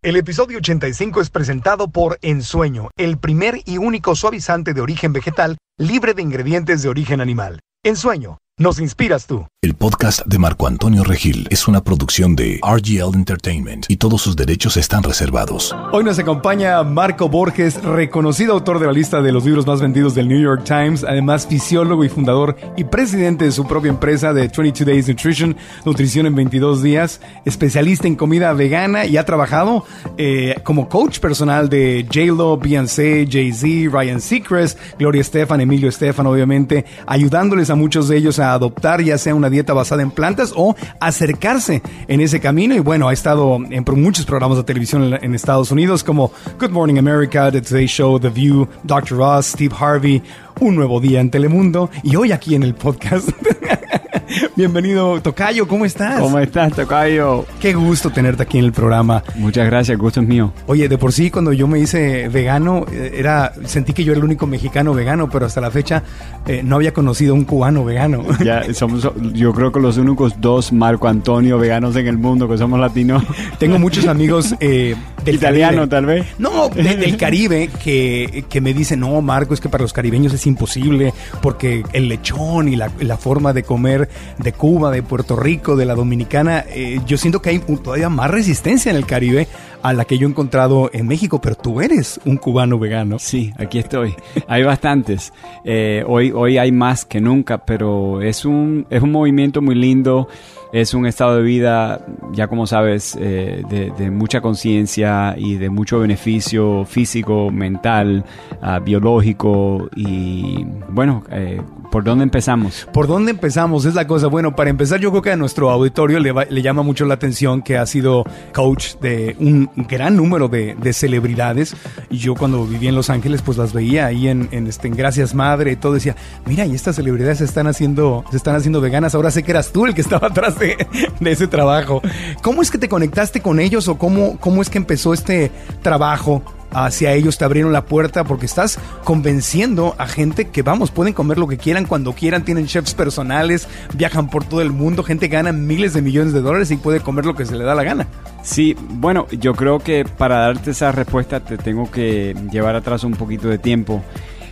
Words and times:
El 0.00 0.14
episodio 0.14 0.58
85 0.58 1.20
es 1.20 1.28
presentado 1.28 1.88
por 1.88 2.20
Ensueño, 2.22 2.90
el 2.96 3.18
primer 3.18 3.62
y 3.64 3.78
único 3.78 4.14
suavizante 4.14 4.72
de 4.72 4.80
origen 4.80 5.12
vegetal 5.12 5.58
libre 5.76 6.14
de 6.14 6.22
ingredientes 6.22 6.84
de 6.84 6.88
origen 6.88 7.20
animal. 7.20 7.58
Ensueño, 7.82 8.38
nos 8.58 8.80
inspiras 8.80 9.26
tú. 9.26 9.46
El 9.62 9.74
podcast 9.74 10.24
de 10.26 10.38
Marco 10.38 10.66
Antonio 10.66 11.04
Regil 11.04 11.46
es 11.50 11.68
una 11.68 11.82
producción 11.82 12.36
de 12.36 12.60
RGL 12.62 13.14
Entertainment 13.14 13.86
y 13.88 13.96
todos 13.96 14.22
sus 14.22 14.36
derechos 14.36 14.76
están 14.76 15.02
reservados. 15.02 15.74
Hoy 15.92 16.04
nos 16.04 16.18
acompaña 16.18 16.82
Marco 16.82 17.28
Borges, 17.28 17.82
reconocido 17.82 18.52
autor 18.52 18.80
de 18.80 18.86
la 18.86 18.92
lista 18.92 19.22
de 19.22 19.32
los 19.32 19.44
libros 19.44 19.66
más 19.66 19.80
vendidos 19.80 20.14
del 20.14 20.28
New 20.28 20.40
York 20.40 20.64
Times, 20.64 21.04
además 21.04 21.46
fisiólogo 21.46 22.04
y 22.04 22.08
fundador 22.08 22.56
y 22.76 22.84
presidente 22.84 23.44
de 23.44 23.52
su 23.52 23.66
propia 23.66 23.90
empresa 23.90 24.32
de 24.32 24.48
22 24.48 24.86
Days 24.86 25.08
Nutrition, 25.08 25.56
nutrición 25.84 26.26
en 26.26 26.34
22 26.34 26.82
días, 26.82 27.20
especialista 27.44 28.06
en 28.08 28.16
comida 28.16 28.52
vegana 28.52 29.06
y 29.06 29.16
ha 29.16 29.24
trabajado 29.24 29.84
eh, 30.16 30.56
como 30.64 30.88
coach 30.88 31.20
personal 31.20 31.68
de 31.68 32.06
J-Lo, 32.12 32.58
Beyoncé, 32.58 33.26
Jay-Z, 33.30 33.90
Ryan 33.90 34.20
Seacrest, 34.20 34.78
Gloria 34.98 35.20
Estefan, 35.20 35.60
Emilio 35.60 35.88
Estefan, 35.88 36.26
obviamente, 36.26 36.84
ayudándoles 37.06 37.70
a 37.70 37.74
muchos 37.74 38.08
de 38.08 38.16
ellos 38.16 38.38
a 38.38 38.47
adoptar 38.52 39.02
ya 39.02 39.18
sea 39.18 39.34
una 39.34 39.50
dieta 39.50 39.72
basada 39.72 40.02
en 40.02 40.10
plantas 40.10 40.52
o 40.54 40.76
acercarse 41.00 41.82
en 42.06 42.20
ese 42.20 42.40
camino. 42.40 42.74
Y 42.74 42.80
bueno, 42.80 43.08
ha 43.08 43.12
estado 43.12 43.58
en 43.70 43.84
muchos 43.96 44.26
programas 44.26 44.58
de 44.58 44.64
televisión 44.64 45.14
en, 45.20 45.34
Estados 45.34 45.70
Unidos 45.70 46.02
como 46.02 46.32
Good 46.58 46.70
Morning 46.70 46.98
America, 46.98 47.50
The 47.50 47.62
Today 47.62 47.86
Show, 47.86 48.18
The 48.18 48.30
View, 48.30 48.68
Dr. 48.82 49.18
Ross, 49.18 49.46
Steve 49.46 49.74
Harvey, 49.78 50.22
Un 50.60 50.74
Nuevo 50.74 51.00
Día 51.00 51.20
en 51.20 51.30
Telemundo 51.30 51.90
y 52.02 52.16
hoy 52.16 52.32
aquí 52.32 52.54
en 52.54 52.62
el 52.62 52.74
podcast. 52.74 53.28
Bienvenido, 54.58 55.22
Tocayo, 55.22 55.68
¿cómo 55.68 55.84
estás? 55.84 56.18
¿Cómo 56.20 56.36
estás, 56.40 56.72
Tocayo? 56.72 57.46
Qué 57.60 57.74
gusto 57.74 58.10
tenerte 58.10 58.42
aquí 58.42 58.58
en 58.58 58.64
el 58.64 58.72
programa. 58.72 59.22
Muchas 59.36 59.66
gracias, 59.66 59.90
el 59.90 59.98
gusto 59.98 60.20
es 60.20 60.26
mío. 60.26 60.52
Oye, 60.66 60.88
de 60.88 60.98
por 60.98 61.12
sí, 61.12 61.30
cuando 61.30 61.52
yo 61.52 61.68
me 61.68 61.78
hice 61.78 62.28
vegano, 62.28 62.84
eh, 62.90 63.12
era 63.14 63.52
sentí 63.66 63.92
que 63.92 64.02
yo 64.02 64.10
era 64.10 64.18
el 64.18 64.24
único 64.24 64.48
mexicano 64.48 64.94
vegano, 64.94 65.30
pero 65.30 65.46
hasta 65.46 65.60
la 65.60 65.70
fecha 65.70 66.02
eh, 66.44 66.62
no 66.64 66.74
había 66.74 66.92
conocido 66.92 67.34
un 67.34 67.44
cubano 67.44 67.84
vegano. 67.84 68.24
Ya, 68.44 68.64
somos, 68.74 69.08
yo 69.32 69.52
creo 69.52 69.70
que 69.70 69.78
los 69.78 69.96
únicos 69.96 70.40
dos 70.40 70.72
Marco 70.72 71.06
Antonio 71.06 71.56
veganos 71.56 71.94
en 71.94 72.08
el 72.08 72.18
mundo 72.18 72.48
que 72.48 72.58
somos 72.58 72.80
latinos. 72.80 73.22
Tengo 73.60 73.78
muchos 73.78 74.08
amigos 74.08 74.56
eh, 74.58 74.96
del 75.24 75.36
Italiano, 75.36 75.88
tal 75.88 76.06
vez. 76.06 76.26
No, 76.40 76.68
del 76.68 77.16
Caribe, 77.16 77.70
que, 77.80 78.44
que 78.48 78.60
me 78.60 78.74
dicen, 78.74 78.98
no, 78.98 79.22
Marco, 79.22 79.54
es 79.54 79.60
que 79.60 79.68
para 79.68 79.82
los 79.82 79.92
caribeños 79.92 80.32
es 80.32 80.44
imposible, 80.48 81.14
porque 81.42 81.84
el 81.92 82.08
lechón 82.08 82.66
y 82.66 82.74
la, 82.74 82.90
la 82.98 83.16
forma 83.16 83.52
de 83.52 83.62
comer 83.62 84.08
de 84.38 84.47
Cuba, 84.52 84.90
de 84.90 85.02
Puerto 85.02 85.36
Rico, 85.36 85.76
de 85.76 85.86
la 85.86 85.94
Dominicana, 85.94 86.64
eh, 86.68 87.00
yo 87.06 87.16
siento 87.16 87.40
que 87.42 87.50
hay 87.50 87.58
todavía 87.58 88.08
más 88.08 88.30
resistencia 88.30 88.90
en 88.90 88.96
el 88.96 89.06
Caribe 89.06 89.48
a 89.82 89.92
la 89.92 90.04
que 90.04 90.18
yo 90.18 90.26
he 90.26 90.30
encontrado 90.30 90.90
en 90.92 91.06
México, 91.06 91.40
pero 91.40 91.54
tú 91.54 91.80
eres 91.80 92.20
un 92.24 92.36
cubano 92.36 92.78
vegano. 92.78 93.18
Sí, 93.18 93.52
aquí 93.56 93.78
estoy. 93.78 94.14
Hay 94.46 94.62
bastantes. 94.62 95.32
Eh, 95.64 96.02
hoy, 96.06 96.32
hoy 96.32 96.58
hay 96.58 96.72
más 96.72 97.04
que 97.04 97.20
nunca, 97.20 97.58
pero 97.58 98.22
es 98.22 98.44
un, 98.44 98.86
es 98.90 99.02
un 99.02 99.12
movimiento 99.12 99.62
muy 99.62 99.74
lindo. 99.74 100.28
Es 100.70 100.92
un 100.92 101.06
estado 101.06 101.36
de 101.36 101.42
vida, 101.42 102.04
ya 102.32 102.46
como 102.46 102.66
sabes, 102.66 103.16
eh, 103.18 103.62
de, 103.70 104.10
mucha 104.10 104.42
conciencia 104.42 105.34
y 105.38 105.54
de 105.54 105.70
mucho 105.70 105.98
beneficio 106.00 106.84
físico, 106.84 107.50
mental, 107.50 108.24
ah, 108.60 108.78
biológico 108.78 109.88
y 109.96 110.66
bueno, 110.90 111.24
eh, 111.30 111.62
¿por 111.90 112.04
dónde 112.04 112.24
empezamos? 112.24 112.86
¿Por 112.92 113.06
dónde 113.06 113.30
empezamos? 113.30 113.86
Es 113.86 113.94
la 113.94 114.06
cosa. 114.06 114.26
Bueno, 114.26 114.54
para 114.54 114.68
empezar 114.68 115.00
yo 115.00 115.10
creo 115.10 115.22
que 115.22 115.32
a 115.32 115.36
nuestro 115.36 115.70
auditorio 115.70 116.20
le, 116.20 116.32
le 116.50 116.62
llama 116.62 116.82
mucho 116.82 117.06
la 117.06 117.14
atención 117.14 117.62
que 117.62 117.78
ha 117.78 117.86
sido 117.86 118.24
coach 118.54 118.96
de 119.00 119.36
un 119.38 119.70
gran 119.88 120.16
número 120.16 120.48
de, 120.48 120.76
celebridades. 120.92 121.76
Y 122.10 122.18
yo 122.18 122.34
cuando 122.34 122.66
viví 122.66 122.88
en 122.88 122.94
Los 122.94 123.08
Ángeles, 123.10 123.42
pues 123.42 123.56
las 123.56 123.72
veía 123.72 124.06
ahí 124.06 124.28
en, 124.28 124.48
en, 124.52 124.66
este, 124.66 124.88
en 124.88 124.96
Gracias 124.96 125.34
Madre 125.34 125.72
y 125.72 125.76
todo. 125.76 125.94
Decía, 125.94 126.16
mira, 126.46 126.66
y 126.66 126.74
estas 126.74 126.96
celebridades 126.96 127.38
se 127.38 127.44
están 127.44 127.66
haciendo, 127.66 128.24
se 128.30 128.36
están 128.36 128.56
haciendo 128.56 128.80
veganas. 128.80 129.14
Ahora 129.14 129.30
sé 129.30 129.42
que 129.42 129.52
eras 129.52 129.72
tú 129.72 129.86
el 129.86 129.94
que 129.94 130.00
estaba 130.00 130.28
atrás 130.28 130.57
de, 130.58 130.86
ese 131.24 131.46
trabajo. 131.46 132.02
¿Cómo 132.42 132.62
es 132.62 132.70
que 132.70 132.78
te 132.78 132.88
conectaste 132.88 133.40
con 133.40 133.60
ellos 133.60 133.88
o 133.88 133.98
cómo, 133.98 134.38
cómo 134.38 134.62
es 134.62 134.70
que 134.70 134.78
empezó 134.78 135.14
este 135.14 135.50
trabajo 135.82 136.42
hacia 136.70 137.12
ellos 137.12 137.38
te 137.38 137.44
abrieron 137.44 137.72
la 137.72 137.86
puerta 137.86 138.24
porque 138.24 138.46
estás 138.46 138.78
convenciendo 139.04 139.94
a 139.98 140.06
gente 140.06 140.48
que 140.48 140.62
vamos, 140.62 140.90
pueden 140.90 141.14
comer 141.14 141.38
lo 141.38 141.48
que 141.48 141.56
quieran 141.56 141.86
cuando 141.86 142.12
quieran, 142.12 142.44
tienen 142.44 142.66
chefs 142.66 142.94
personales, 142.94 143.68
viajan 143.94 144.28
por 144.28 144.44
todo 144.44 144.60
el 144.60 144.70
mundo, 144.70 145.02
gente 145.02 145.28
gana 145.28 145.52
miles 145.52 145.94
de 145.94 146.02
millones 146.02 146.32
de 146.32 146.40
dólares 146.40 146.70
y 146.70 146.76
puede 146.76 147.00
comer 147.00 147.26
lo 147.26 147.34
que 147.34 147.46
se 147.46 147.56
le 147.56 147.64
da 147.64 147.74
la 147.74 147.84
gana. 147.84 148.06
Sí, 148.42 148.76
bueno, 148.78 149.26
yo 149.30 149.54
creo 149.54 149.78
que 149.78 150.04
para 150.04 150.38
darte 150.40 150.70
esa 150.70 150.92
respuesta 150.92 151.40
te 151.40 151.58
tengo 151.58 151.90
que 151.90 152.36
llevar 152.50 152.76
atrás 152.76 153.04
un 153.04 153.12
poquito 153.12 153.48
de 153.48 153.58
tiempo. 153.58 154.02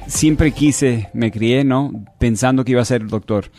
Siempre 0.07 0.53
quise, 0.53 1.11
me 1.15 1.31
crié, 1.33 1.65
¿no? 1.65 1.91
Pensando 2.19 2.65
que 2.65 2.73
iba 2.73 2.83
a 2.83 2.85
ser 2.85 3.07
doctor 3.07 3.51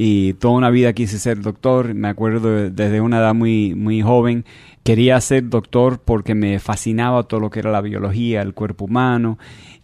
y 0.00 0.34
toda 0.34 0.54
una 0.54 0.70
vida 0.70 0.92
quise 0.92 1.18
ser 1.18 1.40
doctor. 1.40 1.92
Me 1.92 2.06
acuerdo 2.06 2.70
desde 2.70 3.00
una 3.00 3.18
edad 3.18 3.34
muy, 3.34 3.74
muy 3.74 4.00
joven. 4.00 4.44
Quería 4.84 5.20
ser 5.20 5.48
doctor 5.48 5.98
porque 5.98 6.36
me 6.36 6.60
fascinaba 6.60 7.24
todo 7.24 7.40
lo 7.40 7.50
que 7.50 7.58
era 7.58 7.72
la 7.72 7.80
biología, 7.80 8.42
el 8.42 8.54
cuerpo 8.54 8.84
humano 8.84 9.38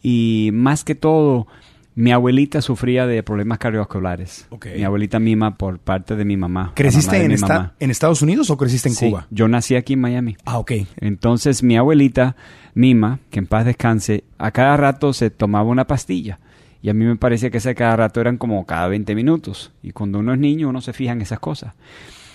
y 0.04 0.50
más 0.52 0.84
que 0.84 0.94
todo 0.94 1.48
mi 1.96 2.12
abuelita 2.12 2.62
sufría 2.62 3.08
de 3.08 3.24
problemas 3.24 3.58
cardiovasculares. 3.58 4.46
Mi 4.76 4.84
abuelita 4.84 5.18
misma 5.18 5.56
por 5.58 5.80
parte 5.80 6.14
de 6.14 6.24
mi 6.24 6.36
mamá. 6.36 6.70
¿Creciste 6.76 7.16
en, 7.16 7.32
en, 7.80 7.90
Estados 7.90 8.22
Unidos 8.22 8.50
o 8.50 8.56
creciste 8.56 8.90
en 8.90 8.94
Cuba? 8.94 9.26
Yo 9.30 9.48
nací 9.48 9.74
aquí 9.74 9.94
en 9.94 10.00
Miami. 10.00 10.36
Ah, 10.44 10.58
ok. 10.58 10.72
Entonces 11.00 11.64
mi 11.64 11.76
abuelita 11.76 12.36
Mima, 12.74 13.18
que 13.30 13.40
en 13.40 13.48
paz 13.48 13.64
descanse, 13.64 14.22
a 14.38 14.52
cada 14.52 14.76
rato 14.76 15.12
se 15.12 15.30
tomaba 15.30 15.68
una 15.68 15.88
pastilla. 15.88 16.38
Y 16.84 16.90
a 16.90 16.94
mí 16.94 17.06
me 17.06 17.16
parecía 17.16 17.48
que 17.48 17.56
ese 17.56 17.74
cada 17.74 17.96
rato 17.96 18.20
eran 18.20 18.36
como 18.36 18.66
cada 18.66 18.88
20 18.88 19.14
minutos. 19.14 19.72
Y 19.82 19.92
cuando 19.92 20.18
uno 20.18 20.34
es 20.34 20.38
niño, 20.38 20.68
uno 20.68 20.82
se 20.82 20.92
fija 20.92 21.12
en 21.12 21.22
esas 21.22 21.40
cosas. 21.40 21.72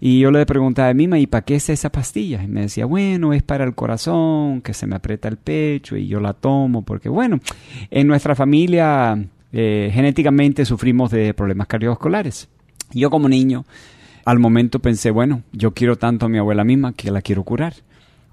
Y 0.02 0.22
yo 0.22 0.32
le 0.32 0.44
preguntaba 0.48 0.90
a 0.90 0.94
Mima, 0.96 1.20
¿y 1.20 1.28
para 1.28 1.46
qué 1.46 1.54
es 1.54 1.70
esa 1.70 1.92
pastilla? 1.92 2.42
Y 2.42 2.48
me 2.48 2.62
decía, 2.62 2.88
bueno, 2.88 3.32
es 3.34 3.44
para 3.44 3.64
el 3.64 3.76
corazón, 3.76 4.62
que 4.62 4.74
se 4.74 4.88
me 4.88 4.96
aprieta 4.96 5.28
el 5.28 5.38
pecho 5.38 5.98
y 5.98 6.08
yo 6.08 6.20
la 6.20 6.34
tomo, 6.34 6.82
porque 6.82 7.10
bueno, 7.10 7.40
en 7.92 8.08
nuestra 8.08 8.34
familia 8.34 9.24
eh, 9.54 9.92
genéticamente 9.94 10.66
sufrimos 10.66 11.12
de 11.12 11.36
problemas 11.36 11.68
cardiovasculares. 11.68 12.50
Yo 12.92 13.12
como 13.12 13.30
niño, 13.30 13.66
al 14.26 14.40
momento 14.40 14.80
pensé, 14.80 15.12
bueno, 15.12 15.44
yo 15.52 15.76
quiero 15.76 15.96
tanto 16.00 16.26
a 16.26 16.30
mi 16.30 16.40
abuela 16.40 16.64
misma 16.64 16.94
que 16.94 17.12
la 17.12 17.22
quiero 17.22 17.44
curar. 17.44 17.76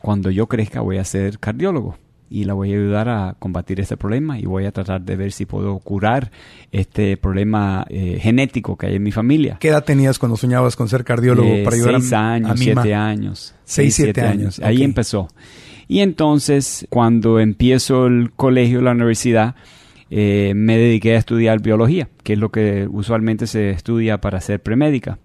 Cuando 0.00 0.30
yo 0.30 0.46
crezca 0.46 0.80
voy 0.80 0.96
a 0.96 1.04
ser 1.04 1.38
cardiólogo 1.38 1.98
y 2.28 2.44
la 2.44 2.54
voy 2.54 2.72
a 2.72 2.76
ayudar 2.76 3.08
a 3.08 3.36
combatir 3.38 3.80
este 3.80 3.96
problema 3.96 4.38
y 4.38 4.46
voy 4.46 4.64
a 4.66 4.72
tratar 4.72 5.02
de 5.02 5.16
ver 5.16 5.32
si 5.32 5.46
puedo 5.46 5.78
curar 5.78 6.30
este 6.72 7.16
problema 7.16 7.86
eh, 7.88 8.18
genético 8.20 8.76
que 8.76 8.86
hay 8.86 8.96
en 8.96 9.02
mi 9.02 9.12
familia. 9.12 9.58
¿Qué 9.60 9.68
edad 9.68 9.84
tenías 9.84 10.18
cuando 10.18 10.36
soñabas 10.36 10.76
con 10.76 10.88
ser 10.88 11.04
cardiólogo 11.04 11.48
eh, 11.48 11.64
para 11.64 11.76
ayudar 11.76 12.00
seis 12.00 12.12
años, 12.12 12.58
siete 12.58 12.94
años. 12.94 13.54
Seis, 13.64 13.94
siete, 13.94 14.20
años. 14.22 14.60
Ahí 14.60 14.82
empezó. 14.82 15.28
Y 15.88 16.00
entonces, 16.00 16.86
cuando 16.90 17.38
empiezo 17.38 18.06
el 18.06 18.32
colegio, 18.32 18.80
la 18.82 18.90
universidad, 18.90 19.54
eh, 20.08 20.52
me 20.54 20.76
dediqué 20.76 21.14
a 21.14 21.18
estudiar 21.18 21.60
biología, 21.60 22.08
que 22.22 22.34
es 22.34 22.38
lo 22.38 22.50
que 22.50 22.86
usualmente 22.90 23.46
se 23.46 23.70
estudia 23.70 24.20
para 24.20 24.40
ser 24.40 24.60
premédica. 24.60 25.18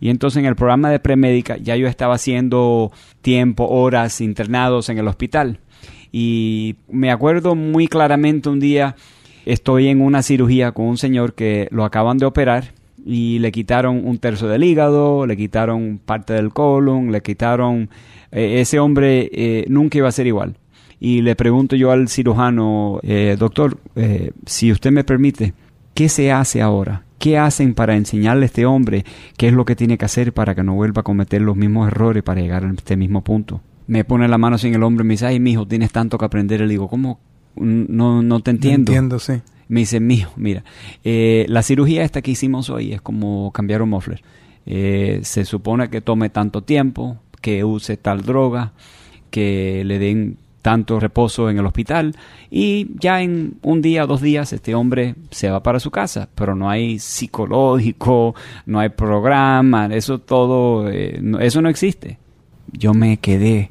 Y 0.00 0.10
entonces 0.10 0.38
en 0.38 0.46
el 0.46 0.54
programa 0.54 0.90
de 0.90 1.00
premédica 1.00 1.56
ya 1.56 1.74
yo 1.74 1.88
estaba 1.88 2.14
haciendo 2.14 2.92
tiempo, 3.20 3.66
horas 3.68 4.20
internados 4.20 4.88
en 4.90 4.98
el 4.98 5.08
hospital. 5.08 5.60
Y 6.12 6.76
me 6.90 7.10
acuerdo 7.10 7.54
muy 7.54 7.88
claramente 7.88 8.48
un 8.48 8.60
día, 8.60 8.96
estoy 9.44 9.88
en 9.88 10.00
una 10.00 10.22
cirugía 10.22 10.72
con 10.72 10.86
un 10.86 10.98
señor 10.98 11.34
que 11.34 11.68
lo 11.70 11.84
acaban 11.84 12.18
de 12.18 12.26
operar 12.26 12.72
y 13.04 13.38
le 13.38 13.52
quitaron 13.52 14.06
un 14.06 14.18
tercio 14.18 14.48
del 14.48 14.64
hígado, 14.64 15.26
le 15.26 15.36
quitaron 15.36 15.98
parte 16.04 16.34
del 16.34 16.52
colon, 16.52 17.12
le 17.12 17.22
quitaron... 17.22 17.88
Eh, 18.30 18.60
ese 18.60 18.78
hombre 18.78 19.30
eh, 19.32 19.64
nunca 19.68 19.98
iba 19.98 20.08
a 20.08 20.12
ser 20.12 20.26
igual. 20.26 20.56
Y 21.00 21.22
le 21.22 21.36
pregunto 21.36 21.76
yo 21.76 21.90
al 21.90 22.08
cirujano, 22.08 23.00
eh, 23.02 23.36
doctor, 23.38 23.78
si 24.44 24.72
usted 24.72 24.90
me 24.90 25.04
permite, 25.04 25.54
¿qué 25.94 26.08
se 26.08 26.32
hace 26.32 26.60
ahora? 26.60 27.04
¿Qué 27.18 27.38
hacen 27.38 27.74
para 27.74 27.96
enseñarle 27.96 28.44
a 28.44 28.46
este 28.46 28.66
hombre 28.66 29.04
qué 29.36 29.48
es 29.48 29.54
lo 29.54 29.64
que 29.64 29.76
tiene 29.76 29.96
que 29.96 30.04
hacer 30.04 30.32
para 30.32 30.54
que 30.54 30.62
no 30.62 30.74
vuelva 30.74 31.00
a 31.00 31.04
cometer 31.04 31.40
los 31.40 31.56
mismos 31.56 31.88
errores 31.88 32.22
para 32.22 32.40
llegar 32.40 32.64
a 32.64 32.70
este 32.70 32.96
mismo 32.96 33.22
punto? 33.22 33.60
Me 33.88 34.04
pone 34.04 34.28
la 34.28 34.38
mano 34.38 34.56
en 34.62 34.74
el 34.74 34.82
hombro 34.82 35.04
y 35.04 35.08
me 35.08 35.14
dice, 35.14 35.26
ay, 35.26 35.40
mijo, 35.40 35.66
tienes 35.66 35.90
tanto 35.90 36.18
que 36.18 36.24
aprender. 36.24 36.60
Y 36.60 36.64
le 36.64 36.70
digo, 36.70 36.88
¿cómo? 36.88 37.18
No, 37.56 38.22
no 38.22 38.40
te 38.40 38.52
entiendo. 38.52 38.92
entiendo, 38.92 39.18
sí. 39.18 39.40
Me 39.66 39.80
dice, 39.80 39.98
mijo, 39.98 40.32
mira, 40.36 40.62
eh, 41.04 41.46
la 41.48 41.62
cirugía 41.62 42.04
esta 42.04 42.22
que 42.22 42.30
hicimos 42.30 42.70
hoy 42.70 42.92
es 42.92 43.00
como 43.00 43.50
cambiar 43.50 43.82
un 43.82 43.90
muffler. 43.90 44.22
Eh, 44.66 45.20
se 45.22 45.44
supone 45.44 45.88
que 45.88 46.02
tome 46.02 46.28
tanto 46.28 46.62
tiempo, 46.62 47.16
que 47.40 47.64
use 47.64 47.96
tal 47.96 48.22
droga, 48.22 48.72
que 49.30 49.82
le 49.84 49.98
den 49.98 50.36
tanto 50.60 51.00
reposo 51.00 51.48
en 51.48 51.58
el 51.58 51.64
hospital 51.64 52.14
y 52.50 52.88
ya 53.00 53.22
en 53.22 53.54
un 53.62 53.80
día 53.80 54.04
o 54.04 54.06
dos 54.06 54.20
días 54.20 54.52
este 54.52 54.74
hombre 54.74 55.14
se 55.30 55.48
va 55.50 55.62
para 55.62 55.80
su 55.80 55.90
casa, 55.90 56.28
pero 56.34 56.54
no 56.54 56.68
hay 56.68 56.98
psicológico, 56.98 58.34
no 58.66 58.80
hay 58.80 58.90
programa, 58.90 59.86
eso 59.86 60.18
todo, 60.18 60.90
eh, 60.90 61.22
eso 61.40 61.62
no 61.62 61.70
existe. 61.70 62.18
Yo 62.72 62.94
me 62.94 63.18
quedé, 63.18 63.70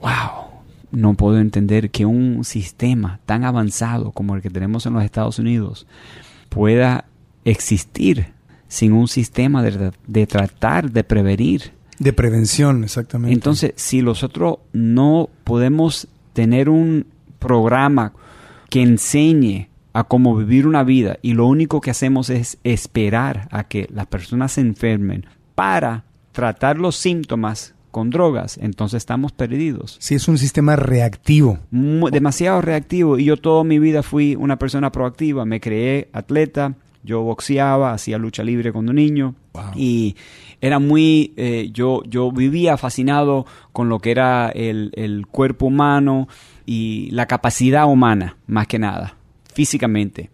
wow, 0.00 0.60
no 0.90 1.14
puedo 1.14 1.38
entender 1.38 1.90
que 1.90 2.06
un 2.06 2.44
sistema 2.44 3.20
tan 3.26 3.44
avanzado 3.44 4.12
como 4.12 4.34
el 4.34 4.42
que 4.42 4.50
tenemos 4.50 4.86
en 4.86 4.94
los 4.94 5.04
Estados 5.04 5.38
Unidos 5.38 5.86
pueda 6.48 7.06
existir 7.44 8.32
sin 8.68 8.92
un 8.92 9.08
sistema 9.08 9.62
de, 9.62 9.92
de 10.06 10.26
tratar 10.26 10.90
de 10.90 11.04
prevenir 11.04 11.72
de 12.02 12.12
prevención, 12.12 12.82
exactamente. 12.82 13.32
Entonces, 13.32 13.74
si 13.76 14.02
nosotros 14.02 14.56
no 14.72 15.28
podemos 15.44 16.08
tener 16.32 16.68
un 16.68 17.06
programa 17.38 18.12
que 18.70 18.82
enseñe 18.82 19.68
a 19.92 20.04
cómo 20.04 20.34
vivir 20.34 20.66
una 20.66 20.82
vida 20.82 21.18
y 21.22 21.34
lo 21.34 21.46
único 21.46 21.80
que 21.80 21.92
hacemos 21.92 22.28
es 22.28 22.58
esperar 22.64 23.46
a 23.52 23.64
que 23.64 23.88
las 23.92 24.06
personas 24.06 24.52
se 24.52 24.62
enfermen 24.62 25.26
para 25.54 26.04
tratar 26.32 26.78
los 26.78 26.96
síntomas 26.96 27.74
con 27.92 28.10
drogas, 28.10 28.58
entonces 28.60 28.96
estamos 28.96 29.30
perdidos. 29.30 29.96
Sí, 30.00 30.16
es 30.16 30.26
un 30.26 30.38
sistema 30.38 30.74
reactivo. 30.74 31.60
demasiado 31.70 32.60
reactivo 32.60 33.18
y 33.18 33.26
yo 33.26 33.36
toda 33.36 33.62
mi 33.62 33.78
vida 33.78 34.02
fui 34.02 34.34
una 34.34 34.58
persona 34.58 34.90
proactiva, 34.90 35.44
me 35.44 35.60
creé 35.60 36.08
atleta, 36.12 36.74
yo 37.04 37.22
boxeaba, 37.22 37.92
hacía 37.92 38.18
lucha 38.18 38.42
libre 38.42 38.72
cuando 38.72 38.92
niño 38.92 39.34
y 39.76 40.16
era 40.60 40.78
muy, 40.78 41.34
eh, 41.36 41.70
yo, 41.72 42.02
yo 42.06 42.32
vivía 42.32 42.76
fascinado 42.76 43.46
con 43.72 43.88
lo 43.88 43.98
que 43.98 44.12
era 44.12 44.48
el, 44.48 44.92
el, 44.94 45.26
cuerpo 45.26 45.66
humano 45.66 46.28
y 46.64 47.10
la 47.10 47.26
capacidad 47.26 47.86
humana, 47.86 48.36
más 48.46 48.66
que 48.68 48.78
nada, 48.78 49.16
físicamente. 49.52 50.30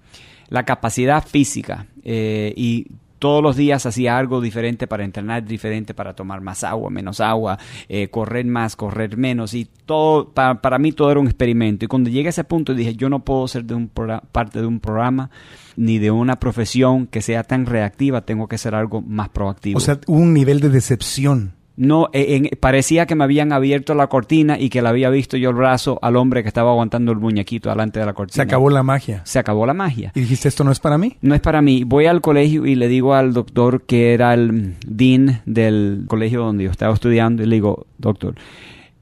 La 0.48 0.64
capacidad 0.64 1.26
física 1.26 1.86
eh, 2.04 2.52
y 2.56 2.86
todos 3.18 3.42
los 3.42 3.56
días 3.56 3.86
hacía 3.86 4.18
algo 4.18 4.40
diferente 4.40 4.86
para 4.86 5.04
entrenar 5.04 5.44
diferente, 5.44 5.94
para 5.94 6.14
tomar 6.14 6.40
más 6.40 6.64
agua, 6.64 6.90
menos 6.90 7.20
agua, 7.20 7.58
eh, 7.88 8.08
correr 8.08 8.46
más, 8.46 8.76
correr 8.76 9.16
menos 9.16 9.54
y 9.54 9.68
todo, 9.86 10.30
para, 10.30 10.60
para, 10.60 10.78
mí 10.78 10.92
todo 10.92 11.10
era 11.10 11.20
un 11.20 11.26
experimento. 11.26 11.84
Y 11.84 11.88
cuando 11.88 12.10
llegué 12.10 12.28
a 12.28 12.30
ese 12.30 12.44
punto 12.44 12.74
dije, 12.74 12.94
yo 12.94 13.08
no 13.08 13.24
puedo 13.24 13.46
ser 13.48 13.64
de 13.64 13.74
un 13.74 13.88
parte 13.88 14.60
de 14.60 14.66
un 14.66 14.80
programa 14.80 15.30
ni 15.76 15.98
de 15.98 16.10
una 16.10 16.36
profesión 16.36 17.06
que 17.06 17.22
sea 17.22 17.44
tan 17.44 17.66
reactiva, 17.66 18.22
tengo 18.22 18.48
que 18.48 18.58
ser 18.58 18.74
algo 18.74 19.00
más 19.00 19.28
proactivo. 19.28 19.78
O 19.78 19.80
sea, 19.80 20.00
un 20.06 20.34
nivel 20.34 20.60
de 20.60 20.70
decepción. 20.70 21.57
No, 21.78 22.08
e, 22.12 22.56
parecía 22.56 23.06
que 23.06 23.14
me 23.14 23.22
habían 23.22 23.52
abierto 23.52 23.94
la 23.94 24.08
cortina 24.08 24.58
y 24.58 24.68
que 24.68 24.82
le 24.82 24.88
había 24.88 25.10
visto 25.10 25.36
yo 25.36 25.50
el 25.50 25.54
brazo 25.54 26.00
al 26.02 26.16
hombre 26.16 26.42
que 26.42 26.48
estaba 26.48 26.72
aguantando 26.72 27.12
el 27.12 27.18
muñequito 27.18 27.68
delante 27.68 28.00
de 28.00 28.06
la 28.06 28.14
cortina. 28.14 28.34
Se 28.34 28.42
acabó 28.42 28.68
la 28.68 28.82
magia. 28.82 29.22
Se 29.24 29.38
acabó 29.38 29.64
la 29.64 29.74
magia. 29.74 30.10
¿Y 30.16 30.20
dijiste 30.22 30.48
esto 30.48 30.64
no 30.64 30.72
es 30.72 30.80
para 30.80 30.98
mí? 30.98 31.16
No 31.22 31.36
es 31.36 31.40
para 31.40 31.62
mí. 31.62 31.84
Voy 31.84 32.06
al 32.06 32.20
colegio 32.20 32.66
y 32.66 32.74
le 32.74 32.88
digo 32.88 33.14
al 33.14 33.32
doctor 33.32 33.82
que 33.82 34.12
era 34.12 34.34
el 34.34 34.74
dean 34.84 35.40
del 35.46 36.02
colegio 36.08 36.40
donde 36.40 36.64
yo 36.64 36.70
estaba 36.72 36.92
estudiando 36.92 37.44
y 37.44 37.46
le 37.46 37.54
digo, 37.54 37.86
doctor, 37.96 38.34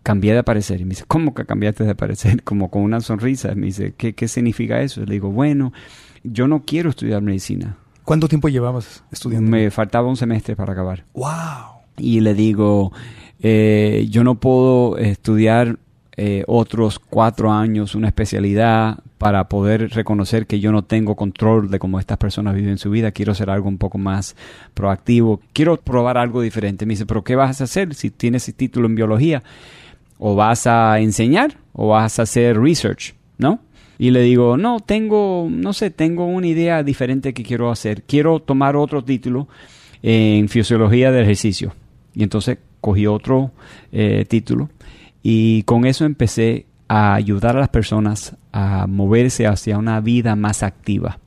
cambié 0.02 0.34
de 0.34 0.44
parecer. 0.44 0.78
Y 0.82 0.84
me 0.84 0.90
dice, 0.90 1.05
¿cómo 1.08 1.32
que 1.32 1.46
cambiaste 1.46 1.84
de 1.84 1.94
parecer? 1.94 2.43
Como 2.44 2.70
con 2.70 2.82
una 2.82 3.00
sonrisa. 3.00 3.55
Me 3.55 3.69
dice, 3.69 3.94
¿qué, 3.96 4.14
qué 4.14 4.28
significa 4.28 4.82
eso? 4.82 5.02
le 5.02 5.14
digo, 5.14 5.31
bueno, 5.31 5.73
yo 6.25 6.46
no 6.46 6.62
quiero 6.67 6.90
estudiar 6.90 7.23
medicina. 7.23 7.78
¿Cuánto 8.05 8.28
tiempo 8.28 8.50
llevabas 8.50 9.02
estudiando? 9.11 9.50
Me 9.50 9.70
faltaba 9.70 10.08
un 10.08 10.17
semestre 10.19 10.55
para 10.55 10.75
acabar. 10.75 11.06
¡Wow! 11.14 11.75
Y 11.99 12.21
le 12.21 12.35
digo, 12.35 12.93
eh, 13.41 14.07
yo 14.11 14.25
no 14.25 14.37
puedo 14.37 14.99
estudiar 14.99 15.79
eh, 16.17 16.45
otros 16.47 16.99
cuatro 16.99 17.53
años, 17.53 17.95
una 17.95 18.09
especialidad, 18.09 18.99
para 19.19 19.49
poder 19.49 19.91
reconocer 19.91 20.47
que 20.47 20.61
yo 20.61 20.73
no 20.73 20.83
tengo 20.85 21.17
control 21.17 21.71
de 21.71 21.79
cómo 21.79 21.99
estas 21.99 22.19
personas 22.19 22.55
viven 22.55 22.79
su 22.79 22.91
vida. 22.91 23.13
Quiero 23.13 23.33
hacer 23.33 23.51
algo 23.51 23.69
un 23.69 23.79
poco 23.79 23.99
más 23.99 24.37
proactivo. 24.75 25.41
Quiero 25.53 25.77
probar 25.79 26.19
algo 26.19 26.41
diferente. 26.43 26.87
Me 26.87 26.95
dice, 26.95 27.07
pero 27.07 27.25
¿qué 27.25 27.37
vas 27.37 27.61
a 27.61 27.65
hacer 27.65 27.95
si 27.95 28.11
tienes 28.11 28.49
el 28.49 28.55
título 28.55 28.87
en 28.87 28.95
biología? 28.95 29.43
¿O 30.19 30.35
vas 30.35 30.67
a 30.67 30.99
enseñar 31.01 31.59
o 31.73 31.89
vas 31.89 32.19
a 32.19 32.23
hacer 32.23 32.59
research? 32.59 33.15
¿No? 33.39 33.61
y 33.99 34.11
le 34.11 34.21
digo, 34.21 34.57
no, 34.57 34.81
tengo, 34.81 35.49
no 35.51 35.73
sé, 35.73 35.91
tengo 35.91 36.27
una 36.27 36.47
idea 36.47 36.83
diferente 36.83 37.33
que 37.33 37.43
quiero 37.43 37.71
hacer. 37.71 38.03
Quiero 38.03 38.41
tomar 38.41 38.77
otro 38.77 39.03
título 39.03 39.49
en 40.03 40.49
fisiología 40.49 41.11
del 41.11 41.25
ejercicio. 41.25 41.73
Y 42.17 42.25
entonces 42.25 42.59
cogí 42.81 43.07
otro 43.07 43.53
eh, 43.93 44.25
título 44.27 44.71
y 45.23 45.63
con 45.65 45.87
eso 45.87 46.05
empecé 46.05 46.67
a 46.89 47.15
ayudar 47.15 47.57
a 47.57 47.61
las 47.61 47.69
personas 47.69 48.37
a 48.53 48.87
moverse 48.87 49.47
hacia 49.47 49.77
una 49.77 50.01
vida 50.01 50.37
más 50.37 50.63
activa. 50.63 51.19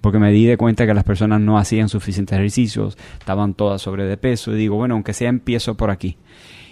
Porque 0.00 0.18
me 0.18 0.32
di 0.32 0.46
de 0.46 0.56
cuenta 0.56 0.86
que 0.86 0.94
las 0.94 1.04
personas 1.04 1.40
no 1.40 1.58
hacían 1.58 1.88
suficientes 1.88 2.38
ejercicios, 2.38 2.96
estaban 3.18 3.54
todas 3.54 3.82
sobre 3.82 4.04
de 4.04 4.16
peso. 4.16 4.52
Y 4.52 4.56
digo, 4.56 4.76
bueno, 4.76 4.94
aunque 4.94 5.12
sea 5.12 5.28
empiezo 5.28 5.76
por 5.76 5.90
aquí. 5.90 6.16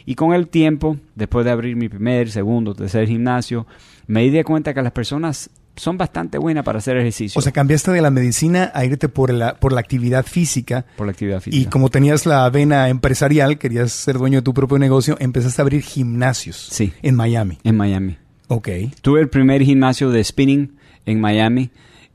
Y 0.06 0.14
con 0.14 0.32
el 0.32 0.48
tiempo, 0.48 0.96
después 1.14 1.44
de 1.44 1.50
abrir 1.50 1.76
mi 1.76 1.88
primer, 1.88 2.30
segundo, 2.30 2.74
tercer 2.74 3.06
gimnasio, 3.06 3.66
me 4.06 4.22
di 4.22 4.30
de 4.30 4.44
cuenta 4.44 4.72
que 4.72 4.80
las 4.80 4.92
personas 4.92 5.50
son 5.78 5.98
bastante 5.98 6.38
buenas 6.38 6.64
para 6.64 6.78
hacer 6.78 6.96
ejercicio. 6.96 7.38
O 7.38 7.42
sea, 7.42 7.52
cambiaste 7.52 7.90
de 7.90 8.00
la 8.00 8.10
medicina 8.10 8.70
a 8.74 8.84
irte 8.84 9.08
por 9.08 9.32
la, 9.32 9.54
por 9.54 9.72
la 9.72 9.80
actividad 9.80 10.26
física. 10.26 10.86
Por 10.96 11.06
la 11.06 11.12
actividad 11.12 11.40
física. 11.40 11.62
Y 11.62 11.70
como 11.70 11.88
tenías 11.88 12.26
la 12.26 12.48
vena 12.50 12.88
empresarial, 12.88 13.58
querías 13.58 13.92
ser 13.92 14.18
dueño 14.18 14.38
de 14.38 14.42
tu 14.42 14.54
propio 14.54 14.78
negocio, 14.78 15.16
empezaste 15.20 15.60
a 15.60 15.64
abrir 15.64 15.82
gimnasios. 15.82 16.56
Sí. 16.70 16.92
En 17.02 17.14
Miami. 17.14 17.58
En 17.64 17.76
Miami. 17.76 18.16
Ok. 18.48 18.68
Tuve 19.02 19.20
el 19.20 19.28
primer 19.28 19.62
gimnasio 19.62 20.10
de 20.10 20.24
spinning 20.24 20.76
en 21.06 21.20
Miami 21.20 21.70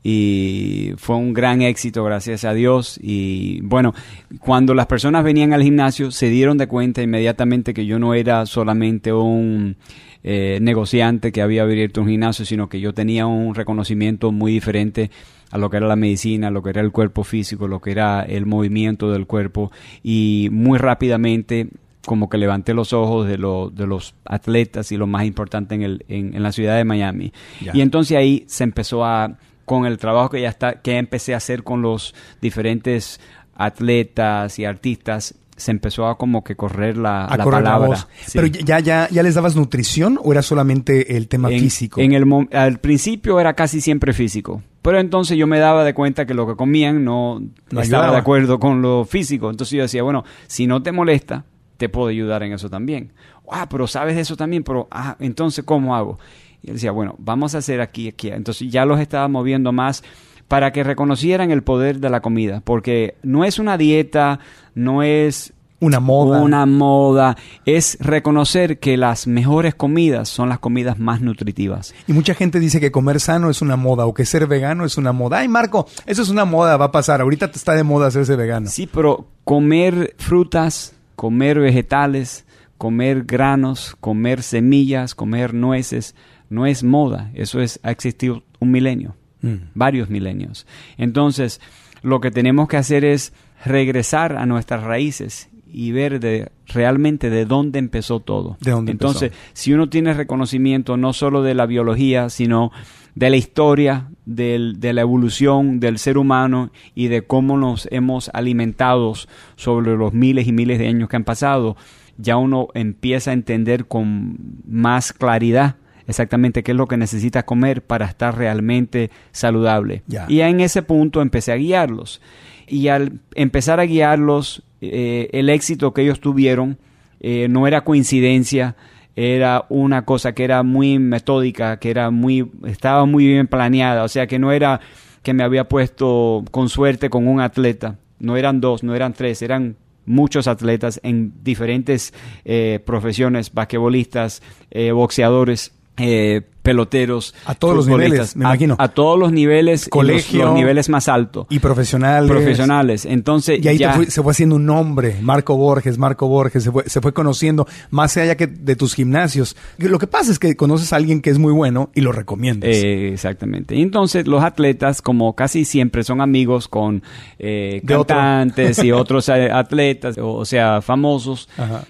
y 0.06 0.92
fue 0.98 1.16
un 1.16 1.32
gran 1.32 1.62
éxito, 1.62 2.04
gracias 2.04 2.44
a 2.44 2.52
Dios. 2.52 3.00
Y 3.02 3.62
bueno, 3.62 3.94
cuando 4.38 4.74
las 4.74 4.86
personas 4.86 5.24
venían 5.24 5.54
al 5.54 5.62
gimnasio 5.62 6.10
se 6.10 6.28
dieron 6.28 6.58
de 6.58 6.68
cuenta 6.68 7.00
inmediatamente 7.00 7.72
que 7.72 7.86
yo 7.86 7.98
no 7.98 8.12
era 8.12 8.44
solamente 8.44 9.14
un 9.14 9.76
eh, 10.22 10.58
negociante 10.60 11.32
que 11.32 11.40
había 11.40 11.62
abierto 11.62 12.02
un 12.02 12.08
gimnasio, 12.08 12.44
sino 12.44 12.68
que 12.68 12.80
yo 12.80 12.92
tenía 12.92 13.26
un 13.26 13.54
reconocimiento 13.54 14.30
muy 14.30 14.52
diferente 14.52 15.10
a 15.50 15.56
lo 15.56 15.70
que 15.70 15.78
era 15.78 15.86
la 15.86 15.96
medicina, 15.96 16.48
a 16.48 16.50
lo 16.50 16.62
que 16.62 16.70
era 16.70 16.82
el 16.82 16.92
cuerpo 16.92 17.24
físico, 17.24 17.66
lo 17.66 17.80
que 17.80 17.92
era 17.92 18.24
el 18.24 18.44
movimiento 18.44 19.10
del 19.10 19.26
cuerpo 19.26 19.72
y 20.02 20.48
muy 20.52 20.76
rápidamente 20.76 21.68
como 22.04 22.28
que 22.28 22.36
levanté 22.36 22.74
los 22.74 22.92
ojos 22.92 23.26
de, 23.26 23.38
de 23.38 23.86
los 23.86 24.14
atletas 24.26 24.92
y 24.92 24.98
lo 24.98 25.06
más 25.06 25.24
importante 25.24 25.74
en, 25.74 25.82
el, 25.82 26.04
en, 26.08 26.42
la 26.42 26.52
ciudad 26.52 26.76
de 26.76 26.84
Miami. 26.84 27.32
Y 27.72 27.80
entonces 27.80 28.18
ahí 28.18 28.44
se 28.46 28.64
empezó 28.64 29.06
a 29.06 29.38
con 29.64 29.86
el 29.86 29.98
trabajo 29.98 30.30
que 30.30 30.40
ya 30.40 30.48
está, 30.48 30.80
que 30.82 30.98
empecé 30.98 31.34
a 31.34 31.38
hacer 31.38 31.62
con 31.62 31.82
los 31.82 32.14
diferentes 32.40 33.20
atletas 33.54 34.58
y 34.58 34.64
artistas, 34.64 35.34
se 35.56 35.70
empezó 35.70 36.08
a 36.08 36.18
como 36.18 36.42
que 36.42 36.56
correr 36.56 36.96
la, 36.96 37.28
palabra. 37.44 38.08
Pero 38.32 38.46
ya, 38.46 38.80
ya, 38.80 39.08
ya 39.08 39.22
les 39.22 39.34
dabas 39.34 39.54
nutrición 39.54 40.18
o 40.22 40.32
era 40.32 40.42
solamente 40.42 41.16
el 41.16 41.28
tema 41.28 41.48
físico? 41.48 42.00
En 42.00 42.12
el, 42.12 42.24
al 42.52 42.78
principio 42.78 43.38
era 43.38 43.54
casi 43.54 43.80
siempre 43.80 44.12
físico. 44.12 44.62
Pero 44.82 44.98
entonces 44.98 45.38
yo 45.38 45.46
me 45.46 45.58
daba 45.58 45.84
de 45.84 45.94
cuenta 45.94 46.26
que 46.26 46.34
lo 46.34 46.46
que 46.46 46.56
comían 46.56 47.04
no, 47.04 47.40
estaba 47.70 48.10
de 48.10 48.18
acuerdo 48.18 48.58
con 48.58 48.82
lo 48.82 49.04
físico. 49.04 49.48
Entonces 49.48 49.76
yo 49.76 49.82
decía, 49.82 50.02
bueno, 50.02 50.24
si 50.46 50.66
no 50.66 50.82
te 50.82 50.92
molesta, 50.92 51.44
te 51.76 51.88
puedo 51.88 52.08
ayudar 52.08 52.42
en 52.42 52.52
eso 52.52 52.68
también. 52.68 53.12
Ah, 53.50 53.68
pero 53.68 53.86
sabes 53.86 54.16
de 54.16 54.22
eso 54.22 54.36
también, 54.36 54.62
pero 54.62 54.88
ah, 54.90 55.16
entonces 55.20 55.64
¿cómo 55.64 55.94
hago? 55.94 56.18
Y 56.64 56.68
él 56.68 56.74
decía, 56.76 56.92
bueno, 56.92 57.14
vamos 57.18 57.54
a 57.54 57.58
hacer 57.58 57.82
aquí, 57.82 58.08
aquí. 58.08 58.28
Entonces 58.28 58.70
ya 58.72 58.86
los 58.86 58.98
estaba 58.98 59.28
moviendo 59.28 59.70
más 59.70 60.02
para 60.48 60.72
que 60.72 60.82
reconocieran 60.82 61.50
el 61.50 61.62
poder 61.62 62.00
de 62.00 62.08
la 62.08 62.20
comida, 62.20 62.62
porque 62.64 63.16
no 63.22 63.44
es 63.44 63.58
una 63.58 63.76
dieta, 63.76 64.40
no 64.74 65.02
es 65.02 65.52
una 65.80 66.00
moda. 66.00 66.40
Una 66.40 66.64
moda. 66.64 67.36
Es 67.66 67.98
reconocer 68.00 68.78
que 68.78 68.96
las 68.96 69.26
mejores 69.26 69.74
comidas 69.74 70.30
son 70.30 70.48
las 70.48 70.58
comidas 70.58 70.98
más 70.98 71.20
nutritivas. 71.20 71.94
Y 72.06 72.14
mucha 72.14 72.34
gente 72.34 72.58
dice 72.60 72.80
que 72.80 72.90
comer 72.90 73.20
sano 73.20 73.50
es 73.50 73.60
una 73.60 73.76
moda 73.76 74.06
o 74.06 74.14
que 74.14 74.24
ser 74.24 74.46
vegano 74.46 74.86
es 74.86 74.96
una 74.96 75.12
moda. 75.12 75.40
Ay, 75.40 75.48
Marco, 75.48 75.86
eso 76.06 76.22
es 76.22 76.30
una 76.30 76.46
moda, 76.46 76.78
va 76.78 76.86
a 76.86 76.92
pasar. 76.92 77.20
Ahorita 77.20 77.50
está 77.54 77.74
de 77.74 77.84
moda 77.84 78.06
hacerse 78.06 78.36
vegano. 78.36 78.70
Sí, 78.70 78.88
pero 78.90 79.26
comer 79.44 80.14
frutas, 80.16 80.94
comer 81.16 81.60
vegetales, 81.60 82.46
comer 82.78 83.24
granos, 83.24 83.96
comer 84.00 84.42
semillas, 84.42 85.14
comer 85.14 85.52
nueces, 85.52 86.14
no 86.50 86.66
es 86.66 86.84
moda, 86.84 87.30
eso 87.34 87.60
es, 87.60 87.80
ha 87.82 87.90
existido 87.90 88.42
un 88.60 88.70
milenio, 88.70 89.14
mm. 89.42 89.54
varios 89.74 90.08
milenios. 90.10 90.66
Entonces, 90.98 91.60
lo 92.02 92.20
que 92.20 92.30
tenemos 92.30 92.68
que 92.68 92.76
hacer 92.76 93.04
es 93.04 93.32
regresar 93.64 94.36
a 94.36 94.46
nuestras 94.46 94.82
raíces 94.82 95.48
y 95.66 95.90
ver 95.90 96.20
de, 96.20 96.50
realmente 96.68 97.30
de 97.30 97.46
dónde 97.46 97.78
empezó 97.80 98.20
todo. 98.20 98.56
¿De 98.60 98.70
dónde 98.70 98.92
Entonces, 98.92 99.32
empezó? 99.32 99.50
si 99.54 99.72
uno 99.72 99.88
tiene 99.88 100.14
reconocimiento 100.14 100.96
no 100.96 101.12
solo 101.12 101.42
de 101.42 101.54
la 101.54 101.66
biología, 101.66 102.28
sino 102.30 102.70
de 103.16 103.30
la 103.30 103.36
historia, 103.36 104.08
del- 104.24 104.78
de 104.80 104.92
la 104.92 105.00
evolución 105.00 105.80
del 105.80 105.98
ser 105.98 106.18
humano 106.18 106.70
y 106.94 107.08
de 107.08 107.22
cómo 107.22 107.56
nos 107.56 107.88
hemos 107.90 108.30
alimentado 108.34 109.14
sobre 109.56 109.96
los 109.96 110.12
miles 110.12 110.46
y 110.46 110.52
miles 110.52 110.78
de 110.78 110.88
años 110.88 111.08
que 111.08 111.16
han 111.16 111.24
pasado, 111.24 111.76
ya 112.18 112.36
uno 112.36 112.68
empieza 112.74 113.30
a 113.30 113.34
entender 113.34 113.86
con 113.86 114.36
más 114.68 115.12
claridad 115.12 115.76
exactamente 116.06 116.62
qué 116.62 116.72
es 116.72 116.76
lo 116.76 116.86
que 116.86 116.96
necesita 116.96 117.44
comer 117.44 117.82
para 117.82 118.06
estar 118.06 118.36
realmente 118.36 119.10
saludable. 119.32 120.02
Y 120.28 120.40
en 120.40 120.60
ese 120.60 120.82
punto 120.82 121.22
empecé 121.22 121.52
a 121.52 121.56
guiarlos. 121.56 122.20
Y 122.66 122.88
al 122.88 123.20
empezar 123.34 123.80
a 123.80 123.84
guiarlos, 123.84 124.62
eh, 124.80 125.28
el 125.32 125.50
éxito 125.50 125.92
que 125.92 126.02
ellos 126.02 126.20
tuvieron 126.20 126.78
eh, 127.20 127.48
no 127.48 127.66
era 127.66 127.84
coincidencia, 127.84 128.76
era 129.16 129.64
una 129.68 130.04
cosa 130.04 130.34
que 130.34 130.44
era 130.44 130.62
muy 130.62 130.98
metódica, 130.98 131.78
que 131.78 131.90
era 131.90 132.10
muy, 132.10 132.50
estaba 132.66 133.06
muy 133.06 133.26
bien 133.26 133.46
planeada, 133.46 134.04
o 134.04 134.08
sea 134.08 134.26
que 134.26 134.38
no 134.38 134.52
era 134.52 134.80
que 135.22 135.32
me 135.32 135.44
había 135.44 135.68
puesto 135.68 136.44
con 136.50 136.68
suerte 136.68 137.10
con 137.10 137.28
un 137.28 137.40
atleta, 137.40 137.96
no 138.18 138.36
eran 138.36 138.60
dos, 138.60 138.82
no 138.82 138.94
eran 138.94 139.14
tres, 139.14 139.40
eran 139.40 139.76
muchos 140.06 140.48
atletas 140.48 141.00
en 141.02 141.32
diferentes 141.42 142.12
eh, 142.44 142.80
profesiones, 142.84 143.52
basquetbolistas, 143.52 144.42
eh, 144.70 144.92
boxeadores, 144.92 145.72
eh, 145.96 146.42
peloteros, 146.64 147.34
A 147.44 147.54
todos 147.54 147.76
los 147.76 147.86
niveles, 147.86 148.34
me 148.36 148.44
imagino. 148.46 148.74
A, 148.78 148.88
todos 148.88 149.18
los 149.18 149.30
niveles, 149.30 149.82
y 149.82 149.84
los- 149.84 149.88
Colegio. 149.90 150.44
los, 150.46 150.54
niveles 150.54 150.88
más 150.88 151.08
altos, 151.08 151.46
Y 151.50 151.58
profesionales. 151.58 152.28
profesionales. 152.30 153.04
Entonces, 153.04 153.60
Y 153.62 153.68
ahí 153.68 153.76
te 153.76 153.82
ya, 153.82 153.92
fue- 153.92 154.06
se 154.10 154.22
fue 154.22 154.32
haciendo 154.32 154.56
un 154.56 154.64
nombre, 154.66 155.18
Marco 155.20 155.56
Borges, 155.56 155.98
Marco 155.98 156.26
Borges, 156.26 156.64
se 156.64 156.72
fue, 156.72 156.88
se 156.88 157.00
fue 157.02 157.12
conociendo 157.12 157.68
más 157.90 158.16
allá 158.16 158.36
que 158.36 158.46
de 158.46 158.74
tus 158.76 158.94
gimnasios. 158.94 159.56
Lo 159.78 159.98
que 159.98 160.06
pasa 160.06 160.32
es 160.32 160.38
que 160.38 160.56
conoces 160.56 160.92
a 160.92 160.96
alguien 160.96 161.20
que 161.20 161.30
es 161.30 161.38
muy 161.38 161.52
bueno 161.52 161.90
y 161.94 162.00
lo 162.00 162.12
recomiendas. 162.12 162.70
Eh, 162.72 163.10
exactamente. 163.12 163.76
Y 163.76 163.82
entonces 163.82 164.26
los 164.26 164.42
atletas, 164.42 165.02
como 165.02 165.34
casi 165.36 165.64
siempre 165.66 166.02
son 166.02 166.22
amigos 166.22 166.66
con 166.68 167.02
eh, 167.38 167.80
otro. 167.84 168.06
cantantes 168.06 168.82
y 168.82 168.90
otros 168.92 169.28
eh, 169.28 169.50
atletas, 169.52 170.16
o, 170.16 170.32
o 170.32 170.44
sea, 170.46 170.80
famosos, 170.80 171.48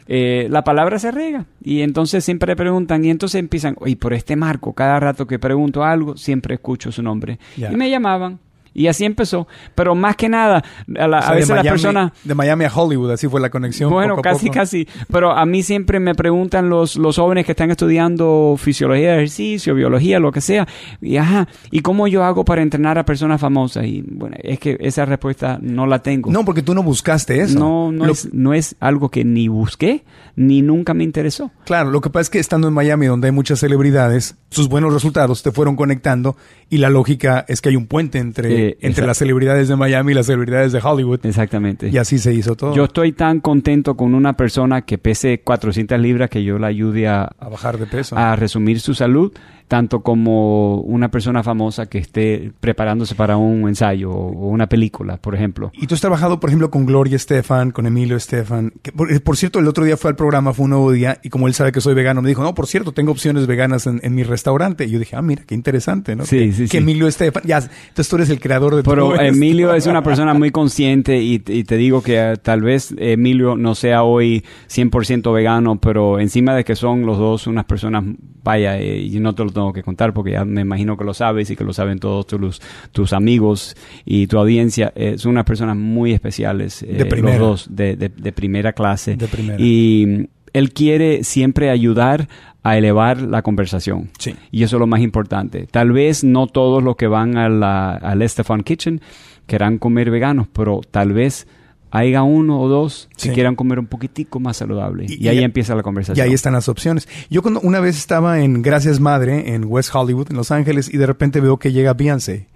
eh, 0.09 0.49
la 0.51 0.65
palabra 0.65 0.99
se 0.99 1.13
riega. 1.13 1.45
Y 1.63 1.81
entonces 1.83 2.25
siempre 2.25 2.57
preguntan, 2.57 3.05
y 3.05 3.11
entonces 3.11 3.39
empiezan, 3.39 3.77
oye, 3.79 3.97
por 3.97 4.13
este 4.15 4.35
marco, 4.37 4.64
cada 4.73 4.99
rato 5.01 5.27
que 5.27 5.39
pregunto 5.39 5.85
algo, 5.85 6.17
siempre 6.17 6.55
escucho 6.55 6.91
su 6.91 7.03
nombre. 7.03 7.39
Y 7.57 7.77
me 7.77 7.91
llamaban. 7.91 8.39
Y 8.75 8.89
así 8.89 9.05
empezó. 9.05 9.47
Pero 9.77 9.95
más 9.95 10.17
que 10.17 10.29
nada, 10.29 10.65
a, 10.99 11.07
la- 11.09 11.19
O 11.19 11.23
sea, 11.23 11.31
a 11.31 11.35
veces 11.35 11.49
las 11.57 11.65
personas... 11.67 12.13
De 12.25 12.35
Miami 12.35 12.65
a 12.65 12.73
Hollywood, 12.75 13.13
así 13.13 13.29
fue 13.29 13.41
la 13.41 13.49
conexión. 13.51 13.89
Bueno, 13.91 14.15
poco 14.17 14.23
casi, 14.23 14.47
poco. 14.47 14.59
casi. 14.59 14.89
Pero 15.13 15.31
a 15.31 15.47
mí 15.47 15.63
siempre 15.63 16.01
me 16.01 16.15
preguntan 16.15 16.69
los, 16.69 16.97
los 16.97 17.17
jóvenes 17.17 17.47
que 17.47 17.53
están 17.53 17.71
estudiando 17.71 18.57
fisiología 18.59 19.11
de 19.11 19.17
ejercicio, 19.19 19.75
biología, 19.75 20.19
lo 20.19 20.33
que 20.33 20.41
sea. 20.41 20.67
Y 21.01 21.17
ajá, 21.17 21.47
¿y 21.71 21.81
cómo 21.81 22.09
yo 22.09 22.25
hago 22.25 22.45
para 22.45 22.63
entrenar 22.63 22.99
a 22.99 23.05
personas 23.05 23.41
famosas? 23.41 23.85
Y 23.87 24.03
bueno, 24.07 24.37
es 24.43 24.59
que 24.59 24.77
esa 24.81 25.05
respuesta 25.05 25.59
no 25.63 25.87
la 25.87 26.01
tengo. 26.01 26.31
No, 26.31 26.45
porque 26.45 26.63
tú 26.63 26.75
no 26.75 26.83
buscaste 26.83 27.41
eso. 27.41 27.59
no, 27.59 27.93
no, 27.93 28.07
Lo- 28.07 28.13
es, 28.13 28.33
no 28.35 28.55
es 28.55 28.75
algo 28.81 29.09
que 29.11 29.25
ni 29.25 29.49
busqué, 29.49 30.05
ni 30.37 30.63
nunca 30.63 30.95
me 30.95 31.05
interesó. 31.05 31.51
Claro, 31.65 31.91
lo 31.91 32.01
que 32.01 32.11
pasa 32.11 32.23
es 32.23 32.31
que 32.31 32.39
estando 32.41 32.67
en 32.69 32.75
Miami, 32.75 33.07
donde 33.07 33.29
hay 33.29 33.33
muchas 33.33 33.61
celebridades, 33.61 34.37
sus 34.51 34.69
buenos 34.69 34.93
resultados 34.93 35.43
te 35.43 35.53
fueron 35.53 35.77
conectando 35.77 36.37
y 36.71 36.79
la 36.79 36.91
lógica 36.91 37.45
es 37.49 37.61
que 37.61 37.69
hay 37.69 37.77
un 37.77 37.87
puente 37.87 38.19
entre, 38.19 38.64
Eh, 38.64 38.64
entre 38.81 39.07
las 39.07 39.19
celebridades 39.19 39.69
de 39.69 39.77
Miami 39.77 40.13
y 40.13 40.15
las 40.15 40.27
celebridades 40.27 40.73
de 40.73 40.81
Hollywood. 40.83 41.21
Exactamente. 41.25 41.89
Y 41.89 41.99
así 41.99 42.19
se 42.19 42.33
hizo 42.33 42.55
todo. 42.57 42.75
Yo 42.75 42.85
estoy 42.85 43.13
tan 43.13 43.41
contento 43.41 43.97
con 43.97 44.15
una 44.15 44.35
persona 44.35 44.83
que 44.83 44.99
pese 44.99 45.41
400 45.41 45.99
libras 45.99 46.31
que 46.31 46.45
yo 46.45 46.59
la 46.59 46.69
ayude 46.69 47.09
a, 47.09 47.31
a 47.39 47.49
bajar 47.49 47.79
de 47.79 47.87
peso. 47.87 48.17
a 48.17 48.37
resumir 48.37 48.81
su 48.81 48.95
salud, 48.95 49.33
tanto 49.69 50.03
como 50.03 50.81
una 50.83 51.11
persona 51.11 51.43
famosa 51.43 51.87
que 51.87 51.99
esté 51.99 52.53
preparándose 52.61 53.15
para 53.15 53.37
un 53.37 53.69
ensayo 53.69 54.11
o 54.11 54.49
una 54.49 54.69
película, 54.69 55.17
por 55.17 55.35
ejemplo. 55.35 55.73
Y 55.75 55.87
tú 55.87 55.95
has 55.95 56.01
trabajado, 56.01 56.39
por 56.39 56.51
ejemplo, 56.51 56.71
con 56.71 56.87
Gloria 56.87 57.17
Estefan, 57.17 57.71
con 57.71 57.87
Emilio 57.87 58.17
Estefan. 58.17 58.73
Que, 58.83 58.93
por, 58.93 59.11
eh, 59.13 59.21
por 59.21 59.37
cierto, 59.37 59.59
el 59.59 59.67
otro 59.67 59.85
día 59.85 59.97
fue 59.97 60.11
al 60.11 60.17
programa, 60.17 60.53
fue 60.53 60.65
un 60.65 60.71
nuevo 60.71 60.93
día, 60.93 61.19
y 61.23 61.31
como 61.31 61.49
él 61.49 61.55
sabe 61.55 61.73
que 61.73 61.81
soy 61.81 61.95
vegano, 61.95 62.23
me 62.23 62.29
dijo, 62.29 62.43
no, 62.43 62.55
por 62.55 62.67
cierto, 62.67 62.93
tengo 62.93 63.13
opciones 63.13 63.47
veganas 63.47 63.87
en, 63.87 64.01
en 64.03 64.15
mi 64.15 64.23
restaurante. 64.23 64.85
Y 64.85 64.91
yo 64.91 64.99
dije, 64.99 65.17
ah, 65.17 65.23
mira, 65.23 65.43
qué 65.47 65.55
interesante, 65.55 66.15
¿no? 66.15 66.25
Sí, 66.27 66.39
que, 66.39 66.53
sí, 66.53 66.63
que 66.65 66.69
sí. 66.69 66.77
Emilio 66.77 67.09
Estefan, 67.09 67.43
ya, 67.45 67.59
entonces 67.59 68.09
tú 68.09 68.17
eres 68.17 68.31
el 68.31 68.41
creador 68.41 68.54
de 68.61 68.83
Pero 68.83 68.97
todo 69.07 69.15
esto. 69.15 69.25
Emilio 69.25 69.75
es 69.75 69.87
una 69.87 70.03
persona 70.03 70.35
muy 70.35 70.51
consciente 70.53 71.21
y, 71.23 71.43
y 71.47 71.65
te 71.65 71.77
digo 71.77 72.03
que 72.03 72.17
eh, 72.19 72.37
tal 72.43 72.63
vez 72.63 72.95
Emilio 72.99 73.57
no 73.57 73.75
sea 73.75 74.03
hoy 74.03 74.45
100% 74.69 75.33
vegano, 75.35 75.77
pero 75.81 76.19
encima 76.21 76.55
de 76.55 76.65
que 76.65 76.75
son 76.77 77.05
los 77.07 77.19
dos 77.19 77.47
unas 77.47 77.65
personas, 77.65 78.05
vaya, 78.43 78.79
eh, 78.79 79.01
y 79.01 79.21
no 79.21 79.35
te 79.35 79.45
lo 79.45 79.51
tengo 79.51 79.73
que 79.73 79.83
contar 79.83 80.13
porque 80.13 80.33
ya 80.33 80.45
me 80.45 80.61
imagino 80.61 80.97
que 80.97 81.05
lo 81.05 81.15
sabes 81.15 81.51
y 81.51 81.57
que 81.57 81.65
lo 81.65 81.73
saben 81.73 81.99
todos 81.99 82.27
tus, 82.27 82.61
tus 82.93 83.13
amigos 83.13 83.77
y 84.05 84.27
tu 84.27 84.39
audiencia, 84.39 84.93
eh, 84.97 85.15
son 85.19 85.33
unas 85.33 85.45
personas 85.45 85.77
muy 85.77 86.13
especiales, 86.13 86.83
eh, 86.83 86.95
De 86.99 87.07
primera. 87.07 87.39
los 87.39 87.67
dos, 87.67 87.69
de, 87.77 87.97
de- 87.97 88.09
de 88.09 88.33
primera 88.33 88.73
clase. 88.73 89.17
De 89.17 89.29
primera. 89.29 89.57
Y 89.61 90.29
él 90.53 90.73
quiere 90.73 91.25
siempre 91.25 91.71
ayudar 91.71 92.29
a 92.65 92.77
elevar 92.77 93.21
la 93.23 93.43
conversación. 93.43 94.11
Sí. 94.19 94.35
Y 94.51 94.65
eso 94.65 94.77
es 94.77 94.81
lo 94.81 94.87
más 94.89 95.01
importante. 95.01 95.69
Tal 95.71 95.93
vez 95.93 96.25
no 96.25 96.47
todos 96.49 96.83
los 96.83 96.97
que 96.97 97.07
van 97.07 97.37
a 97.37 97.49
la, 97.49 97.93
al 97.95 98.23
Estefan 98.23 98.63
Kitchen 98.63 99.01
quieran 99.47 99.79
comer 99.79 100.11
veganos, 100.11 100.49
pero 100.53 100.81
tal 100.91 101.13
vez 101.13 101.47
haya 101.91 102.23
uno 102.25 102.61
o 102.61 102.69
dos 102.69 103.09
que 103.17 103.29
Sí. 103.29 103.31
quieran 103.31 103.55
comer 103.55 103.79
un 103.79 103.87
poquitico 103.87 104.41
más 104.41 104.57
saludable. 104.57 105.07
Y- 105.09 105.23
Y, 105.25 105.29
ahí 105.29 105.39
y- 105.39 105.45
empieza 105.45 105.75
la 105.75 105.81
Y 105.81 105.85
conversación. 105.85 106.27
ahí 106.27 106.33
están 106.35 106.55
las 106.55 106.69
opciones. 106.69 107.07
Yo 107.31 107.41
cuando 107.43 107.61
una 107.61 107.79
vez 107.79 107.97
estaba 107.97 108.41
en 108.41 108.63
Gracias 108.63 108.99
Madre, 108.99 109.55
en 109.55 109.65
West 109.67 109.95
Hollywood, 109.95 110.27
en 110.31 110.37
Los 110.37 110.51
Ángeles, 110.51 110.93
y 110.93 110.97
de 110.97 111.07
repente 111.07 111.41
veo 111.41 111.59
que 111.59 111.71
llega 111.71 111.93
Beyoncé. 111.95 112.49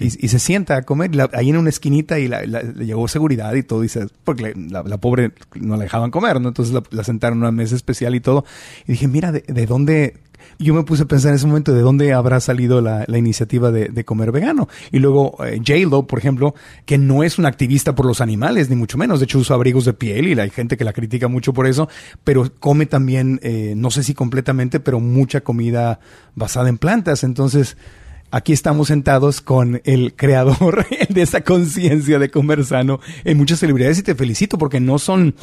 Y, 0.00 0.06
y 0.26 0.28
se 0.28 0.38
sienta 0.38 0.76
a 0.76 0.82
comer 0.82 1.10
y 1.14 1.16
la- 1.18 1.30
ahí 1.34 1.50
en 1.50 1.56
una 1.56 1.68
esquinita 1.68 2.18
y 2.18 2.26
la, 2.28 2.44
la- 2.46 2.62
le 2.62 2.86
llegó 2.86 3.06
seguridad 3.08 3.54
y 3.54 3.62
todo, 3.62 3.80
dice, 3.80 4.06
porque 4.24 4.52
la, 4.56 4.82
pobre 4.98 5.32
no 5.54 5.76
la 5.76 5.84
dejaban 5.84 6.10
comer, 6.10 6.40
¿no? 6.40 6.48
Entonces 6.48 6.74
la, 6.74 6.82
la 6.90 7.04
sentaron 7.04 7.38
en 7.38 7.42
una 7.42 7.52
mesa 7.52 7.76
especial 7.76 8.14
y 8.14 8.20
todo. 8.20 8.44
Y 8.88 8.92
dije, 8.92 9.06
mira, 9.08 9.30
¿de, 9.32 9.44
de 9.46 9.66
dónde? 9.66 10.16
Yo 10.58 10.74
me 10.74 10.82
puse 10.82 11.04
a 11.04 11.06
pensar 11.06 11.30
en 11.30 11.36
ese 11.36 11.46
momento 11.46 11.72
de 11.72 11.80
dónde 11.80 12.12
habrá 12.12 12.38
salido 12.38 12.80
la, 12.82 13.04
la 13.06 13.18
iniciativa 13.18 13.70
de, 13.70 13.88
de 13.88 14.04
comer 14.04 14.30
vegano. 14.30 14.68
Y 14.92 14.98
luego 14.98 15.36
eh, 15.44 15.58
J-Lo, 15.58 16.06
por 16.06 16.18
ejemplo, 16.18 16.54
que 16.84 16.98
no 16.98 17.22
es 17.24 17.38
una 17.38 17.48
activista 17.48 17.94
por 17.94 18.04
los 18.04 18.20
animales, 18.20 18.68
ni 18.68 18.76
mucho 18.76 18.98
menos. 18.98 19.20
De 19.20 19.24
hecho, 19.24 19.38
usa 19.38 19.56
abrigos 19.56 19.84
de 19.86 19.94
piel 19.94 20.26
y 20.28 20.38
hay 20.38 20.50
gente 20.50 20.76
que 20.76 20.84
la 20.84 20.92
critica 20.92 21.28
mucho 21.28 21.54
por 21.54 21.66
eso, 21.66 21.88
pero 22.24 22.52
come 22.60 22.84
también, 22.86 23.40
eh, 23.42 23.72
no 23.76 23.90
sé 23.90 24.02
si 24.02 24.12
completamente, 24.12 24.80
pero 24.80 25.00
mucha 25.00 25.40
comida 25.40 25.98
basada 26.34 26.68
en 26.68 26.76
plantas. 26.78 27.24
Entonces, 27.24 27.76
aquí 28.36 28.52
estamos 28.52 28.88
sentados 28.88 29.40
con 29.40 29.80
el 29.84 30.14
creador 30.16 30.86
de 31.08 31.22
esa 31.22 31.42
conciencia 31.42 32.18
de 32.18 32.30
comer 32.30 32.64
sano 32.64 32.98
en 33.24 33.36
muchas 33.38 33.60
celebridades 33.60 33.98
y 33.98 34.02
te 34.02 34.16
felicito 34.16 34.58
porque 34.58 34.80
no 34.80 34.98
son, 34.98 35.36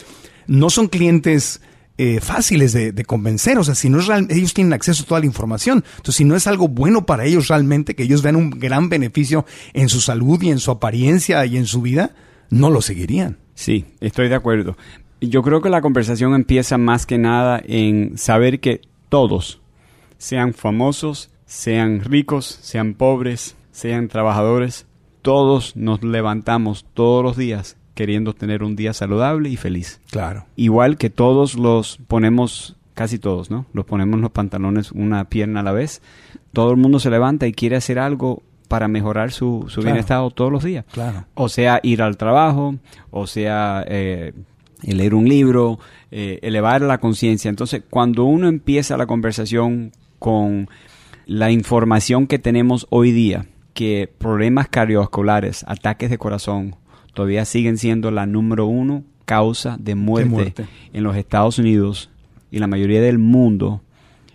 no 0.45 0.69
son 0.69 0.88
clientes 0.89 1.62
eh, 1.98 2.19
fáciles 2.19 2.74
de, 2.74 2.91
de 2.91 3.05
convencer. 3.05 3.57
O 3.57 3.63
sea, 3.63 3.75
si 3.75 3.89
no 3.89 4.00
es 4.00 4.07
real- 4.07 4.27
ellos 4.29 4.53
tienen 4.53 4.74
acceso 4.74 5.03
a 5.03 5.05
toda 5.05 5.19
la 5.21 5.25
información. 5.25 5.83
Entonces, 5.91 6.15
si 6.15 6.25
no 6.25 6.36
es 6.36 6.48
algo 6.48 6.67
bueno 6.67 7.05
para 7.05 7.25
ellos 7.25 7.48
realmente, 7.48 7.95
que 7.95 8.03
ellos 8.03 8.21
vean 8.24 8.36
un 8.36 8.50
gran 8.50 8.89
beneficio 8.89 9.45
en 9.74 9.88
su 9.88 10.01
salud 10.01 10.41
y 10.41 10.50
en 10.51 10.60
su 10.60 10.71
apariencia 10.71 11.45
y 11.45 11.55
en 11.57 11.65
su 11.67 11.81
vida, 11.81 12.12
no 12.50 12.69
lo 12.69 12.81
seguirían. 12.81 13.38
Sí, 13.55 13.86
estoy 14.01 14.27
de 14.29 14.36
acuerdo. 14.36 14.75
Yo 15.21 15.43
creo 15.43 15.62
que 15.62 15.69
la 15.69 15.81
conversación 15.81 16.33
empieza 16.36 16.77
más 16.77 17.05
que 17.05 17.17
nada 17.17 17.62
en 17.65 18.17
saber 18.17 18.60
que 18.60 18.81
todos, 19.07 19.62
sean 20.17 20.53
famosos, 20.53 21.30
sean 21.51 22.00
ricos, 22.00 22.46
sean 22.62 22.93
pobres, 22.93 23.58
sean 23.72 24.08
trabajadores, 24.08 24.86
todos 25.22 25.75
nos 25.75 26.01
levantamos 26.01 26.86
todos 26.93 27.24
los 27.25 27.36
días 27.36 27.75
queriendo 27.93 28.34
tener 28.34 28.63
un 28.63 28.77
día 28.77 28.93
saludable 28.93 29.50
y 29.50 29.58
feliz. 29.58 30.00
Claro. 30.12 30.46
Igual 30.55 30.98
que 30.98 31.10
todos 31.10 31.55
los 31.55 31.98
ponemos, 32.08 32.77
casi 32.93 33.20
todos, 33.20 33.51
¿no? 33.51 33.65
Los 33.74 33.84
ponemos 33.84 34.22
los 34.22 34.31
pantalones 34.31 34.93
una 34.93 35.25
pierna 35.25 35.60
a 35.60 35.63
la 35.63 35.74
vez. 35.74 36.01
Todo 36.53 36.72
el 36.72 36.77
mundo 36.77 37.00
se 37.00 37.10
levanta 37.10 37.48
y 37.48 37.51
quiere 37.51 37.75
hacer 37.75 38.00
algo 38.00 38.43
para 38.70 38.88
mejorar 38.88 39.31
su, 39.34 39.65
su 39.67 39.81
Claro. 39.81 39.93
bienestar 39.96 40.31
todos 40.31 40.53
los 40.53 40.63
días. 40.63 40.86
Claro. 40.93 41.25
O 41.34 41.50
sea, 41.50 41.81
ir 41.84 42.01
al 42.01 42.15
trabajo, 42.15 42.75
o 43.10 43.27
sea, 43.27 43.84
eh, 43.89 44.31
leer 44.84 45.13
un 45.13 45.27
libro, 45.27 45.79
eh, 46.12 46.39
elevar 46.43 46.81
la 46.81 46.98
conciencia. 47.00 47.50
Entonces, 47.50 47.84
cuando 47.89 48.24
uno 48.24 48.48
empieza 48.48 48.96
la 48.96 49.05
conversación 49.05 49.91
con 50.17 50.70
la 51.25 51.51
información 51.51 52.27
que 52.27 52.39
tenemos 52.39 52.87
hoy 52.89 53.11
día, 53.11 53.45
que 53.73 54.11
problemas 54.17 54.67
cardiovasculares, 54.67 55.63
ataques 55.67 56.09
de 56.09 56.17
corazón, 56.17 56.75
todavía 57.13 57.45
siguen 57.45 57.77
siendo 57.77 58.11
la 58.11 58.25
número 58.25 58.65
uno 58.65 59.03
causa 59.25 59.77
de 59.79 59.95
muerte, 59.95 60.29
muerte. 60.29 60.65
en 60.93 61.03
los 61.03 61.15
Estados 61.15 61.57
Unidos 61.57 62.09
y 62.51 62.59
la 62.59 62.67
mayoría 62.67 63.01
del 63.01 63.17
mundo, 63.17 63.81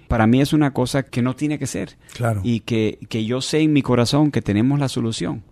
para 0.09 0.27
mí 0.27 0.41
es 0.41 0.53
una 0.53 0.73
cosa 0.73 1.03
que 1.03 1.21
no 1.23 1.35
tiene 1.35 1.59
que 1.59 1.67
ser 1.67 1.97
Claro. 2.15 2.41
y 2.45 2.61
que, 2.61 2.99
que 3.09 3.25
yo 3.25 3.41
sé 3.41 3.61
en 3.61 3.73
mi 3.73 3.83
corazón 3.83 4.31
que 4.31 4.41
tenemos 4.43 4.79
la 4.79 4.89
solución. 4.89 5.43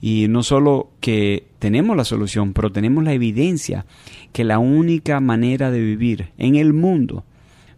Y 0.00 0.26
no 0.28 0.42
solo 0.42 0.90
que 1.00 1.46
tenemos 1.58 1.96
la 1.96 2.04
solución, 2.04 2.52
pero 2.52 2.70
tenemos 2.70 3.02
la 3.04 3.14
evidencia 3.14 3.86
que 4.32 4.44
la 4.44 4.58
única 4.58 5.18
manera 5.20 5.70
de 5.70 5.80
vivir 5.80 6.32
en 6.36 6.56
el 6.56 6.74
mundo 6.74 7.24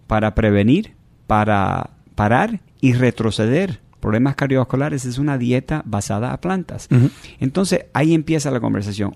para 0.08 0.34
prevenir, 0.34 0.94
para 1.28 1.90
parar 2.16 2.60
y 2.80 2.92
retroceder 2.92 3.80
problemas 4.00 4.37
cardiovasculares 4.37 5.04
es 5.04 5.18
una 5.18 5.37
dieta 5.37 5.83
basada 5.85 6.33
a 6.33 6.40
plantas. 6.40 6.88
Entonces 7.40 7.87
ahí 7.92 8.14
empieza 8.14 8.50
la 8.50 8.61
conversación. 8.61 9.12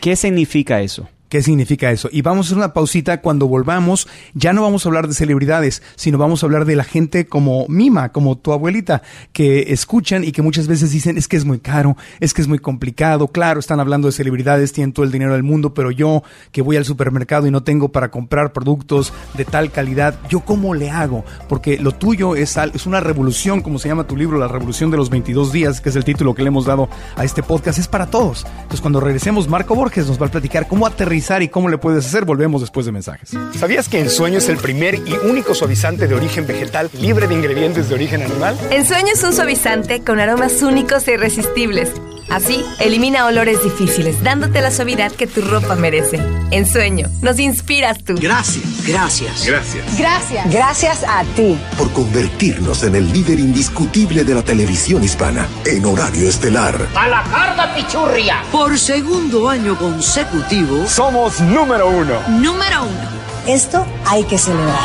¿qué 0.00 0.16
significa 0.16 0.80
eso? 0.80 1.08
¿Qué 1.28 1.42
significa 1.42 1.90
eso? 1.90 2.08
Y 2.10 2.22
vamos 2.22 2.46
a 2.46 2.48
hacer 2.48 2.56
una 2.56 2.72
pausita 2.72 3.20
cuando 3.20 3.46
volvamos. 3.48 4.08
Ya 4.32 4.54
no 4.54 4.62
vamos 4.62 4.86
a 4.86 4.88
hablar 4.88 5.08
de 5.08 5.14
celebridades, 5.14 5.82
sino 5.94 6.16
vamos 6.16 6.42
a 6.42 6.46
hablar 6.46 6.64
de 6.64 6.74
la 6.74 6.84
gente 6.84 7.26
como 7.26 7.66
Mima, 7.68 8.12
como 8.12 8.38
tu 8.38 8.52
abuelita, 8.52 9.02
que 9.34 9.70
escuchan 9.74 10.24
y 10.24 10.32
que 10.32 10.40
muchas 10.40 10.68
veces 10.68 10.90
dicen 10.90 11.18
es 11.18 11.28
que 11.28 11.36
es 11.36 11.44
muy 11.44 11.58
caro, 11.58 11.98
es 12.20 12.32
que 12.32 12.40
es 12.40 12.48
muy 12.48 12.58
complicado. 12.58 13.28
Claro, 13.28 13.60
están 13.60 13.78
hablando 13.78 14.08
de 14.08 14.12
celebridades, 14.12 14.72
tienen 14.72 14.94
todo 14.94 15.04
el 15.04 15.12
dinero 15.12 15.34
del 15.34 15.42
mundo, 15.42 15.74
pero 15.74 15.90
yo 15.90 16.22
que 16.50 16.62
voy 16.62 16.76
al 16.76 16.86
supermercado 16.86 17.46
y 17.46 17.50
no 17.50 17.62
tengo 17.62 17.92
para 17.92 18.10
comprar 18.10 18.54
productos 18.54 19.12
de 19.34 19.44
tal 19.44 19.70
calidad, 19.70 20.18
¿yo 20.30 20.40
cómo 20.40 20.72
le 20.72 20.88
hago? 20.88 21.26
Porque 21.46 21.76
lo 21.76 21.92
tuyo 21.92 22.36
es, 22.36 22.56
es 22.56 22.86
una 22.86 23.00
revolución, 23.00 23.60
como 23.60 23.78
se 23.78 23.88
llama 23.88 24.06
tu 24.06 24.16
libro, 24.16 24.38
La 24.38 24.48
Revolución 24.48 24.90
de 24.90 24.96
los 24.96 25.10
22 25.10 25.52
días, 25.52 25.82
que 25.82 25.90
es 25.90 25.96
el 25.96 26.04
título 26.04 26.34
que 26.34 26.42
le 26.42 26.48
hemos 26.48 26.64
dado 26.64 26.88
a 27.16 27.24
este 27.24 27.42
podcast, 27.42 27.78
es 27.78 27.86
para 27.86 28.06
todos. 28.06 28.46
Entonces 28.46 28.80
cuando 28.80 29.00
regresemos, 29.00 29.46
Marco 29.46 29.74
Borges 29.74 30.06
nos 30.06 30.18
va 30.18 30.26
a 30.26 30.30
platicar 30.30 30.66
cómo 30.66 30.86
aterrizar 30.86 31.17
y 31.18 31.48
cómo 31.48 31.68
le 31.68 31.78
puedes 31.78 32.06
hacer, 32.06 32.24
volvemos 32.24 32.60
después 32.60 32.86
de 32.86 32.92
mensajes. 32.92 33.30
¿Sabías 33.58 33.88
que 33.88 34.00
Ensueño 34.00 34.38
es 34.38 34.48
el 34.48 34.56
primer 34.56 34.94
y 34.94 35.14
único 35.24 35.54
suavizante 35.54 36.06
de 36.06 36.14
origen 36.14 36.46
vegetal 36.46 36.90
libre 37.00 37.26
de 37.26 37.34
ingredientes 37.34 37.88
de 37.88 37.94
origen 37.94 38.22
animal? 38.22 38.56
Ensueño 38.70 39.12
es 39.12 39.22
un 39.24 39.32
suavizante 39.32 40.02
con 40.02 40.20
aromas 40.20 40.62
únicos 40.62 41.06
e 41.08 41.14
irresistibles. 41.14 41.90
Así, 42.30 42.62
elimina 42.78 43.24
olores 43.24 43.62
difíciles, 43.64 44.22
dándote 44.22 44.60
la 44.60 44.70
suavidad 44.70 45.10
que 45.12 45.26
tu 45.26 45.40
ropa 45.40 45.76
merece. 45.76 46.20
Ensueño, 46.50 47.08
nos 47.22 47.38
inspiras 47.38 48.04
tú. 48.04 48.16
Gracias, 48.20 48.86
gracias. 48.86 49.46
Gracias. 49.46 49.98
Gracias. 49.98 50.52
Gracias 50.52 51.04
a 51.04 51.24
ti. 51.36 51.58
Por 51.78 51.90
convertirnos 51.92 52.82
en 52.84 52.96
el 52.96 53.10
líder 53.12 53.40
indiscutible 53.40 54.24
de 54.24 54.34
la 54.34 54.42
televisión 54.42 55.02
hispana 55.02 55.46
en 55.64 55.86
horario 55.86 56.28
estelar. 56.28 56.74
A 56.94 57.08
la 57.08 57.22
carga 57.24 57.74
pichurria. 57.74 58.42
Por 58.52 58.78
segundo 58.78 59.48
año 59.48 59.78
consecutivo. 59.78 60.86
Somos 61.08 61.40
número 61.40 61.88
uno. 61.88 62.20
Número 62.28 62.82
uno. 62.82 63.08
Esto 63.46 63.86
hay 64.04 64.24
que 64.24 64.36
celebrar. 64.36 64.76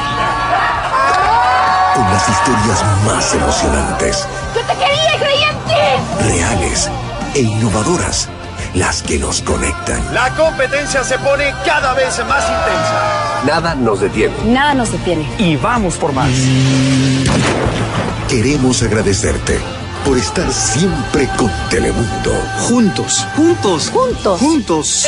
Con 1.94 2.06
las 2.06 2.30
historias 2.30 2.82
más 3.06 3.34
emocionantes. 3.34 4.26
¡Yo 4.56 4.62
te 4.62 4.74
quería, 4.74 5.20
creyente! 5.20 6.34
Reales 6.34 6.90
e 7.36 7.42
innovadoras, 7.42 8.30
las 8.74 9.04
que 9.04 9.20
nos 9.20 9.42
conectan. 9.42 10.02
La 10.14 10.30
competencia 10.30 11.04
se 11.04 11.20
pone 11.20 11.54
cada 11.66 11.94
vez 11.94 12.18
más 12.26 12.46
intensa. 12.46 13.44
Nada 13.46 13.76
nos 13.76 14.00
detiene. 14.00 14.34
Nada 14.46 14.76
nos 14.76 14.94
detiene. 14.94 15.30
Y 15.38 15.58
vamos 15.58 15.96
por 15.96 16.14
más. 16.14 16.30
Queremos 18.30 18.82
agradecerte 18.82 19.60
por 20.06 20.18
estar 20.18 20.50
siempre 20.54 21.28
con 21.36 21.52
Telemundo. 21.70 22.32
Juntos, 22.70 23.28
juntos, 23.36 23.90
juntos, 23.90 24.40
juntos. 24.40 25.06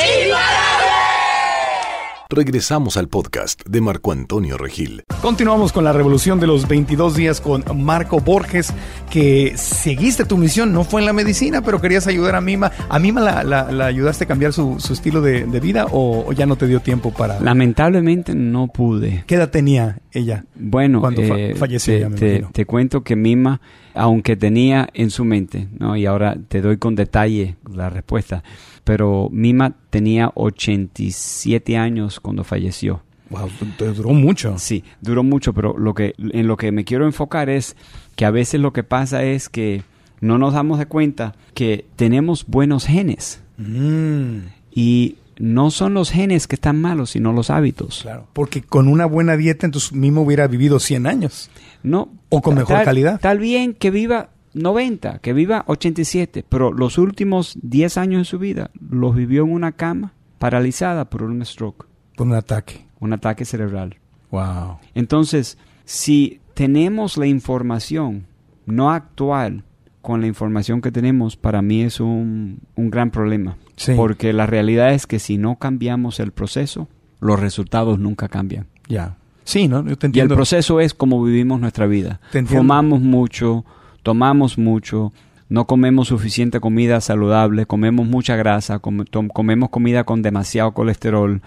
Regresamos 2.29 2.97
al 2.97 3.07
podcast 3.07 3.63
de 3.67 3.81
Marco 3.81 4.11
Antonio 4.11 4.57
Regil. 4.57 5.03
Continuamos 5.21 5.71
con 5.71 5.83
la 5.83 5.93
revolución 5.93 6.39
de 6.39 6.47
los 6.47 6.67
22 6.67 7.15
días 7.15 7.39
con 7.39 7.63
Marco 7.75 8.19
Borges, 8.19 8.73
que 9.11 9.53
seguiste 9.57 10.25
tu 10.25 10.35
misión, 10.35 10.73
no 10.73 10.83
fue 10.83 11.01
en 11.01 11.05
la 11.05 11.13
medicina, 11.13 11.61
pero 11.61 11.79
querías 11.79 12.07
ayudar 12.07 12.35
a 12.35 12.41
Mima. 12.41 12.71
¿A 12.89 12.97
Mima 12.97 13.43
la, 13.43 13.85
ayudaste 13.85 14.23
a 14.23 14.27
cambiar 14.27 14.53
su, 14.53 14.77
estilo 14.91 15.21
de, 15.21 15.43
vida 15.59 15.85
o, 15.91 16.33
ya 16.33 16.47
no 16.47 16.55
te 16.55 16.65
dio 16.65 16.79
tiempo 16.79 17.11
para...? 17.11 17.39
Lamentablemente 17.39 18.33
no 18.33 18.67
pude. 18.67 19.23
¿Qué 19.27 19.35
edad 19.35 19.51
tenía 19.51 19.99
ella 20.11 20.45
bueno, 20.55 21.01
cuando 21.01 21.21
eh, 21.21 21.53
falleció? 21.55 22.09
Te, 22.09 22.43
te, 22.51 22.65
cuento 22.65 23.03
que 23.03 23.15
Mima, 23.15 23.61
aunque 23.95 24.35
tenía 24.35 24.89
en 24.93 25.09
su 25.09 25.25
mente, 25.25 25.67
¿no? 25.79 25.95
y 25.95 26.05
ahora 26.05 26.37
te 26.47 26.61
doy 26.61 26.77
con 26.77 26.95
detalle 26.95 27.55
la 27.71 27.89
respuesta, 27.89 28.43
pero 28.83 29.29
Mima 29.31 29.75
tenía 29.89 30.31
87 30.35 31.77
años 31.77 32.19
cuando 32.19 32.43
falleció. 32.43 33.01
Wow, 33.29 33.49
duró 33.95 34.09
mucho. 34.09 34.55
Sí, 34.59 34.83
duró 35.01 35.23
mucho, 35.23 35.53
pero 35.53 35.77
lo 35.77 35.95
que, 35.95 36.13
en 36.17 36.47
lo 36.47 36.57
que 36.57 36.71
me 36.71 36.85
quiero 36.85 37.05
enfocar 37.05 37.49
es 37.49 37.75
que 38.15 38.25
a 38.25 38.31
veces 38.31 38.61
lo 38.61 38.71
que 38.71 38.83
pasa 38.83 39.23
es 39.23 39.49
que 39.49 39.83
no 40.21 40.37
nos 40.37 40.53
damos 40.53 40.77
de 40.77 40.85
cuenta 40.85 41.33
que 41.53 41.85
tenemos 41.95 42.45
buenos 42.45 42.85
genes. 42.85 43.41
Mm. 43.57 44.39
Y 44.71 45.15
no 45.37 45.71
son 45.71 45.93
los 45.93 46.11
genes 46.11 46.47
que 46.47 46.55
están 46.55 46.79
malos, 46.79 47.11
sino 47.11 47.33
los 47.33 47.49
hábitos. 47.49 48.01
Claro. 48.01 48.27
Porque 48.33 48.61
con 48.61 48.87
una 48.87 49.05
buena 49.05 49.37
dieta, 49.37 49.65
entonces 49.65 49.93
mismo 49.93 50.21
hubiera 50.21 50.47
vivido 50.47 50.79
100 50.79 51.07
años. 51.07 51.49
No. 51.83 52.09
O 52.29 52.41
con 52.41 52.55
mejor 52.55 52.83
calidad. 52.83 53.19
Tal 53.19 53.39
bien 53.39 53.73
que 53.73 53.91
viva 53.91 54.29
90, 54.53 55.19
que 55.19 55.33
viva 55.33 55.63
87, 55.67 56.45
pero 56.47 56.71
los 56.71 56.97
últimos 56.97 57.57
10 57.61 57.97
años 57.97 58.21
de 58.21 58.25
su 58.25 58.39
vida 58.39 58.71
los 58.79 59.15
vivió 59.15 59.43
en 59.43 59.51
una 59.51 59.73
cama 59.73 60.13
paralizada 60.39 61.09
por 61.09 61.23
un 61.23 61.45
stroke. 61.45 61.85
Por 62.15 62.27
un 62.27 62.33
ataque. 62.33 62.85
Un 62.99 63.13
ataque 63.13 63.45
cerebral. 63.45 63.97
Wow. 64.31 64.77
Entonces, 64.93 65.57
si 65.83 66.39
tenemos 66.53 67.17
la 67.17 67.27
información 67.27 68.25
no 68.65 68.91
actual 68.91 69.63
con 70.01 70.21
la 70.21 70.27
información 70.27 70.81
que 70.81 70.91
tenemos, 70.91 71.35
para 71.35 71.61
mí 71.61 71.81
es 71.81 71.99
un, 71.99 72.59
un 72.75 72.89
gran 72.89 73.11
problema. 73.11 73.57
Porque 73.95 74.33
la 74.33 74.45
realidad 74.45 74.93
es 74.93 75.07
que 75.07 75.19
si 75.19 75.37
no 75.37 75.57
cambiamos 75.57 76.19
el 76.19 76.31
proceso, 76.31 76.87
los 77.19 77.39
resultados 77.39 77.99
nunca 77.99 78.29
cambian. 78.29 78.67
Ya. 78.87 79.17
Sí, 79.43 79.67
¿no? 79.67 79.85
Yo 79.85 79.97
te 79.97 80.07
entiendo. 80.07 80.33
Y 80.33 80.33
el 80.33 80.37
proceso 80.37 80.79
es 80.79 80.93
como 80.93 81.23
vivimos 81.23 81.59
nuestra 81.59 81.85
vida. 81.85 82.19
Fumamos 82.45 83.01
mucho, 83.01 83.65
tomamos 84.01 84.57
mucho, 84.57 85.11
no 85.49 85.67
comemos 85.67 86.07
suficiente 86.07 86.59
comida 86.59 87.01
saludable, 87.01 87.65
comemos 87.65 88.07
mucha 88.07 88.35
grasa, 88.35 88.79
comemos 88.79 89.69
comida 89.69 90.03
con 90.03 90.21
demasiado 90.21 90.71
colesterol, 90.73 91.41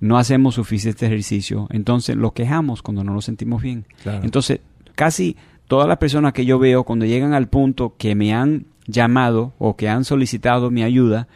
no 0.00 0.18
hacemos 0.18 0.54
suficiente 0.56 1.06
ejercicio, 1.06 1.66
entonces 1.70 2.16
lo 2.16 2.32
quejamos 2.32 2.82
cuando 2.82 3.02
no 3.02 3.12
nos 3.12 3.24
sentimos 3.24 3.62
bien. 3.62 3.86
Entonces, 4.04 4.60
casi 4.94 5.36
todas 5.66 5.88
las 5.88 5.98
personas 5.98 6.32
que 6.32 6.44
yo 6.44 6.58
veo 6.58 6.84
cuando 6.84 7.04
llegan 7.04 7.34
al 7.34 7.48
punto 7.48 7.94
que 7.98 8.14
me 8.14 8.34
han 8.34 8.66
llamado 8.86 9.54
o 9.58 9.76
que 9.76 9.88
han 9.88 10.04
solicitado 10.04 10.70
mi 10.70 10.82
ayuda, 10.82 11.28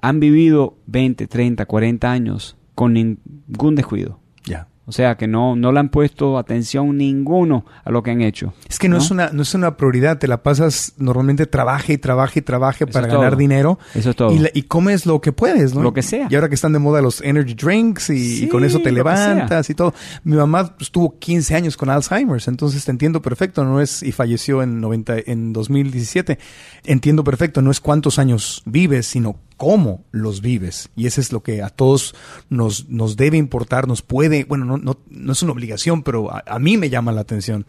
han 0.00 0.20
vivido 0.20 0.76
20, 0.86 1.26
30, 1.26 1.66
40 1.66 2.10
años 2.10 2.56
con 2.74 2.92
ningún 2.92 3.74
descuido. 3.74 4.20
Ya. 4.44 4.68
O 4.88 4.92
sea 4.92 5.16
que 5.16 5.26
no, 5.26 5.56
no 5.56 5.72
le 5.72 5.80
han 5.80 5.88
puesto 5.88 6.38
atención 6.38 6.96
ninguno 6.96 7.66
a 7.84 7.90
lo 7.90 8.04
que 8.04 8.12
han 8.12 8.20
hecho. 8.22 8.54
Es 8.68 8.78
que 8.78 8.88
no, 8.88 8.98
Es, 8.98 9.10
una, 9.10 9.30
no 9.30 9.42
es 9.42 9.52
una 9.52 9.76
prioridad, 9.76 10.18
te 10.18 10.28
la 10.28 10.44
pasas 10.44 10.92
normalmente 10.96 11.46
trabaje 11.46 11.94
y 11.94 11.98
trabaje 11.98 12.38
y 12.38 12.42
trabaje 12.42 12.86
para 12.86 13.08
ganar 13.08 13.36
dinero. 13.36 13.80
Eso 13.94 14.10
es 14.10 14.16
todo. 14.16 14.32
Y, 14.32 14.62
comes 14.62 15.04
lo 15.04 15.20
que 15.20 15.32
puedes, 15.32 15.74
¿no? 15.74 15.82
Lo 15.82 15.92
que 15.92 16.02
sea. 16.02 16.28
Y 16.30 16.36
ahora 16.36 16.48
que 16.48 16.54
están 16.54 16.72
de 16.72 16.78
moda 16.78 17.02
los 17.02 17.20
energy 17.20 17.54
drinks 17.54 18.10
y, 18.10 18.46
con 18.48 18.64
eso 18.64 18.78
te 18.78 18.92
levantas 18.92 19.68
y 19.70 19.74
todo. 19.74 19.92
Mi 20.22 20.36
mamá 20.36 20.76
estuvo 20.78 21.18
15 21.18 21.56
años 21.56 21.76
con 21.76 21.90
Alzheimer's, 21.90 22.46
entonces 22.46 22.84
te 22.84 22.92
entiendo 22.92 23.20
perfecto, 23.20 23.64
no 23.64 23.80
es, 23.80 24.04
y 24.04 24.12
falleció 24.12 24.62
en, 24.62 24.80
90, 24.80 25.16
en 25.26 25.52
2017. 25.52 26.38
Entiendo 26.84 27.24
perfecto, 27.24 27.60
no 27.60 27.72
es 27.72 27.80
cuántos 27.80 28.20
años 28.20 28.62
vives, 28.66 29.06
sino 29.06 29.40
cómo 29.56 30.04
los 30.10 30.40
vives. 30.40 30.90
Y 30.96 31.06
eso 31.06 31.20
es 31.20 31.32
lo 31.32 31.42
que 31.42 31.62
a 31.62 31.70
todos 31.70 32.14
nos, 32.48 32.88
nos 32.88 33.16
debe 33.16 33.36
importar, 33.36 33.88
nos 33.88 34.02
puede, 34.02 34.44
bueno, 34.44 34.64
no, 34.64 34.76
no, 34.76 34.98
no 35.08 35.32
es 35.32 35.42
una 35.42 35.52
obligación, 35.52 36.02
pero 36.02 36.30
a, 36.32 36.58
mí 36.58 36.76
me 36.76 36.90
llama 36.90 37.12
la 37.12 37.22
atención 37.22 37.66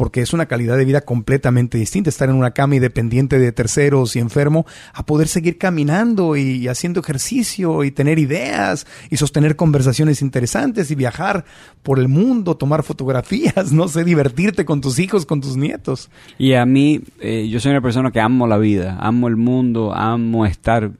porque 0.00 0.22
es 0.22 0.32
una 0.32 0.46
calidad 0.46 0.78
de 0.78 0.86
vida 0.86 1.02
completamente 1.02 1.76
distinta, 1.76 2.08
estar 2.08 2.30
en 2.30 2.36
una 2.36 2.52
cama 2.52 2.74
y 2.74 2.78
dependiente 2.78 3.38
de 3.38 3.52
terceros 3.52 4.16
y 4.16 4.18
enfermo, 4.18 4.64
a 4.94 5.04
poder 5.04 5.28
seguir 5.28 5.58
caminando 5.58 6.36
y, 6.36 6.68
haciendo 6.68 7.00
ejercicio 7.00 7.84
y 7.84 7.90
tener 7.90 8.18
ideas 8.18 8.86
y 9.10 9.18
sostener 9.18 9.56
conversaciones 9.56 10.22
interesantes 10.22 10.90
y 10.90 10.94
viajar 10.94 11.44
por 11.82 11.98
el 11.98 12.08
mundo, 12.08 12.56
tomar 12.56 12.82
fotografías, 12.82 13.72
no 13.74 13.88
sé, 13.88 14.02
divertirte 14.02 14.64
con 14.64 14.80
tus 14.80 14.98
hijos, 14.98 15.26
con 15.26 15.42
tus 15.42 15.58
nietos. 15.58 16.08
Y 16.38 16.54
a 16.54 16.64
mí, 16.64 17.02
eh, 17.20 17.46
yo 17.50 17.60
soy 17.60 17.72
una 17.72 17.82
persona 17.82 18.10
que 18.10 18.20
amo 18.20 18.46
la 18.46 18.56
vida, 18.56 18.96
amo 19.00 19.28
el 19.28 19.36
mundo, 19.36 19.92
amo 19.94 20.46
estar 20.46 20.92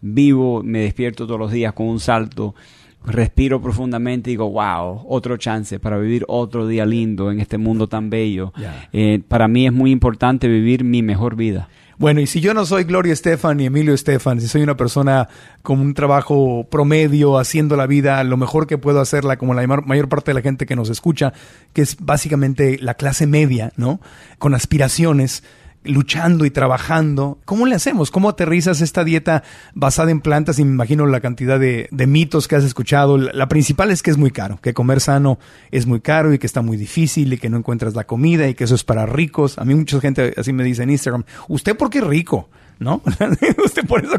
vivo, 0.00 0.62
me 0.62 0.80
despierto 0.80 1.26
todos 1.26 1.40
los 1.40 1.52
días 1.52 1.74
con 1.74 1.88
un 1.88 2.00
salto 2.00 2.54
respiro 3.04 3.60
profundamente 3.60 4.30
y 4.30 4.34
digo, 4.34 4.50
wow, 4.50 5.04
otro 5.08 5.36
chance 5.36 5.78
para 5.78 5.98
vivir 5.98 6.24
otro 6.28 6.66
día 6.66 6.84
lindo 6.84 7.30
en 7.30 7.40
este 7.40 7.58
mundo 7.58 7.88
tan 7.88 8.10
bello. 8.10 8.52
Eh, 8.92 9.22
para 9.26 9.48
mí 9.48 9.66
es 9.66 9.72
muy 9.72 9.90
importante 9.90 10.48
vivir 10.48 10.84
mi 10.84 11.02
mejor 11.02 11.36
vida. 11.36 11.68
Bueno, 12.00 12.22
y 12.22 12.26
si 12.26 12.40
yo 12.40 12.54
no 12.54 12.64
soy 12.64 12.84
Gloria 12.84 13.12
Estefan 13.12 13.58
ni 13.58 13.66
Emilio 13.66 13.92
Estefan, 13.92 14.40
si 14.40 14.48
soy 14.48 14.62
una 14.62 14.74
persona 14.74 15.28
con 15.60 15.80
un 15.80 15.92
trabajo 15.92 16.66
promedio, 16.70 17.36
haciendo 17.38 17.76
la 17.76 17.86
vida 17.86 18.24
lo 18.24 18.38
mejor 18.38 18.66
que 18.66 18.78
puedo 18.78 19.02
hacerla, 19.02 19.36
como 19.36 19.52
la 19.52 19.66
mayor 19.66 20.08
parte 20.08 20.30
de 20.30 20.34
la 20.36 20.40
gente 20.40 20.64
que 20.64 20.76
nos 20.76 20.88
escucha, 20.88 21.34
que 21.74 21.82
es 21.82 21.98
básicamente 22.00 22.78
la 22.80 22.94
clase 22.94 23.26
media, 23.26 23.74
¿no? 23.76 24.00
Con 24.38 24.54
aspiraciones, 24.54 25.44
luchando 25.84 26.44
y 26.44 26.50
trabajando. 26.50 27.38
¿Cómo 27.44 27.66
le 27.66 27.74
hacemos? 27.74 28.10
¿Cómo 28.10 28.28
aterrizas 28.28 28.80
esta 28.80 29.04
dieta 29.04 29.42
basada 29.74 30.10
en 30.10 30.20
plantas? 30.20 30.58
Y 30.58 30.64
me 30.64 30.72
imagino 30.72 31.06
la 31.06 31.20
cantidad 31.20 31.58
de, 31.58 31.88
mitos 32.06 32.48
que 32.48 32.56
has 32.56 32.64
escuchado. 32.64 33.16
La, 33.18 33.48
principal 33.48 33.90
es 33.90 34.02
que 34.02 34.10
es 34.10 34.18
muy 34.18 34.30
caro, 34.30 34.58
que 34.60 34.74
comer 34.74 35.00
sano 35.00 35.38
es 35.70 35.86
muy 35.86 36.00
caro 36.00 36.32
y 36.32 36.38
que 36.38 36.46
está 36.46 36.62
muy 36.62 36.76
difícil 36.76 37.32
y 37.32 37.38
que 37.38 37.50
no 37.50 37.56
encuentras 37.56 37.94
la 37.94 38.04
comida 38.04 38.48
y 38.48 38.54
que 38.54 38.64
eso 38.64 38.74
es 38.74 38.84
para 38.84 39.06
ricos. 39.06 39.58
A 39.58 39.64
mí 39.64 39.74
mucha 39.74 40.00
gente 40.00 40.34
así 40.36 40.52
me 40.52 40.64
dice 40.64 40.82
en 40.82 40.90
Instagram, 40.90 41.24
¿usted 41.48 41.76
por 41.76 41.90
qué 41.90 41.98
es 41.98 42.04
rico? 42.04 42.48
¿no? 42.78 43.02
usted 43.64 43.86
por 43.86 44.04
eso 44.04 44.14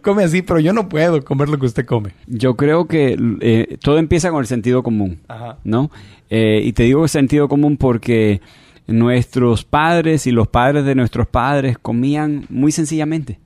come 0.00 0.24
así, 0.24 0.42
pero 0.42 0.60
yo 0.60 0.72
no 0.72 0.88
puedo 0.88 1.22
comer 1.24 1.48
lo 1.48 1.58
que 1.58 1.66
usted 1.66 1.84
come. 1.84 2.12
Yo 2.26 2.56
creo 2.56 2.86
que 2.86 3.18
eh, 3.40 3.76
todo 3.82 3.98
empieza 3.98 4.30
con 4.30 4.40
el 4.40 4.46
sentido 4.46 4.82
común, 4.82 5.20
¿no? 5.64 5.90
Eh, 6.30 6.62
y 6.64 6.72
te 6.72 6.84
digo 6.84 7.06
sentido 7.08 7.48
común 7.48 7.76
porque 7.76 8.40
nuestros 8.86 9.64
padres 9.64 10.26
y 10.26 10.30
los 10.30 10.48
padres 10.48 10.84
de 10.84 10.94
nuestros 10.94 11.26
padres 11.26 11.78
comían 11.78 12.46
muy 12.48 12.72
sencillamente. 12.72 13.38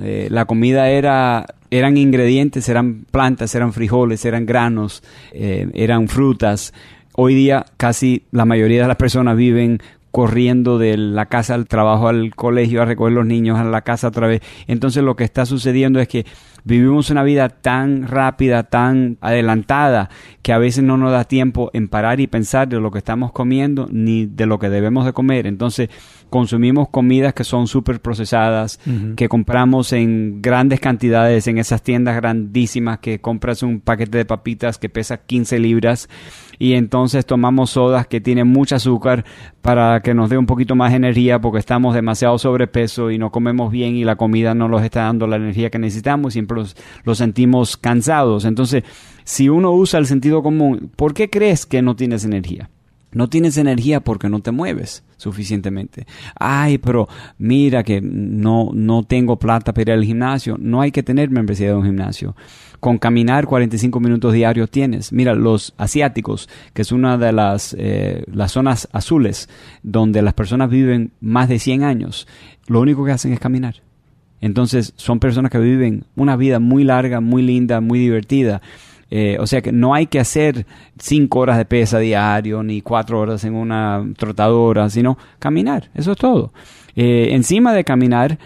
Eh, 0.00 0.28
la 0.30 0.46
comida 0.46 0.88
era, 0.88 1.46
eran 1.70 1.96
ingredientes, 1.96 2.68
eran 2.68 3.04
plantas, 3.10 3.54
eran 3.54 3.72
frijoles, 3.72 4.24
eran 4.24 4.46
granos, 4.46 5.02
eran 5.32 6.08
frutas. 6.08 6.72
Hoy 7.14 7.34
día 7.34 7.66
casi 7.76 8.24
la 8.30 8.44
mayoría 8.44 8.82
de 8.82 8.88
las 8.88 8.96
personas 8.96 9.36
viven 9.36 9.80
corriendo 10.16 10.78
de 10.78 10.96
la 10.96 11.26
casa 11.26 11.52
al 11.52 11.66
trabajo, 11.66 12.08
al 12.08 12.34
colegio, 12.34 12.80
a 12.80 12.86
recoger 12.86 13.12
los 13.12 13.26
niños, 13.26 13.58
a 13.58 13.64
la 13.64 13.82
casa 13.82 14.08
otra 14.08 14.26
vez. 14.26 14.40
Entonces 14.66 15.04
lo 15.04 15.14
que 15.14 15.24
está 15.24 15.44
sucediendo 15.44 16.00
es 16.00 16.08
que 16.08 16.24
vivimos 16.66 17.10
una 17.10 17.22
vida 17.22 17.48
tan 17.48 18.08
rápida, 18.08 18.64
tan 18.64 19.18
adelantada, 19.20 20.10
que 20.42 20.52
a 20.52 20.58
veces 20.58 20.82
no 20.82 20.96
nos 20.96 21.12
da 21.12 21.24
tiempo 21.24 21.70
en 21.72 21.88
parar 21.88 22.18
y 22.20 22.26
pensar 22.26 22.68
de 22.68 22.80
lo 22.80 22.90
que 22.90 22.98
estamos 22.98 23.30
comiendo 23.30 23.88
ni 23.90 24.26
de 24.26 24.46
lo 24.46 24.58
que 24.58 24.68
debemos 24.68 25.06
de 25.06 25.12
comer. 25.12 25.46
Entonces 25.46 25.88
consumimos 26.28 26.88
comidas 26.88 27.34
que 27.34 27.44
son 27.44 27.68
súper 27.68 28.00
procesadas, 28.00 28.80
que 29.14 29.28
compramos 29.28 29.92
en 29.92 30.42
grandes 30.42 30.80
cantidades 30.80 31.46
en 31.46 31.58
esas 31.58 31.82
tiendas 31.82 32.16
grandísimas, 32.16 32.98
que 32.98 33.20
compras 33.20 33.62
un 33.62 33.80
paquete 33.80 34.18
de 34.18 34.24
papitas 34.24 34.78
que 34.78 34.88
pesa 34.88 35.18
15 35.18 35.60
libras 35.60 36.08
y 36.58 36.72
entonces 36.72 37.26
tomamos 37.26 37.70
sodas 37.70 38.06
que 38.06 38.20
tienen 38.20 38.48
mucho 38.48 38.76
azúcar 38.76 39.24
para 39.62 40.00
que 40.00 40.14
nos 40.14 40.30
dé 40.30 40.38
un 40.38 40.46
poquito 40.46 40.74
más 40.74 40.94
energía 40.94 41.40
porque 41.40 41.58
estamos 41.58 41.94
demasiado 41.94 42.38
sobrepeso 42.38 43.10
y 43.10 43.18
no 43.18 43.30
comemos 43.30 43.70
bien 43.70 43.96
y 43.96 44.04
la 44.04 44.16
comida 44.16 44.54
no 44.54 44.68
nos 44.68 44.82
está 44.82 45.02
dando 45.02 45.26
la 45.26 45.36
energía 45.36 45.70
que 45.70 45.78
necesitamos, 45.78 46.32
siempre 46.32 46.55
los, 46.56 47.18
sentimos 47.18 47.76
cansados. 47.76 48.44
Entonces, 48.44 48.84
si 49.24 49.48
uno 49.48 49.72
usa 49.72 49.98
el 49.98 50.06
sentido 50.06 50.42
común, 50.42 50.90
¿por 50.96 51.14
qué 51.14 51.30
crees 51.30 51.66
que 51.66 51.82
no 51.82 51.96
tienes 51.96 52.24
energía? 52.24 52.70
No 53.12 53.28
tienes 53.28 53.56
energía 53.56 54.00
porque 54.00 54.28
no 54.28 54.40
te 54.40 54.50
mueves 54.50 55.02
suficientemente. 55.16 56.06
Ay, 56.38 56.76
pero 56.76 57.08
mira 57.38 57.82
que 57.82 58.00
no, 58.02 58.70
no 58.74 59.04
tengo 59.04 59.38
plata 59.38 59.72
para 59.72 59.82
ir 59.82 59.90
al 59.92 60.04
gimnasio. 60.04 60.56
No 60.58 60.82
hay 60.82 60.92
que 60.92 61.02
tener 61.02 61.30
membresía 61.30 61.68
de 61.68 61.74
un 61.74 61.84
gimnasio. 61.84 62.36
Con 62.78 62.98
caminar 62.98 63.46
45 63.46 64.00
minutos 64.00 64.34
diarios 64.34 64.70
tienes. 64.70 65.12
Mira, 65.12 65.34
los 65.34 65.72
asiáticos, 65.78 66.48
que 66.74 66.82
es 66.82 66.92
una 66.92 67.16
de 67.16 67.32
las, 67.32 67.74
eh, 67.78 68.24
las 68.30 68.52
zonas 68.52 68.86
azules 68.92 69.48
donde 69.82 70.20
las 70.20 70.34
personas 70.34 70.68
viven 70.68 71.12
más 71.20 71.48
de 71.48 71.58
100 71.58 71.84
años, 71.84 72.28
lo 72.66 72.80
único 72.80 73.04
que 73.04 73.12
hacen 73.12 73.32
es 73.32 73.40
caminar. 73.40 73.85
Entonces 74.46 74.92
son 74.96 75.18
personas 75.18 75.50
que 75.50 75.58
viven 75.58 76.04
una 76.14 76.36
vida 76.36 76.58
muy 76.58 76.84
larga, 76.84 77.20
muy 77.20 77.42
linda, 77.42 77.80
muy 77.80 77.98
divertida. 77.98 78.62
Eh, 79.10 79.36
o 79.38 79.46
sea 79.46 79.60
que 79.60 79.70
no 79.70 79.94
hay 79.94 80.06
que 80.06 80.18
hacer 80.18 80.66
cinco 80.98 81.40
horas 81.40 81.58
de 81.58 81.64
pesa 81.64 81.98
diario 81.98 82.62
ni 82.62 82.80
cuatro 82.80 83.20
horas 83.20 83.44
en 83.44 83.54
una 83.54 84.04
trotadora, 84.16 84.88
sino 84.88 85.18
caminar. 85.38 85.90
Eso 85.94 86.12
es 86.12 86.18
todo. 86.18 86.52
Eh, 86.96 87.28
encima 87.32 87.72
de 87.74 87.84
caminar, 87.84 88.38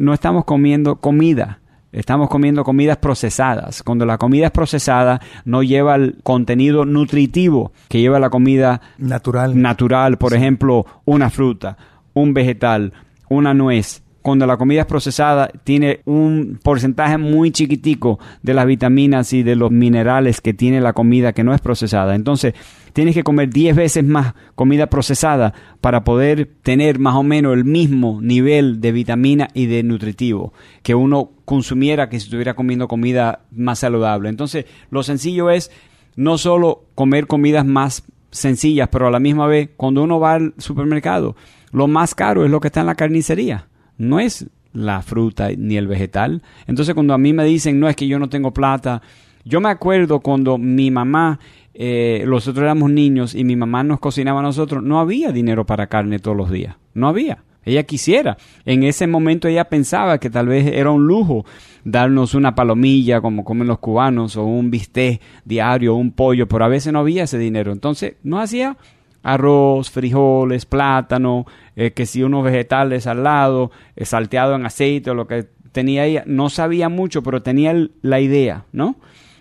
no 0.00 0.12
estamos 0.12 0.44
comiendo 0.44 0.96
comida. 0.96 1.60
Estamos 1.92 2.30
comiendo 2.30 2.64
comidas 2.64 2.96
procesadas. 2.96 3.82
Cuando 3.82 4.06
la 4.06 4.16
comida 4.16 4.46
es 4.46 4.50
procesada, 4.50 5.20
no 5.44 5.62
lleva 5.62 5.94
el 5.96 6.16
contenido 6.22 6.86
nutritivo 6.86 7.72
que 7.88 8.00
lleva 8.00 8.18
la 8.18 8.30
comida 8.30 8.80
natural. 8.96 9.60
Natural, 9.60 10.16
por 10.16 10.32
ejemplo, 10.32 10.86
una 11.04 11.28
fruta, 11.28 11.76
un 12.14 12.32
vegetal, 12.32 12.94
una 13.28 13.52
nuez, 13.52 14.02
cuando 14.22 14.46
la 14.46 14.56
comida 14.56 14.82
es 14.82 14.86
procesada, 14.86 15.50
tiene 15.64 16.00
un 16.04 16.58
porcentaje 16.62 17.18
muy 17.18 17.50
chiquitico 17.50 18.20
de 18.42 18.54
las 18.54 18.66
vitaminas 18.66 19.32
y 19.32 19.42
de 19.42 19.56
los 19.56 19.72
minerales 19.72 20.40
que 20.40 20.54
tiene 20.54 20.80
la 20.80 20.92
comida 20.92 21.32
que 21.32 21.42
no 21.42 21.52
es 21.52 21.60
procesada. 21.60 22.14
Entonces, 22.14 22.54
tienes 22.92 23.14
que 23.14 23.24
comer 23.24 23.50
10 23.50 23.74
veces 23.74 24.04
más 24.04 24.34
comida 24.54 24.86
procesada 24.86 25.54
para 25.80 26.04
poder 26.04 26.48
tener 26.62 27.00
más 27.00 27.16
o 27.16 27.24
menos 27.24 27.54
el 27.54 27.64
mismo 27.64 28.20
nivel 28.22 28.80
de 28.80 28.92
vitamina 28.92 29.48
y 29.54 29.66
de 29.66 29.82
nutritivo 29.82 30.52
que 30.82 30.94
uno 30.94 31.32
consumiera 31.44 32.08
que 32.08 32.20
si 32.20 32.26
estuviera 32.26 32.54
comiendo 32.54 32.86
comida 32.86 33.40
más 33.50 33.80
saludable. 33.80 34.28
Entonces, 34.28 34.66
lo 34.90 35.02
sencillo 35.02 35.50
es 35.50 35.72
no 36.14 36.38
solo 36.38 36.84
comer 36.94 37.26
comidas 37.26 37.66
más 37.66 38.04
sencillas, 38.30 38.88
pero 38.90 39.08
a 39.08 39.10
la 39.10 39.20
misma 39.20 39.48
vez, 39.48 39.70
cuando 39.76 40.02
uno 40.04 40.20
va 40.20 40.34
al 40.34 40.54
supermercado, 40.58 41.34
lo 41.72 41.88
más 41.88 42.14
caro 42.14 42.44
es 42.44 42.50
lo 42.50 42.60
que 42.60 42.68
está 42.68 42.80
en 42.80 42.86
la 42.86 42.94
carnicería 42.94 43.66
no 44.02 44.20
es 44.20 44.46
la 44.72 45.02
fruta 45.02 45.50
ni 45.56 45.76
el 45.76 45.86
vegetal. 45.86 46.42
Entonces 46.66 46.94
cuando 46.94 47.14
a 47.14 47.18
mí 47.18 47.32
me 47.32 47.44
dicen, 47.44 47.78
no 47.78 47.88
es 47.88 47.96
que 47.96 48.06
yo 48.06 48.18
no 48.18 48.28
tengo 48.28 48.52
plata, 48.52 49.02
yo 49.44 49.60
me 49.60 49.70
acuerdo 49.70 50.20
cuando 50.20 50.58
mi 50.58 50.90
mamá, 50.90 51.38
eh, 51.74 52.24
nosotros 52.26 52.62
éramos 52.62 52.90
niños 52.90 53.34
y 53.34 53.44
mi 53.44 53.56
mamá 53.56 53.82
nos 53.82 54.00
cocinaba 54.00 54.40
a 54.40 54.42
nosotros, 54.42 54.82
no 54.82 55.00
había 55.00 55.32
dinero 55.32 55.66
para 55.66 55.86
carne 55.86 56.18
todos 56.18 56.36
los 56.36 56.50
días, 56.50 56.76
no 56.94 57.08
había. 57.08 57.44
Ella 57.64 57.84
quisiera. 57.84 58.38
En 58.64 58.82
ese 58.82 59.06
momento 59.06 59.46
ella 59.46 59.68
pensaba 59.68 60.18
que 60.18 60.30
tal 60.30 60.48
vez 60.48 60.66
era 60.66 60.90
un 60.90 61.06
lujo 61.06 61.44
darnos 61.84 62.34
una 62.34 62.56
palomilla 62.56 63.20
como 63.20 63.44
comen 63.44 63.68
los 63.68 63.78
cubanos 63.78 64.36
o 64.36 64.44
un 64.44 64.70
bistec 64.70 65.20
diario, 65.44 65.94
un 65.94 66.10
pollo, 66.10 66.48
pero 66.48 66.64
a 66.64 66.68
veces 66.68 66.92
no 66.92 66.98
había 66.98 67.22
ese 67.22 67.38
dinero. 67.38 67.70
Entonces 67.70 68.16
no 68.24 68.40
hacía 68.40 68.76
arroz, 69.22 69.90
frijoles, 69.90 70.66
plátano, 70.66 71.46
eh, 71.76 71.92
que 71.92 72.06
si 72.06 72.22
unos 72.22 72.44
vegetales 72.44 73.06
al 73.06 73.24
lado, 73.24 73.70
eh, 73.96 74.04
salteado 74.04 74.54
en 74.54 74.66
aceite 74.66 75.10
o 75.10 75.14
lo 75.14 75.26
que 75.26 75.46
tenía 75.72 76.04
ella. 76.04 76.24
No 76.26 76.50
sabía 76.50 76.88
mucho, 76.88 77.22
pero 77.22 77.42
tenía 77.42 77.74
la 78.02 78.20
idea, 78.20 78.64
¿no? 78.72 78.96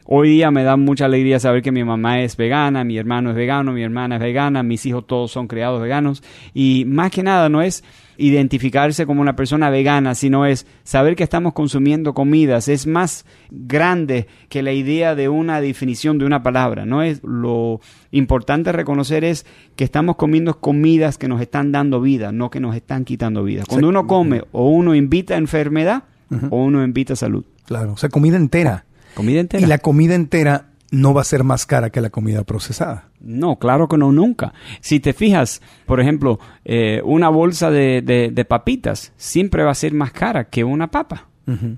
Hoy 0.05 0.29
día 0.29 0.51
me 0.51 0.63
da 0.63 0.77
mucha 0.77 1.05
alegría 1.05 1.39
saber 1.39 1.61
que 1.61 1.71
mi 1.71 1.83
mamá 1.83 2.21
es 2.21 2.35
vegana, 2.35 2.83
mi 2.83 2.97
hermano 2.97 3.29
es 3.29 3.35
vegano, 3.35 3.71
mi 3.71 3.83
hermana 3.83 4.15
es 4.15 4.21
vegana, 4.21 4.63
mis 4.63 4.85
hijos 4.85 5.05
todos 5.05 5.31
son 5.31 5.47
criados 5.47 5.81
veganos 5.81 6.23
y 6.53 6.85
más 6.85 7.11
que 7.11 7.23
nada 7.23 7.49
no 7.49 7.61
es 7.61 7.83
identificarse 8.17 9.05
como 9.05 9.21
una 9.21 9.35
persona 9.35 9.69
vegana, 9.69 10.15
sino 10.15 10.45
es 10.45 10.67
saber 10.83 11.15
que 11.15 11.23
estamos 11.23 11.53
consumiendo 11.53 12.13
comidas. 12.13 12.67
Es 12.67 12.87
más 12.87 13.25
grande 13.49 14.27
que 14.49 14.61
la 14.61 14.73
idea 14.73 15.15
de 15.15 15.29
una 15.29 15.59
definición 15.61 16.17
de 16.17 16.25
una 16.25 16.43
palabra. 16.43 16.85
No 16.85 17.01
es 17.01 17.21
lo 17.23 17.81
importante 18.11 18.71
reconocer 18.71 19.23
es 19.23 19.45
que 19.75 19.83
estamos 19.83 20.15
comiendo 20.15 20.59
comidas 20.59 21.17
que 21.17 21.27
nos 21.27 21.41
están 21.41 21.71
dando 21.71 22.01
vida, 22.01 22.31
no 22.31 22.49
que 22.49 22.59
nos 22.59 22.75
están 22.75 23.05
quitando 23.05 23.43
vida. 23.43 23.63
Cuando 23.67 23.89
uno 23.89 24.07
come 24.07 24.43
o 24.51 24.69
uno 24.69 24.95
invita 24.95 25.37
enfermedad 25.37 26.03
o 26.49 26.63
uno 26.63 26.83
invita 26.83 27.15
salud. 27.15 27.43
Claro, 27.65 27.93
o 27.93 27.97
sea, 27.97 28.09
comida 28.09 28.37
entera. 28.37 28.85
Comida 29.13 29.39
entera. 29.39 29.63
Y 29.63 29.67
la 29.67 29.77
comida 29.77 30.15
entera 30.15 30.71
no 30.91 31.13
va 31.13 31.21
a 31.21 31.25
ser 31.25 31.43
más 31.43 31.65
cara 31.65 31.89
que 31.89 32.01
la 32.01 32.09
comida 32.09 32.43
procesada. 32.43 33.09
No, 33.21 33.57
claro 33.57 33.87
que 33.87 33.97
no, 33.97 34.11
nunca. 34.11 34.53
Si 34.81 34.99
te 34.99 35.13
fijas, 35.13 35.61
por 35.85 36.01
ejemplo, 36.01 36.39
eh, 36.65 37.01
una 37.03 37.29
bolsa 37.29 37.71
de, 37.71 38.45
papitas 38.47 39.13
siempre 39.15 39.63
va 39.63 39.71
a 39.71 39.75
ser 39.75 39.93
más 39.93 40.11
cara 40.11 40.49
que 40.49 40.63
una 40.63 40.91
papa. 40.91 41.27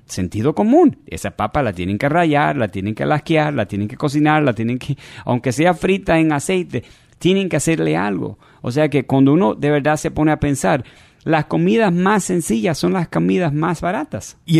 Sentido 0.06 0.54
común. 0.54 1.00
Esa 1.08 1.32
papa 1.32 1.64
la 1.64 1.74
tienen 1.74 1.98
que 1.98 2.08
rayar, 2.08 2.56
la 2.56 2.68
tienen 2.68 2.94
que 2.94 3.08
lasquear, 3.08 3.56
la 3.56 3.66
tienen 3.66 3.88
que 3.88 3.98
cocinar, 3.98 4.44
la 4.44 4.54
tienen 4.54 4.78
que, 4.78 4.98
aunque 5.26 5.52
sea 5.52 5.74
frita 5.74 6.20
en 6.20 6.32
aceite, 6.32 6.84
tienen 7.18 7.50
que 7.50 7.56
hacerle 7.56 7.98
algo. 7.98 8.38
O 8.62 8.72
sea 8.72 8.90
que 8.90 9.08
cuando 9.08 9.34
uno 9.34 9.56
de 9.56 9.72
verdad 9.72 9.96
se 9.96 10.12
pone 10.12 10.32
a 10.32 10.40
pensar, 10.40 10.84
las 11.24 11.46
comidas 11.46 11.92
más 11.92 12.26
sencillas 12.26 12.78
son 12.78 12.94
las 12.94 13.08
comidas 13.08 13.52
más 13.52 13.82
baratas. 13.82 14.38
Y 14.46 14.60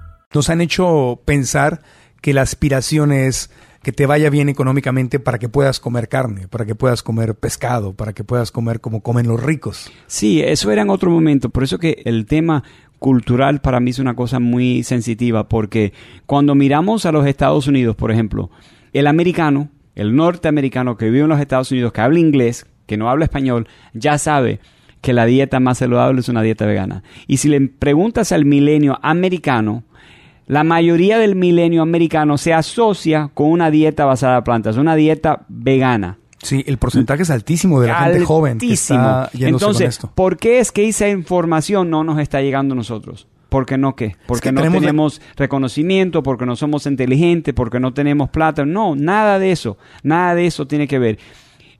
Nos 0.33 0.49
han 0.49 0.61
hecho 0.61 1.21
pensar 1.25 1.81
que 2.21 2.33
la 2.33 2.41
aspiración 2.41 3.11
es 3.11 3.49
que 3.83 3.91
te 3.91 4.05
vaya 4.05 4.29
bien 4.29 4.47
económicamente 4.47 5.19
para 5.19 5.39
que 5.39 5.49
puedas 5.49 5.79
comer 5.79 6.07
carne, 6.07 6.47
para 6.47 6.65
que 6.65 6.75
puedas 6.75 7.01
comer 7.01 7.35
pescado, 7.35 7.93
para 7.93 8.13
que 8.13 8.23
puedas 8.23 8.51
comer 8.51 8.79
como 8.79 9.01
comen 9.01 9.27
los 9.27 9.41
ricos. 9.41 9.91
Sí, 10.05 10.41
eso 10.41 10.71
era 10.71 10.83
en 10.83 10.91
otro 10.91 11.09
momento. 11.09 11.49
Por 11.49 11.63
eso 11.63 11.79
que 11.79 12.03
el 12.05 12.25
tema 12.27 12.63
cultural 12.99 13.61
para 13.61 13.79
mí 13.79 13.89
es 13.89 13.99
una 13.99 14.15
cosa 14.15 14.39
muy 14.39 14.83
sensitiva, 14.83 15.49
porque 15.49 15.93
cuando 16.27 16.53
miramos 16.53 17.07
a 17.07 17.11
los 17.11 17.25
Estados 17.25 17.65
Unidos, 17.65 17.95
por 17.95 18.11
ejemplo, 18.11 18.51
el 18.93 19.07
americano, 19.07 19.69
el 19.95 20.15
norteamericano 20.15 20.95
que 20.97 21.05
vive 21.05 21.21
en 21.21 21.29
los 21.29 21.39
Estados 21.39 21.71
Unidos, 21.71 21.91
que 21.93 22.01
habla 22.01 22.19
inglés, 22.19 22.67
que 22.85 22.97
no 22.97 23.09
habla 23.09 23.25
español, 23.25 23.67
ya 23.93 24.19
sabe 24.19 24.59
que 25.01 25.13
la 25.13 25.25
dieta 25.25 25.59
más 25.59 25.79
saludable 25.79 26.19
es 26.19 26.29
una 26.29 26.43
dieta 26.43 26.67
vegana. 26.67 27.01
Y 27.25 27.37
si 27.37 27.49
le 27.49 27.59
preguntas 27.61 28.31
al 28.31 28.45
milenio 28.45 28.99
americano, 29.01 29.83
la 30.47 30.63
mayoría 30.63 31.17
del 31.17 31.35
milenio 31.35 31.81
americano 31.81 32.37
se 32.37 32.53
asocia 32.53 33.29
con 33.33 33.51
una 33.51 33.71
dieta 33.71 34.05
basada 34.05 34.37
en 34.39 34.43
plantas, 34.43 34.77
una 34.77 34.95
dieta 34.95 35.45
vegana. 35.47 36.17
Sí, 36.43 36.63
el 36.65 36.77
porcentaje 36.77 37.23
es 37.23 37.29
altísimo 37.29 37.79
de 37.81 37.87
la 37.87 38.03
gente 38.05 38.25
joven 38.25 38.57
que 38.57 38.73
está 38.73 39.29
Entonces, 39.33 39.99
¿por 40.15 40.37
qué 40.37 40.59
es 40.59 40.71
que 40.71 40.87
esa 40.87 41.07
información 41.07 41.89
no 41.89 42.03
nos 42.03 42.19
está 42.19 42.41
llegando 42.41 42.73
a 42.73 42.77
nosotros? 42.77 43.27
¿Por 43.49 43.65
qué 43.65 43.77
no 43.77 43.95
qué? 43.95 44.15
Porque 44.27 44.51
no 44.51 44.61
tenemos 44.61 45.21
reconocimiento, 45.35 46.23
porque 46.23 46.45
no 46.45 46.55
somos 46.55 46.85
inteligentes, 46.85 47.53
porque 47.53 47.81
no 47.81 47.93
tenemos 47.93 48.29
plata. 48.29 48.65
No, 48.65 48.95
nada 48.95 49.39
de 49.39 49.51
eso. 49.51 49.77
Nada 50.03 50.35
de 50.35 50.47
eso 50.47 50.67
tiene 50.67 50.87
que 50.87 50.99
ver. 50.99 51.19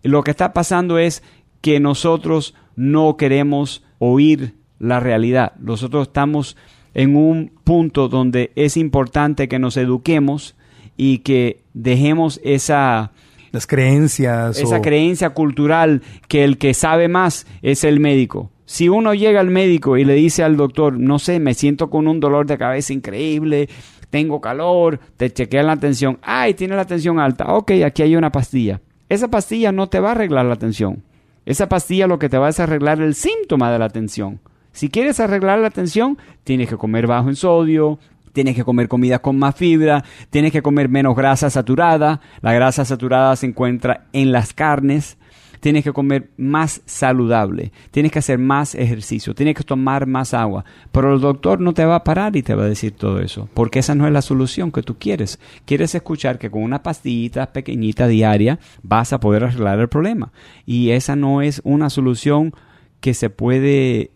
Lo 0.04 0.22
que 0.22 0.32
está 0.32 0.52
pasando 0.52 1.00
es 1.00 1.24
que 1.62 1.80
nosotros 1.80 2.56
no 2.76 3.16
queremos 3.16 3.84
oír 4.00 4.56
la 4.80 5.00
realidad. 5.00 5.54
Nosotros 5.60 6.08
estamos 6.08 6.58
en 6.94 7.16
un 7.16 7.52
punto 7.64 8.08
donde 8.08 8.52
es 8.56 8.78
importante 8.78 9.48
que 9.48 9.60
nos 9.60 9.78
eduquemos 9.78 10.56
y 10.98 11.20
que 11.20 11.62
dejemos 11.74 12.40
esa 12.44 13.12
las 13.52 13.68
creencias 13.68 14.58
esa 14.60 14.82
creencia 14.82 15.32
cultural 15.32 16.02
que 16.28 16.44
el 16.44 16.58
que 16.58 16.74
sabe 16.74 17.08
más 17.08 17.46
es 17.62 17.84
el 17.84 18.00
médico. 18.00 18.50
Si 18.66 18.88
uno 18.88 19.14
llega 19.14 19.42
al 19.42 19.50
médico 19.50 19.98
y 19.98 20.06
le 20.06 20.14
dice 20.14 20.44
al 20.44 20.56
doctor, 20.56 20.98
no 20.98 21.20
sé, 21.20 21.42
me 21.42 21.54
siento 21.54 21.90
con 21.90 22.08
un 22.08 22.22
dolor 22.22 22.46
de 22.46 22.58
cabeza 22.58 22.94
increíble, 22.94 23.68
tengo 24.10 24.40
calor, 24.40 25.00
te 25.18 25.30
chequean 25.30 25.68
la 25.68 25.76
tensión, 25.76 26.20
ay, 26.22 26.54
tiene 26.54 26.78
la 26.78 26.86
tensión 26.86 27.20
alta, 27.20 27.54
ok, 27.54 27.72
aquí 27.86 28.04
hay 28.04 28.16
una 28.16 28.32
pastilla. 28.32 28.80
Esa 29.10 29.28
pastilla 29.28 29.74
no 29.74 29.90
te 29.90 30.00
va 30.00 30.10
a 30.10 30.12
arreglar 30.14 30.46
la 30.46 30.56
tensión. 30.56 31.04
Esa 31.46 31.68
pastilla 31.68 32.08
lo 32.08 32.18
que 32.18 32.30
te 32.30 32.38
va 32.38 32.48
a 32.48 32.50
es 32.52 32.62
arreglar 32.62 33.02
el 33.02 33.16
síntoma 33.16 33.72
de 33.72 33.80
la 33.80 33.90
tensión. 33.90 34.40
Si 34.72 34.90
quieres 34.90 35.20
arreglar 35.20 35.60
la 35.60 35.70
tensión, 35.70 36.18
tienes 36.44 36.70
que 36.70 36.78
comer 36.78 37.08
bajo 37.08 37.30
en 37.30 37.36
sodio, 37.36 38.00
tienes 38.32 38.56
que 38.56 38.64
comer 38.64 38.88
comida 38.88 39.20
con 39.20 39.38
más 39.38 39.56
fibra, 39.56 40.04
tienes 40.30 40.52
que 40.52 40.62
comer 40.62 40.90
menos 40.90 41.16
grasa 41.16 41.50
saturada. 41.50 42.22
La 42.42 42.54
grasa 42.54 42.86
saturada 42.86 43.36
se 43.36 43.48
encuentra 43.48 44.08
en 44.14 44.32
las 44.32 44.54
carnes. 44.54 45.18
Tienes 45.60 45.84
que 45.84 45.94
comer 45.94 46.32
más 46.38 46.82
saludable, 46.88 47.72
tienes 47.92 48.12
que 48.12 48.18
hacer 48.18 48.40
más 48.40 48.74
ejercicio, 48.74 49.36
tienes 49.36 49.54
que 49.54 49.64
tomar 49.64 50.08
más 50.08 50.34
agua. 50.34 50.66
Pero 50.92 51.14
el 51.14 51.22
doctor 51.22 51.60
no 51.60 51.76
te 51.76 51.86
va 51.86 51.98
a 51.98 52.04
parar 52.04 52.36
y 52.36 52.42
te 52.42 52.56
va 52.56 52.64
a 52.64 52.68
decir 52.68 52.94
todo 52.94 53.20
eso, 53.20 53.48
porque 53.54 53.78
esa 53.78 53.94
no 53.94 54.08
es 54.08 54.12
la 54.12 54.24
solución 54.24 54.72
que 54.72 54.82
tú 54.82 54.98
quieres. 54.98 55.40
Quieres 55.66 55.94
escuchar 55.94 56.40
que 56.40 56.50
con 56.50 56.64
una 56.64 56.82
pastillita 56.82 57.54
pequeñita 57.54 58.08
diaria 58.08 58.58
vas 58.82 59.14
a 59.14 59.20
poder 59.20 59.44
arreglar 59.44 59.80
el 59.80 59.88
problema. 59.88 60.32
Y 60.66 60.90
esa 60.90 61.16
no 61.16 61.44
es 61.44 61.62
una 61.64 61.92
solución 61.92 62.56
que 63.00 63.14
se 63.14 63.30
puede 63.30 64.10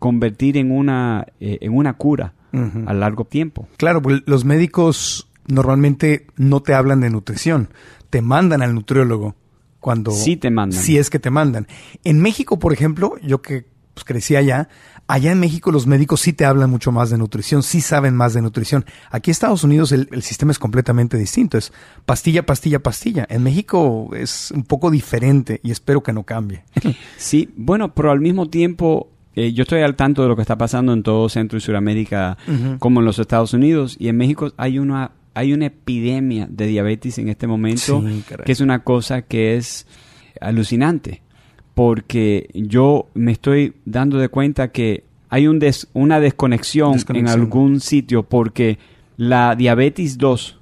convertir 0.00 0.56
en 0.56 0.72
una, 0.72 1.26
eh, 1.38 1.58
en 1.60 1.76
una 1.76 1.92
cura 1.92 2.34
a 2.52 2.92
largo 2.94 3.26
tiempo. 3.26 3.68
Claro, 3.76 4.02
pues 4.02 4.22
los 4.26 4.44
médicos 4.44 5.28
normalmente 5.46 6.26
no 6.36 6.60
te 6.62 6.74
hablan 6.74 7.00
de 7.00 7.10
nutrición, 7.10 7.68
te 8.08 8.22
mandan 8.22 8.60
al 8.60 8.74
nutriólogo 8.74 9.36
cuando... 9.78 10.10
Sí 10.10 10.36
te 10.36 10.50
mandan. 10.50 10.80
Si 10.80 10.98
es 10.98 11.10
que 11.10 11.20
te 11.20 11.30
mandan. 11.30 11.68
En 12.02 12.20
México, 12.20 12.58
por 12.58 12.72
ejemplo, 12.72 13.14
yo 13.22 13.40
que 13.40 13.66
pues, 13.94 14.04
crecí 14.04 14.34
allá, 14.34 14.68
allá 15.06 15.30
en 15.30 15.38
México 15.38 15.70
los 15.70 15.86
médicos 15.86 16.22
sí 16.22 16.32
te 16.32 16.44
hablan 16.44 16.70
mucho 16.70 16.90
más 16.90 17.10
de 17.10 17.18
nutrición, 17.18 17.62
sí 17.62 17.80
saben 17.80 18.16
más 18.16 18.34
de 18.34 18.42
nutrición. 18.42 18.84
Aquí 19.10 19.30
en 19.30 19.32
Estados 19.32 19.62
Unidos 19.62 19.92
el, 19.92 20.08
el, 20.10 20.22
sistema 20.22 20.50
es 20.50 20.58
completamente 20.58 21.18
distinto, 21.18 21.56
es 21.56 21.72
pastilla, 22.04 22.44
pastilla, 22.44 22.80
pastilla. 22.80 23.26
En 23.30 23.44
México 23.44 24.10
es 24.16 24.50
un 24.50 24.64
poco 24.64 24.90
diferente 24.90 25.60
y 25.62 25.70
espero 25.70 26.02
que 26.02 26.12
no 26.12 26.24
cambie. 26.24 26.64
Sí, 27.16 27.50
bueno, 27.54 27.94
pero 27.94 28.10
al 28.10 28.20
mismo 28.20 28.48
tiempo 28.48 29.10
eh, 29.34 29.52
yo 29.52 29.62
estoy 29.62 29.82
al 29.82 29.94
tanto 29.96 30.22
de 30.22 30.28
lo 30.28 30.36
que 30.36 30.42
está 30.42 30.58
pasando 30.58 30.92
en 30.92 31.02
todo 31.02 31.28
Centro 31.28 31.58
y 31.58 31.60
Sudamérica, 31.60 32.36
como 32.78 33.00
en 33.00 33.06
los 33.06 33.18
Estados 33.18 33.54
Unidos, 33.54 33.96
y 33.98 34.08
en 34.08 34.16
México 34.16 34.52
hay 34.56 34.78
una 34.78 35.12
hay 35.32 35.52
una 35.52 35.66
epidemia 35.66 36.48
de 36.50 36.66
diabetes 36.66 37.18
en 37.18 37.28
este 37.28 37.46
momento, 37.46 38.02
que 38.44 38.52
es 38.52 38.60
una 38.60 38.80
cosa 38.80 39.22
que 39.22 39.56
es 39.56 39.86
alucinante, 40.40 41.22
porque 41.74 42.50
yo 42.54 43.08
me 43.14 43.32
estoy 43.32 43.74
dando 43.84 44.18
de 44.18 44.28
cuenta 44.28 44.72
que 44.72 45.04
hay 45.28 45.46
un 45.46 45.60
una 45.92 46.18
desconexión, 46.18 46.98
en 47.10 47.28
algún 47.28 47.80
sitio, 47.80 48.24
porque 48.24 48.78
la 49.16 49.54
diabetes 49.54 50.18
2 50.18 50.58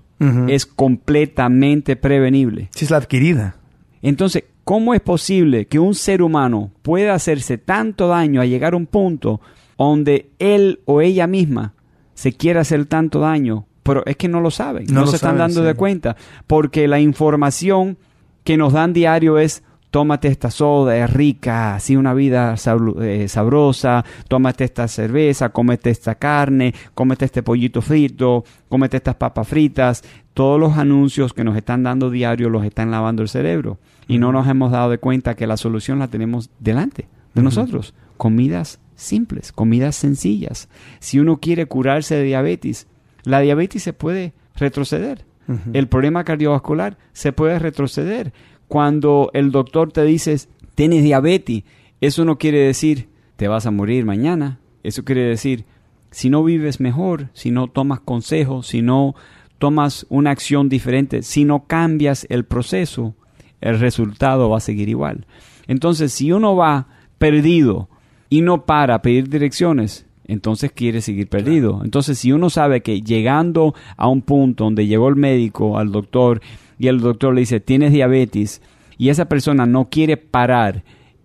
es 0.48 0.66
completamente 0.66 1.96
prevenible. 1.96 2.68
Sí, 2.72 2.84
es 2.84 2.90
la 2.90 2.98
adquirida. 2.98 3.56
Entonces, 4.02 4.44
¿Cómo 4.68 4.92
es 4.92 5.00
posible 5.00 5.66
que 5.66 5.78
un 5.78 5.94
ser 5.94 6.20
humano 6.20 6.72
pueda 6.82 7.14
hacerse 7.14 7.56
tanto 7.56 8.06
daño 8.06 8.42
a 8.42 8.44
llegar 8.44 8.74
a 8.74 8.76
un 8.76 8.84
punto 8.84 9.40
donde 9.78 10.28
él 10.38 10.80
o 10.84 11.00
ella 11.00 11.26
misma 11.26 11.72
se 12.12 12.34
quiera 12.34 12.60
hacer 12.60 12.84
tanto 12.84 13.20
daño? 13.20 13.64
Pero 13.82 14.02
es 14.04 14.18
que 14.18 14.28
no 14.28 14.42
lo 14.42 14.50
saben, 14.50 14.84
no, 14.92 15.06
se 15.06 15.16
están 15.16 15.38
dando 15.38 15.62
de 15.62 15.72
cuenta, 15.72 16.16
porque 16.46 16.86
la 16.86 17.00
información 17.00 17.96
que 18.44 18.58
nos 18.58 18.74
dan 18.74 18.92
diario 18.92 19.38
es 19.38 19.62
tómate 19.90 20.28
esta 20.28 20.50
soda, 20.50 20.96
es 20.96 21.10
rica, 21.10 21.76
así 21.76 21.96
una 21.96 22.14
vida 22.14 22.54
eh, 23.00 23.28
sabrosa, 23.28 24.04
tómate 24.28 24.64
esta 24.64 24.88
cerveza, 24.88 25.50
cómete 25.50 25.90
esta 25.90 26.14
carne, 26.16 26.74
cómete 26.94 27.24
este 27.24 27.42
pollito 27.42 27.82
frito, 27.82 28.44
cómete 28.68 28.98
estas 28.98 29.16
papas 29.16 29.48
fritas. 29.48 30.02
Todos 30.34 30.60
los 30.60 30.76
anuncios 30.76 31.32
que 31.32 31.44
nos 31.44 31.56
están 31.56 31.82
dando 31.82 32.10
diario 32.10 32.48
los 32.48 32.64
están 32.64 32.90
lavando 32.90 33.22
el 33.22 33.28
cerebro 33.28 33.78
y 34.06 34.18
no 34.18 34.30
nos 34.32 34.46
hemos 34.46 34.70
dado 34.70 34.90
de 34.90 34.98
cuenta 34.98 35.34
que 35.34 35.46
la 35.46 35.56
solución 35.56 35.98
la 35.98 36.08
tenemos 36.08 36.50
delante 36.60 37.08
de 37.34 37.42
nosotros. 37.42 37.94
Comidas 38.16 38.78
simples, 38.94 39.52
comidas 39.52 39.96
sencillas. 39.96 40.68
Si 41.00 41.18
uno 41.18 41.38
quiere 41.38 41.66
curarse 41.66 42.14
de 42.14 42.24
diabetes, 42.24 42.86
la 43.24 43.40
diabetes 43.40 43.82
se 43.82 43.92
puede 43.92 44.32
retroceder. 44.56 45.24
El 45.72 45.88
problema 45.88 46.24
cardiovascular 46.24 46.98
se 47.14 47.32
puede 47.32 47.58
retroceder. 47.58 48.34
Cuando 48.68 49.30
el 49.34 49.50
doctor 49.50 49.92
te 49.92 50.04
dice, 50.04 50.36
tienes 50.74 51.02
diabetes, 51.02 51.64
eso 52.00 52.24
no 52.24 52.38
quiere 52.38 52.58
decir, 52.58 53.08
te 53.36 53.48
vas 53.48 53.66
a 53.66 53.70
morir 53.70 54.04
mañana. 54.04 54.60
Eso 54.82 55.04
quiere 55.04 55.22
decir, 55.22 55.64
si 56.10 56.30
no 56.30 56.44
vives 56.44 56.80
mejor, 56.80 57.30
si 57.32 57.50
no 57.50 57.68
tomas 57.68 58.00
consejos, 58.00 58.68
si 58.68 58.82
no 58.82 59.14
tomas 59.58 60.06
una 60.08 60.30
acción 60.30 60.68
diferente, 60.68 61.22
si 61.22 61.44
no 61.44 61.64
cambias 61.66 62.26
el 62.30 62.44
proceso, 62.44 63.14
el 63.60 63.80
resultado 63.80 64.50
va 64.50 64.58
a 64.58 64.60
seguir 64.60 64.88
igual. 64.88 65.26
Entonces, 65.66 66.12
si 66.12 66.32
uno 66.32 66.56
va 66.56 66.86
perdido 67.18 67.88
y 68.30 68.40
no 68.40 68.64
para 68.64 68.96
a 68.96 69.02
pedir 69.02 69.28
direcciones, 69.28 70.06
entonces 70.26 70.70
quiere 70.72 71.00
seguir 71.00 71.28
perdido. 71.28 71.80
Entonces, 71.82 72.18
si 72.18 72.32
uno 72.32 72.50
sabe 72.50 72.82
que 72.82 73.02
llegando 73.02 73.74
a 73.96 74.08
un 74.08 74.22
punto 74.22 74.64
donde 74.64 74.86
llegó 74.86 75.08
el 75.08 75.16
médico, 75.16 75.78
al 75.78 75.90
doctor, 75.90 76.40
y 76.78 76.88
el 76.88 77.00
doctor 77.00 77.34
le 77.34 77.40
dice, 77.40 77.60
tienes 77.60 77.92
diabetes, 77.92 78.62
y 78.96 79.10
esa 79.10 79.26
persona 79.26 79.66
no 79.66 79.88
quiere 79.90 80.16
parar 80.16 80.82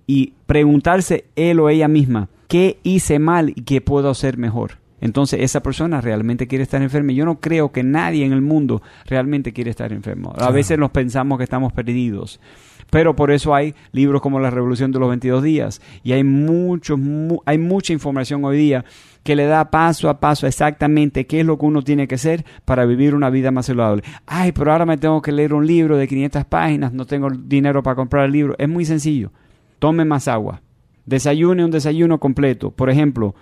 y 0.08 0.34
preguntarse 0.46 1.26
él 1.36 1.60
o 1.60 1.70
ella 1.70 1.88
misma, 1.88 2.30
¿qué 2.48 2.78
hice 2.84 3.20
mal 3.20 3.50
y 3.50 3.64
qué 3.64 3.82
puedo 3.82 4.10
hacer 4.10 4.38
mejor? 4.38 4.84
entonces 5.04 5.42
esa 5.42 5.62
persona 5.62 6.00
realmente 6.00 6.48
quiere 6.48 6.64
estar 6.64 6.82
enferma. 6.82 7.12
Yo 7.12 7.26
no 7.26 7.42
creo 7.42 7.74
que 7.74 7.84
nadie 7.84 8.24
en 8.24 8.32
el 8.32 8.42
mundo 8.42 8.82
realmente 9.06 9.52
quiere 9.52 9.70
estar 9.70 9.92
enfermo. 9.92 10.34
A 10.38 10.50
veces 10.50 10.80
nos 10.80 10.92
pensamos 10.92 11.38
que 11.38 11.44
estamos 11.44 11.74
perdidos. 11.74 12.40
Pero 12.90 13.14
por 13.14 13.30
eso 13.32 13.54
hay 13.54 13.76
libros 13.92 14.22
como 14.22 14.40
La 14.40 14.50
Revolución 14.50 14.94
de 14.94 15.00
los 15.00 15.10
22 15.10 15.44
días 15.44 15.82
y 16.06 16.14
hay 16.14 16.24
mucho, 16.24 16.96
hay 17.46 17.58
mucha 17.58 17.92
información 17.92 18.46
hoy 18.46 18.58
día 18.58 18.86
que 19.24 19.36
le 19.36 19.46
da 19.46 19.72
paso 19.72 20.10
a 20.10 20.20
paso 20.20 20.48
exactamente 20.48 21.26
qué 21.26 21.40
es 21.40 21.46
lo 21.46 21.58
que 21.58 21.66
uno 21.66 21.82
tiene 21.82 22.08
que 22.08 22.16
hacer 22.16 22.46
para 22.66 22.86
vivir 22.86 23.16
una 23.16 23.30
vida 23.30 23.52
más 23.52 23.66
saludable. 23.66 24.04
Ay, 24.26 24.52
pero 24.52 24.72
ahora 24.72 24.86
me 24.86 24.98
tengo 24.98 25.22
que 25.22 25.32
leer 25.32 25.54
un 25.54 25.66
libro 25.66 25.98
de 25.98 26.08
500 26.08 26.46
páginas, 26.46 26.94
no 26.94 27.06
tengo 27.06 27.30
dinero 27.30 27.82
para 27.82 27.96
comprar 27.96 28.26
el 28.26 28.34
libro. 28.34 28.56
Es 28.58 28.68
muy 28.68 28.86
sencillo. 28.86 29.32
Tome 29.80 30.06
más 30.06 30.28
agua. 30.28 30.62
Desayune 31.06 31.66
un 31.66 31.72
desayuno 31.72 32.20
completo. 32.20 32.72
Por 32.72 32.90
ejemplo, 32.90 33.36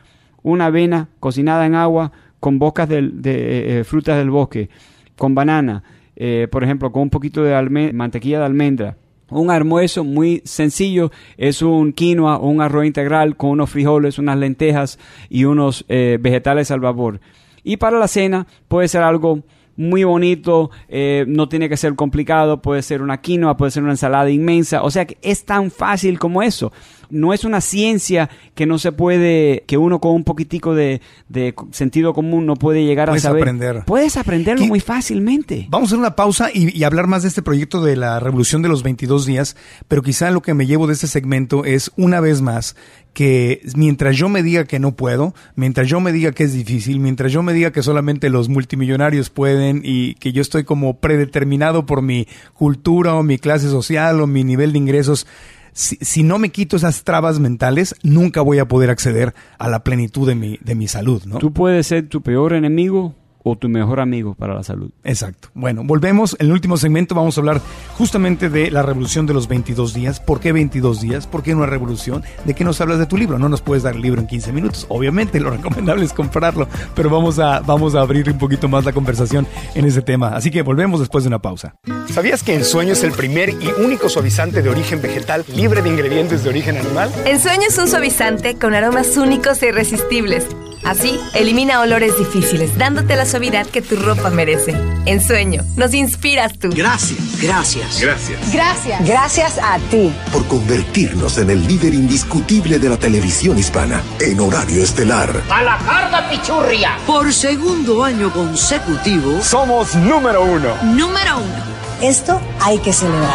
una 0.43 0.67
avena 0.67 1.09
cocinada 1.19 1.65
en 1.65 1.75
agua 1.75 2.11
con 2.39 2.59
bocas 2.59 2.89
de, 2.89 2.99
eh, 2.99 3.11
eh, 3.23 3.83
frutas 3.83 4.17
del 4.17 4.31
bosque, 4.31 4.69
con 5.15 5.35
banana, 5.35 5.83
eh, 6.15 6.47
por 6.51 6.63
ejemplo, 6.63 6.91
con 6.91 7.03
un 7.03 7.09
poquito 7.09 7.43
de 7.43 7.91
mantequilla 7.93 8.39
de 8.39 8.45
almendra. 8.45 8.97
Un 9.31 9.49
almuerzo 9.49 10.03
muy 10.03 10.41
sencillo 10.45 11.11
es 11.37 11.61
un 11.61 11.93
quinoa 11.93 12.37
un 12.37 12.61
arroz 12.61 12.85
integral 12.85 13.35
con 13.35 13.49
unos 13.51 13.69
frijoles, 13.69 14.19
unas 14.19 14.37
lentejas 14.37 14.99
y 15.29 15.45
unos 15.45 15.85
vegetales 15.87 16.69
al 16.69 16.81
vapor. 16.81 17.19
Y 17.63 17.77
para 17.77 17.97
la 17.97 18.07
cena 18.07 18.47
puede 18.67 18.87
ser 18.87 19.03
algo 19.03 19.43
muy 19.77 20.03
bonito, 20.03 20.69
eh, 20.89 21.25
no 21.27 21.49
tiene 21.49 21.69
que 21.69 21.77
ser 21.77 21.95
complicado, 21.95 22.61
puede 22.61 22.81
ser 22.81 23.01
una 23.01 23.21
quinoa, 23.21 23.57
puede 23.57 23.71
ser 23.71 23.83
una 23.83 23.93
ensalada 23.93 24.29
inmensa, 24.29 24.83
o 24.83 24.91
sea 24.91 25.05
que 25.05 25.17
es 25.21 25.45
tan 25.45 25.71
fácil 25.71 26.19
como 26.19 26.43
eso. 26.43 26.71
No 27.12 27.34
es 27.34 27.43
una 27.43 27.62
ciencia 27.62 28.30
que 28.56 28.65
no 28.65 28.80
se 28.80 28.91
puede, 28.91 29.63
que 29.67 29.78
uno 29.78 30.00
con 30.00 30.13
un 30.13 30.24
poquitico 30.24 30.74
de, 30.74 31.02
de 31.30 31.54
sentido 31.71 32.13
común 32.13 32.45
no 32.45 32.56
puede 32.56 32.84
llegar 32.84 33.10
Puedes 33.10 33.26
a 33.26 33.30
saber. 33.30 33.43
aprender. 33.43 33.84
Puedes 33.86 34.17
aprenderlo 34.17 34.63
¿Qué? 34.63 34.67
muy 34.69 34.80
fácilmente. 34.80 35.67
Vamos 35.69 35.88
a 35.88 35.89
hacer 35.89 36.00
una 36.00 36.15
pausa 36.15 36.50
y, 36.54 36.76
y 36.78 36.84
hablar 36.84 37.08
más 37.08 37.21
de 37.24 37.28
este 37.30 37.41
proyecto 37.41 37.84
de 37.84 37.95
la 37.95 38.19
revolución 38.19 38.62
de 38.62 38.69
los 38.69 38.84
22 38.84 39.26
días, 39.26 39.56
pero 39.88 40.02
quizá 40.02 40.32
lo 40.32 40.41
que 40.41 40.54
me 40.54 40.65
llevo 40.65 40.88
de 40.88 40.93
este 40.93 41.08
segmento 41.08 41.65
es 41.65 41.91
una 41.97 42.19
vez 42.19 42.41
más 42.41 42.76
que 43.13 43.62
mientras 43.76 44.15
yo 44.15 44.30
me 44.30 44.41
diga 44.41 44.63
que 44.63 44.80
no 44.80 44.93
puedo, 44.95 45.34
mientras 45.56 45.88
yo 45.89 46.00
me 46.00 46.13
diga 46.13 46.32
que 46.32 46.43
es 46.43 46.54
difícil, 46.54 47.00
mientras 47.00 47.32
yo 47.32 47.43
me 47.43 47.52
diga 47.54 47.71
que 47.71 47.84
solamente 47.84 48.30
los 48.30 48.47
multimillonarios 48.47 49.30
pueden 49.30 49.82
y 49.84 50.15
que 50.15 50.32
yo 50.32 50.41
estoy 50.41 50.63
como 50.63 50.97
predeterminado 51.00 51.86
por 51.86 52.02
mi 52.02 52.28
cultura 52.54 53.15
o 53.15 53.24
mi 53.24 53.38
clase 53.38 53.67
social 53.67 54.21
o 54.21 54.28
mi 54.28 54.43
nivel 54.45 54.71
de 54.71 54.78
ingresos, 54.78 55.28
si, 55.73 55.97
si 56.01 56.23
no 56.23 56.38
me 56.38 56.49
quito 56.49 56.75
esas 56.75 57.03
trabas 57.03 57.39
mentales, 57.39 57.95
nunca 58.03 58.41
voy 58.41 58.60
a 58.60 58.67
poder 58.67 58.89
acceder 58.89 59.34
a 59.57 59.69
la 59.69 59.84
plenitud 59.84 60.27
de 60.27 60.36
mi, 60.36 60.57
de 60.62 60.75
mi 60.75 60.88
salud, 60.88 61.23
¿no? 61.25 61.38
Tú 61.38 61.51
puedes 61.51 61.88
ser 61.88 62.07
tu 62.07 62.21
peor 62.21 62.53
enemigo 62.53 63.15
o 63.43 63.56
tu 63.56 63.69
mejor 63.69 63.99
amigo 63.99 64.34
para 64.36 64.54
la 64.54 64.63
salud. 64.63 64.91
Exacto. 65.04 65.49
Bueno, 65.54 65.84
volvemos. 65.84 66.36
En 66.39 66.47
el 66.47 66.54
último 66.54 66.77
segmento 66.77 67.15
vamos 67.15 67.38
a 67.38 67.41
hablar 67.41 67.62
justamente 67.97 68.49
de 68.49 68.71
la 68.71 68.82
revolución 68.82 69.25
de 69.25 69.34
los 69.34 69.47
22 69.47 69.93
días. 69.93 70.19
¿Por 70.19 70.39
qué 70.39 70.51
22 70.51 71.01
días? 71.01 71.27
¿Por 71.27 71.43
qué 71.43 71.56
una 71.56 71.65
revolución? 71.65 72.23
¿De 72.45 72.54
qué 72.54 72.63
nos 72.63 72.80
hablas 72.82 72.99
de 72.99 73.06
tu 73.06 73.17
libro? 73.17 73.39
No 73.39 73.49
nos 73.49 73.62
puedes 73.62 73.84
dar 73.84 73.95
el 73.95 74.01
libro 74.01 74.21
en 74.21 74.27
15 74.27 74.51
minutos. 74.51 74.86
Obviamente, 74.89 75.39
lo 75.39 75.49
recomendable 75.51 76.06
es 76.06 76.13
comprarlo, 76.13 76.67
pero 76.95 77.10
vamos 77.10 77.39
a, 77.39 77.60
vamos 77.62 77.95
a 77.95 78.01
abrir 78.01 78.30
un 78.30 78.38
poquito 78.38 78.67
más 78.67 78.86
la 78.86 78.93
conversación 78.93 79.47
en 79.75 79.86
ese 79.86 80.01
tema. 80.01 80.30
Así 80.30 80.51
que 80.51 80.62
volvemos 80.62 80.99
después 80.99 81.23
de 81.23 81.30
una 81.30 81.39
pausa. 81.39 81.75
¿Sabías 82.08 82.43
que 82.43 82.56
Ensueño 82.56 82.93
es 82.93 83.04
el 83.04 83.12
primer 83.12 83.49
y 83.49 83.71
único 83.84 84.10
suavizante 84.10 84.62
de 84.62 84.69
origen 84.69 85.01
vegetal 85.01 85.45
libre 85.56 85.82
de 85.82 85.89
ingredientes 85.89 86.43
de 86.43 86.49
origen 86.49 86.77
animal? 86.77 87.12
Ensueño 87.25 87.63
es 87.67 87.77
un 87.77 87.88
suavizante 87.88 88.56
con 88.56 88.73
aromas 88.73 89.17
únicos 89.17 89.62
e 89.63 89.69
irresistibles. 89.69 90.45
Así, 90.84 91.19
elimina 91.36 91.80
olores 91.80 92.17
difíciles, 92.17 92.77
dándote 92.77 93.15
la 93.15 93.25
suavidad 93.31 93.65
que 93.65 93.81
tu 93.81 93.95
ropa 93.95 94.29
merece. 94.29 94.75
Ensueño, 95.05 95.63
nos 95.77 95.93
inspiras 95.93 96.53
tú. 96.59 96.69
Gracias, 96.75 97.19
gracias. 97.41 97.99
Gracias. 98.01 98.53
Gracias. 98.53 99.07
Gracias 99.07 99.57
a 99.57 99.77
ti. 99.89 100.13
Por 100.33 100.45
convertirnos 100.47 101.37
en 101.37 101.49
el 101.49 101.65
líder 101.65 101.93
indiscutible 101.93 102.77
de 102.77 102.89
la 102.89 102.97
televisión 102.97 103.57
hispana 103.57 104.01
en 104.19 104.39
horario 104.39 104.83
estelar. 104.83 105.29
A 105.49 105.63
la 105.63 105.77
carga, 105.77 106.29
pichurria. 106.29 106.97
Por 107.07 107.33
segundo 107.33 108.03
año 108.03 108.31
consecutivo, 108.33 109.41
Somos 109.41 109.95
número 109.95 110.43
uno. 110.43 110.75
Número 110.83 111.37
uno. 111.37 111.71
Esto 112.01 112.39
hay 112.59 112.77
que 112.79 112.91
celebrar. 112.91 113.31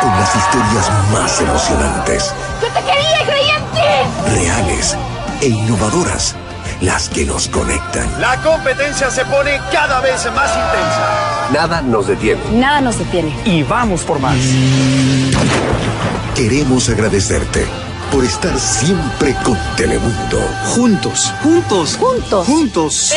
Con 0.00 0.10
las 0.10 0.34
historias 0.36 0.90
más 1.12 1.40
emocionantes, 1.40 2.32
Yo 2.62 2.68
te 2.68 2.80
quería, 2.80 3.26
creyente. 3.26 4.40
reales 4.40 4.96
e 5.40 5.48
innovadoras. 5.48 6.36
Las 6.80 7.08
que 7.08 7.24
nos 7.24 7.48
conectan. 7.48 8.08
La 8.20 8.40
competencia 8.40 9.10
se 9.10 9.24
pone 9.24 9.60
cada 9.72 10.00
vez 10.00 10.24
más 10.32 10.50
intensa. 10.50 11.48
Nada 11.52 11.82
nos 11.82 12.06
detiene. 12.06 12.40
Nada 12.52 12.80
nos 12.80 12.98
detiene. 12.98 13.34
Y 13.44 13.64
vamos 13.64 14.02
por 14.02 14.20
más. 14.20 14.36
Queremos 16.36 16.88
agradecerte 16.88 17.66
por 18.12 18.24
estar 18.24 18.56
siempre 18.58 19.34
con 19.44 19.58
Telemundo. 19.76 20.40
juntos, 20.74 21.32
juntos, 21.42 21.96
Juntos. 21.96 22.46
juntos. 22.46 23.12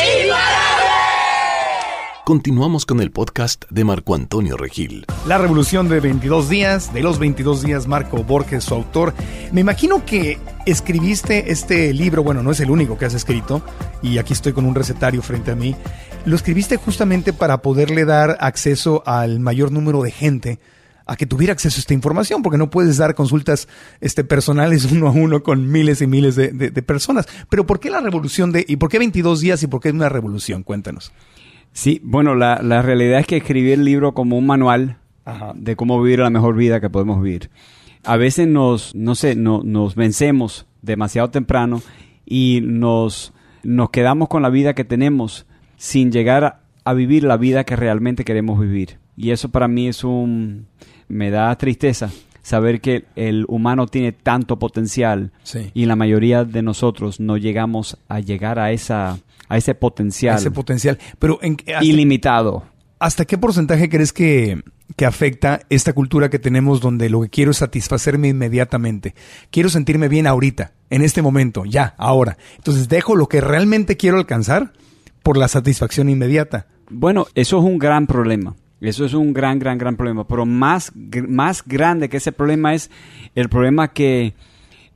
Continuamos 2.24 2.86
con 2.86 3.00
el 3.00 3.10
podcast 3.10 3.64
de 3.68 3.82
Marco 3.82 4.14
Antonio 4.14 4.56
Regil. 4.56 5.06
La 5.26 5.38
revolución 5.38 5.88
de 5.88 5.98
22 5.98 6.48
días, 6.48 6.94
de 6.94 7.02
los 7.02 7.18
22 7.18 7.62
días, 7.62 7.88
Marco 7.88 8.22
Borges, 8.22 8.62
su 8.62 8.74
autor. 8.74 9.12
Me 9.50 9.60
imagino 9.60 10.04
que 10.06 10.38
escribiste 10.64 11.50
este 11.50 11.92
libro, 11.92 12.22
bueno, 12.22 12.44
no 12.44 12.52
es 12.52 12.60
el 12.60 12.70
único 12.70 12.96
que 12.96 13.06
has 13.06 13.14
escrito, 13.14 13.60
y 14.02 14.18
aquí 14.18 14.34
estoy 14.34 14.52
con 14.52 14.66
un 14.66 14.76
recetario 14.76 15.20
frente 15.20 15.50
a 15.50 15.56
mí. 15.56 15.74
Lo 16.24 16.36
escribiste 16.36 16.76
justamente 16.76 17.32
para 17.32 17.60
poderle 17.60 18.04
dar 18.04 18.36
acceso 18.38 19.02
al 19.04 19.40
mayor 19.40 19.72
número 19.72 20.00
de 20.00 20.12
gente 20.12 20.60
a 21.06 21.16
que 21.16 21.26
tuviera 21.26 21.52
acceso 21.52 21.78
a 21.78 21.80
esta 21.80 21.94
información, 21.94 22.40
porque 22.42 22.56
no 22.56 22.70
puedes 22.70 22.98
dar 22.98 23.16
consultas 23.16 23.66
este, 24.00 24.22
personales 24.22 24.84
uno 24.92 25.08
a 25.08 25.10
uno 25.10 25.42
con 25.42 25.72
miles 25.72 26.00
y 26.02 26.06
miles 26.06 26.36
de, 26.36 26.52
personas. 26.86 27.26
Pero 27.48 27.66
¿por 27.66 27.80
qué 27.80 27.90
la 27.90 28.00
revolución 28.00 28.52
de, 28.52 28.64
y 28.68 28.76
por 28.76 28.88
qué 28.88 29.00
22 29.00 29.40
días 29.40 29.62
y 29.64 29.66
por 29.66 29.80
qué 29.80 29.90
una 29.90 30.08
revolución? 30.08 30.62
Cuéntanos. 30.62 31.12
Sí, 31.72 32.00
bueno, 32.04 32.34
la, 32.34 32.60
la 32.62 32.82
realidad 32.82 33.20
es 33.20 33.26
que 33.26 33.38
escribí 33.38 33.72
el 33.72 33.84
libro 33.84 34.12
como 34.14 34.36
un 34.36 34.46
manual 34.46 34.98
Ajá. 35.24 35.52
de 35.54 35.74
cómo 35.76 36.00
vivir 36.02 36.18
la 36.20 36.30
mejor 36.30 36.54
vida 36.56 36.80
que 36.80 36.90
podemos 36.90 37.22
vivir. 37.22 37.50
A 38.04 38.16
veces 38.16 38.46
nos, 38.48 38.94
no 38.94 39.14
sé, 39.14 39.36
no- 39.36 39.62
nos 39.64 39.94
vencemos 39.94 40.66
demasiado 40.82 41.30
temprano 41.30 41.80
y 42.26 42.60
nos, 42.62 43.32
nos 43.62 43.90
quedamos 43.90 44.28
con 44.28 44.42
la 44.42 44.50
vida 44.50 44.74
que 44.74 44.84
tenemos 44.84 45.46
sin 45.76 46.12
llegar 46.12 46.44
a, 46.44 46.60
a 46.84 46.92
vivir 46.94 47.24
la 47.24 47.36
vida 47.36 47.64
que 47.64 47.76
realmente 47.76 48.24
queremos 48.24 48.60
vivir. 48.60 48.98
Y 49.16 49.30
eso 49.30 49.48
para 49.50 49.68
mí 49.68 49.88
es 49.88 50.04
un... 50.04 50.66
me 51.08 51.30
da 51.30 51.54
tristeza 51.56 52.10
saber 52.42 52.80
que 52.80 53.04
el 53.14 53.44
humano 53.46 53.86
tiene 53.86 54.10
tanto 54.10 54.58
potencial 54.58 55.30
Sí. 55.44 55.70
y 55.74 55.86
la 55.86 55.94
mayoría 55.94 56.44
de 56.44 56.60
nosotros 56.62 57.20
no 57.20 57.36
llegamos 57.36 57.98
a 58.08 58.18
llegar 58.18 58.58
a 58.58 58.72
esa 58.72 59.18
a 59.52 59.56
ese 59.58 59.74
potencial 59.74 60.36
Ese 60.36 60.50
potencial. 60.50 60.98
Pero 61.18 61.38
en, 61.42 61.56
hasta- 61.60 61.84
ilimitado. 61.84 62.64
¿Hasta 62.98 63.24
qué 63.24 63.36
porcentaje 63.36 63.88
crees 63.88 64.12
que, 64.12 64.62
que 64.96 65.06
afecta 65.06 65.60
esta 65.70 65.92
cultura 65.92 66.30
que 66.30 66.38
tenemos 66.38 66.80
donde 66.80 67.10
lo 67.10 67.20
que 67.22 67.30
quiero 67.30 67.50
es 67.50 67.56
satisfacerme 67.56 68.28
inmediatamente? 68.28 69.14
Quiero 69.50 69.68
sentirme 69.68 70.06
bien 70.08 70.28
ahorita, 70.28 70.72
en 70.88 71.02
este 71.02 71.20
momento, 71.20 71.64
ya, 71.64 71.94
ahora. 71.98 72.38
Entonces 72.58 72.88
dejo 72.88 73.16
lo 73.16 73.26
que 73.28 73.40
realmente 73.40 73.96
quiero 73.96 74.18
alcanzar 74.18 74.72
por 75.24 75.36
la 75.36 75.48
satisfacción 75.48 76.08
inmediata. 76.08 76.66
Bueno, 76.90 77.26
eso 77.34 77.58
es 77.58 77.64
un 77.64 77.78
gran 77.78 78.06
problema. 78.06 78.54
Eso 78.80 79.04
es 79.04 79.14
un 79.14 79.32
gran, 79.32 79.58
gran, 79.58 79.78
gran 79.78 79.96
problema. 79.96 80.26
Pero 80.28 80.46
más, 80.46 80.92
más 81.28 81.64
grande 81.66 82.08
que 82.08 82.18
ese 82.18 82.30
problema 82.32 82.72
es 82.74 82.90
el 83.34 83.48
problema 83.48 83.92
que 83.92 84.34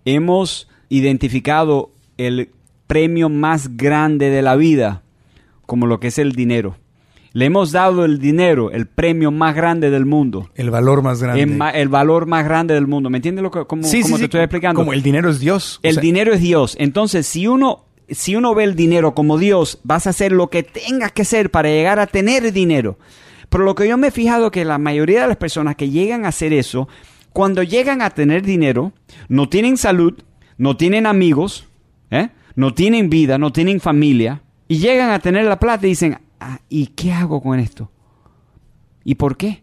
hemos 0.05 0.69
identificado 0.89 1.91
el 2.19 2.51
premio 2.87 3.29
más 3.29 3.77
grande 3.77 4.31
de 4.31 4.43
la 4.43 4.57
vida 4.57 5.03
como 5.67 5.87
lo 5.87 6.01
que 6.01 6.09
es 6.09 6.19
el 6.19 6.33
dinero. 6.33 6.77
Le 7.33 7.45
hemos 7.45 7.71
dado 7.71 8.07
el 8.07 8.19
dinero, 8.19 8.71
el 8.71 8.87
premio 8.87 9.31
más 9.31 9.55
grande 9.55 9.91
del 9.91 10.07
mundo. 10.07 10.49
El 10.55 10.71
valor 10.71 11.03
más 11.03 11.23
grande. 11.23 11.43
El, 11.75 11.89
valor 11.91 12.25
más 12.25 12.47
grande 12.47 12.73
del 12.73 12.87
mundo. 12.87 13.11
¿Me 13.11 13.19
entiendes 13.19 13.43
lo 13.43 13.51
que, 13.51 13.63
Sí, 13.83 14.03
sí, 14.03 14.13
sí, 14.13 14.19
te 14.21 14.25
estoy 14.25 14.41
explicando? 14.41 14.81
Como 14.81 14.95
el 14.95 15.03
dinero 15.03 15.29
es 15.29 15.39
Dios. 15.39 15.81
O 15.83 15.87
El 15.87 15.95
sea, 15.95 16.01
dinero 16.01 16.33
es 16.33 16.41
Dios. 16.41 16.77
Entonces, 16.81 17.27
si 17.27 17.47
uno, 17.47 17.85
si 18.09 18.37
uno 18.37 18.55
ve 18.55 18.65
el 18.65 18.75
dinero 18.75 19.15
como 19.15 19.37
Dios, 19.37 19.81
vas 19.85 20.07
a 20.07 20.11
hacer 20.11 20.33
lo 20.33 20.49
que 20.49 20.63
tengas 20.63 21.13
que 21.13 21.23
hacer 21.23 21.51
para 21.51 21.69
llegar 21.69 21.99
a 21.99 22.07
tener 22.07 22.51
dinero. 22.53 22.97
Pero 23.51 23.65
lo 23.65 23.75
que 23.75 23.87
yo 23.87 23.99
me 23.99 24.09
he 24.09 24.13
fijado 24.13 24.51
que 24.51 24.65
la 24.65 24.79
mayoría 24.79 25.21
de 25.21 25.29
las 25.29 25.37
personas 25.37 25.77
que 25.77 25.91
llegan 25.91 26.25
a 26.25 26.29
hacer 26.29 26.55
eso, 26.55 26.89
cuando 27.35 27.63
llegan 27.63 28.01
a 28.01 28.09
tener 28.09 28.43
dinero, 28.43 28.93
no 29.29 29.51
tienen 29.51 29.77
salud, 29.77 30.15
no 30.57 30.79
tienen 30.79 31.05
amigos, 31.05 31.67
¿eh? 32.11 32.31
No 32.57 32.75
tienen 32.75 33.09
vida, 33.09 33.39
no 33.39 33.53
tienen 33.53 33.79
familia, 33.81 34.43
y 34.69 34.79
llegan 34.79 35.11
a 35.11 35.21
tener 35.21 35.45
la 35.45 35.59
plata 35.61 35.87
y 35.87 35.91
dicen, 35.91 36.19
"Ah, 36.41 36.59
¿y 36.69 36.89
qué 36.89 37.13
hago 37.13 37.41
con 37.41 37.61
esto? 37.61 37.91
¿Y 39.05 39.15
por 39.15 39.37
qué? 39.37 39.63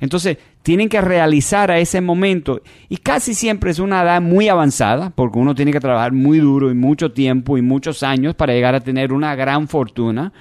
Entonces, 0.00 0.38
tienen 0.62 0.88
que 0.88 1.00
realizar 1.00 1.70
a 1.72 1.78
ese 1.80 2.00
momento, 2.00 2.60
y 2.88 2.98
casi 2.98 3.34
siempre 3.34 3.70
es 3.72 3.80
una 3.80 4.02
edad 4.02 4.22
muy 4.22 4.48
avanzada, 4.48 5.10
porque 5.10 5.38
uno 5.40 5.54
tiene 5.56 5.72
que 5.72 5.80
trabajar 5.80 6.12
muy 6.12 6.38
duro 6.38 6.70
y 6.70 6.74
mucho 6.74 7.10
tiempo 7.10 7.58
y 7.58 7.62
muchos 7.62 8.02
años 8.04 8.34
para 8.36 8.52
llegar 8.52 8.74
a 8.76 8.80
tener 8.80 9.12
una 9.12 9.34
gran 9.34 9.66
fortuna. 9.66 10.32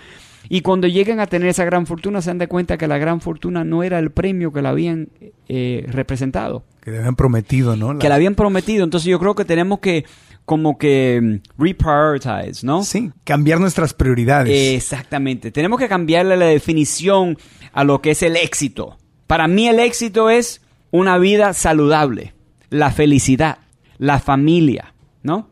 Y 0.50 0.62
cuando 0.62 0.88
llegan 0.88 1.20
a 1.20 1.26
tener 1.28 1.50
esa 1.50 1.66
gran 1.66 1.88
fortuna, 1.88 2.22
se 2.22 2.30
dan 2.30 2.38
de 2.38 2.48
cuenta 2.48 2.78
que 2.78 2.88
la 2.88 2.98
gran 3.00 3.20
fortuna 3.20 3.64
no 3.64 3.82
era 3.84 3.98
el 4.00 4.12
premio 4.12 4.54
que 4.54 4.62
la 4.62 4.70
habían 4.70 5.10
eh, 5.50 5.86
representado, 5.90 6.64
Que 6.82 6.92
le 6.92 7.00
habían 7.00 7.16
prometido, 7.16 7.76
¿no? 7.76 7.94
La- 7.94 8.00
que 8.00 8.08
la 8.10 8.16
habían 8.16 8.36
prometido. 8.36 8.84
Entonces, 8.84 9.10
yo 9.10 9.20
creo 9.20 9.34
que 9.36 9.44
tenemos 9.44 9.80
que, 9.80 10.06
como 10.48 10.78
que, 10.78 11.20
mm, 11.22 11.62
reprioritize, 11.62 12.66
¿no? 12.66 12.82
Sí, 12.82 13.12
cambiar 13.26 13.60
nuestras 13.60 13.94
prioridades. 13.94 14.76
Exactamente. 14.76 15.52
Tenemos 15.52 15.78
que 15.78 15.90
cambiarle 15.90 16.38
la 16.38 16.46
definición 16.46 17.38
a 17.74 17.84
lo 17.84 18.02
que 18.02 18.12
es 18.12 18.24
el 18.24 18.38
éxito. 18.38 18.98
Para 19.28 19.50
mí 19.50 19.68
el 19.68 19.78
éxito 19.82 20.30
es 20.30 20.62
una 20.90 21.18
vida 21.18 21.52
saludable, 21.52 22.34
la 22.70 22.92
felicidad, 22.92 23.58
la 23.98 24.22
familia, 24.22 24.94
¿no? 25.22 25.50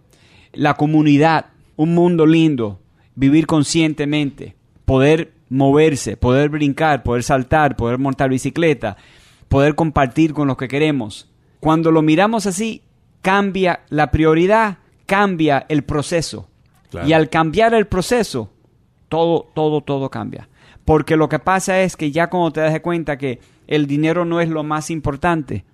La 0.53 0.75
comunidad, 0.75 1.47
un 1.75 1.93
mundo 1.93 2.25
lindo, 2.25 2.79
vivir 3.15 3.47
conscientemente, 3.47 4.55
poder 4.85 5.33
moverse, 5.49 6.15
poder 6.15 6.47
brincar, 6.47 7.03
poder 7.03 7.23
saltar, 7.23 7.75
poder 7.75 7.97
montar 7.97 8.29
bicicleta, 8.29 8.95
poder 9.49 9.75
compartir 9.75 10.33
con 10.33 10.47
los 10.47 10.55
que 10.55 10.69
queremos. 10.69 11.29
Cuando 11.59 11.91
lo 11.91 12.01
miramos 12.01 12.45
así, 12.45 12.81
cambia 13.21 13.81
la 13.89 14.09
prioridad, 14.09 14.77
cambia 15.05 15.65
el 15.69 15.83
proceso. 15.83 16.49
Y 17.05 17.13
al 17.13 17.29
cambiar 17.29 17.73
el 17.73 17.87
proceso, 17.87 18.51
todo, 19.09 19.47
todo, 19.53 19.81
todo 19.81 20.09
cambia. 20.09 20.47
Porque 20.85 21.17
lo 21.17 21.27
que 21.27 21.39
pasa 21.39 21.81
es 21.81 21.97
que 21.97 22.11
ya 22.11 22.29
cuando 22.29 22.51
te 22.51 22.61
das 22.61 22.79
cuenta 22.79 23.17
que 23.17 23.39
el 23.67 23.87
dinero 23.87 24.23
no 24.23 24.39
es 24.39 24.49
lo 24.49 24.63
más 24.63 24.89
importante, 24.91 25.65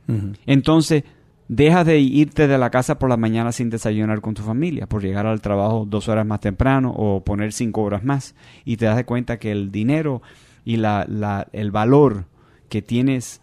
entonces 0.46 1.04
dejas 1.48 1.86
de 1.86 2.00
irte 2.00 2.48
de 2.48 2.58
la 2.58 2.70
casa 2.70 2.98
por 2.98 3.10
la 3.10 3.18
mañana 3.18 3.52
sin 3.52 3.70
desayunar 3.70 4.22
con 4.22 4.34
tu 4.34 4.42
familia, 4.42 4.88
por 4.88 5.04
llegar 5.04 5.28
al 5.28 5.42
trabajo 5.42 5.86
dos 5.88 6.08
horas 6.08 6.26
más 6.26 6.40
temprano 6.40 6.94
o 6.96 7.24
poner 7.24 7.52
cinco 7.52 7.82
horas 7.82 8.04
más. 8.04 8.36
Y 8.64 8.78
te 8.78 8.86
das 8.86 8.96
de 8.96 9.06
cuenta 9.06 9.38
que 9.38 9.52
el 9.52 9.70
dinero 9.70 10.22
y 10.64 10.78
la, 10.78 11.06
la, 11.10 11.48
el 11.52 11.72
valor 11.72 12.26
que 12.70 12.82
tienes 12.82 13.42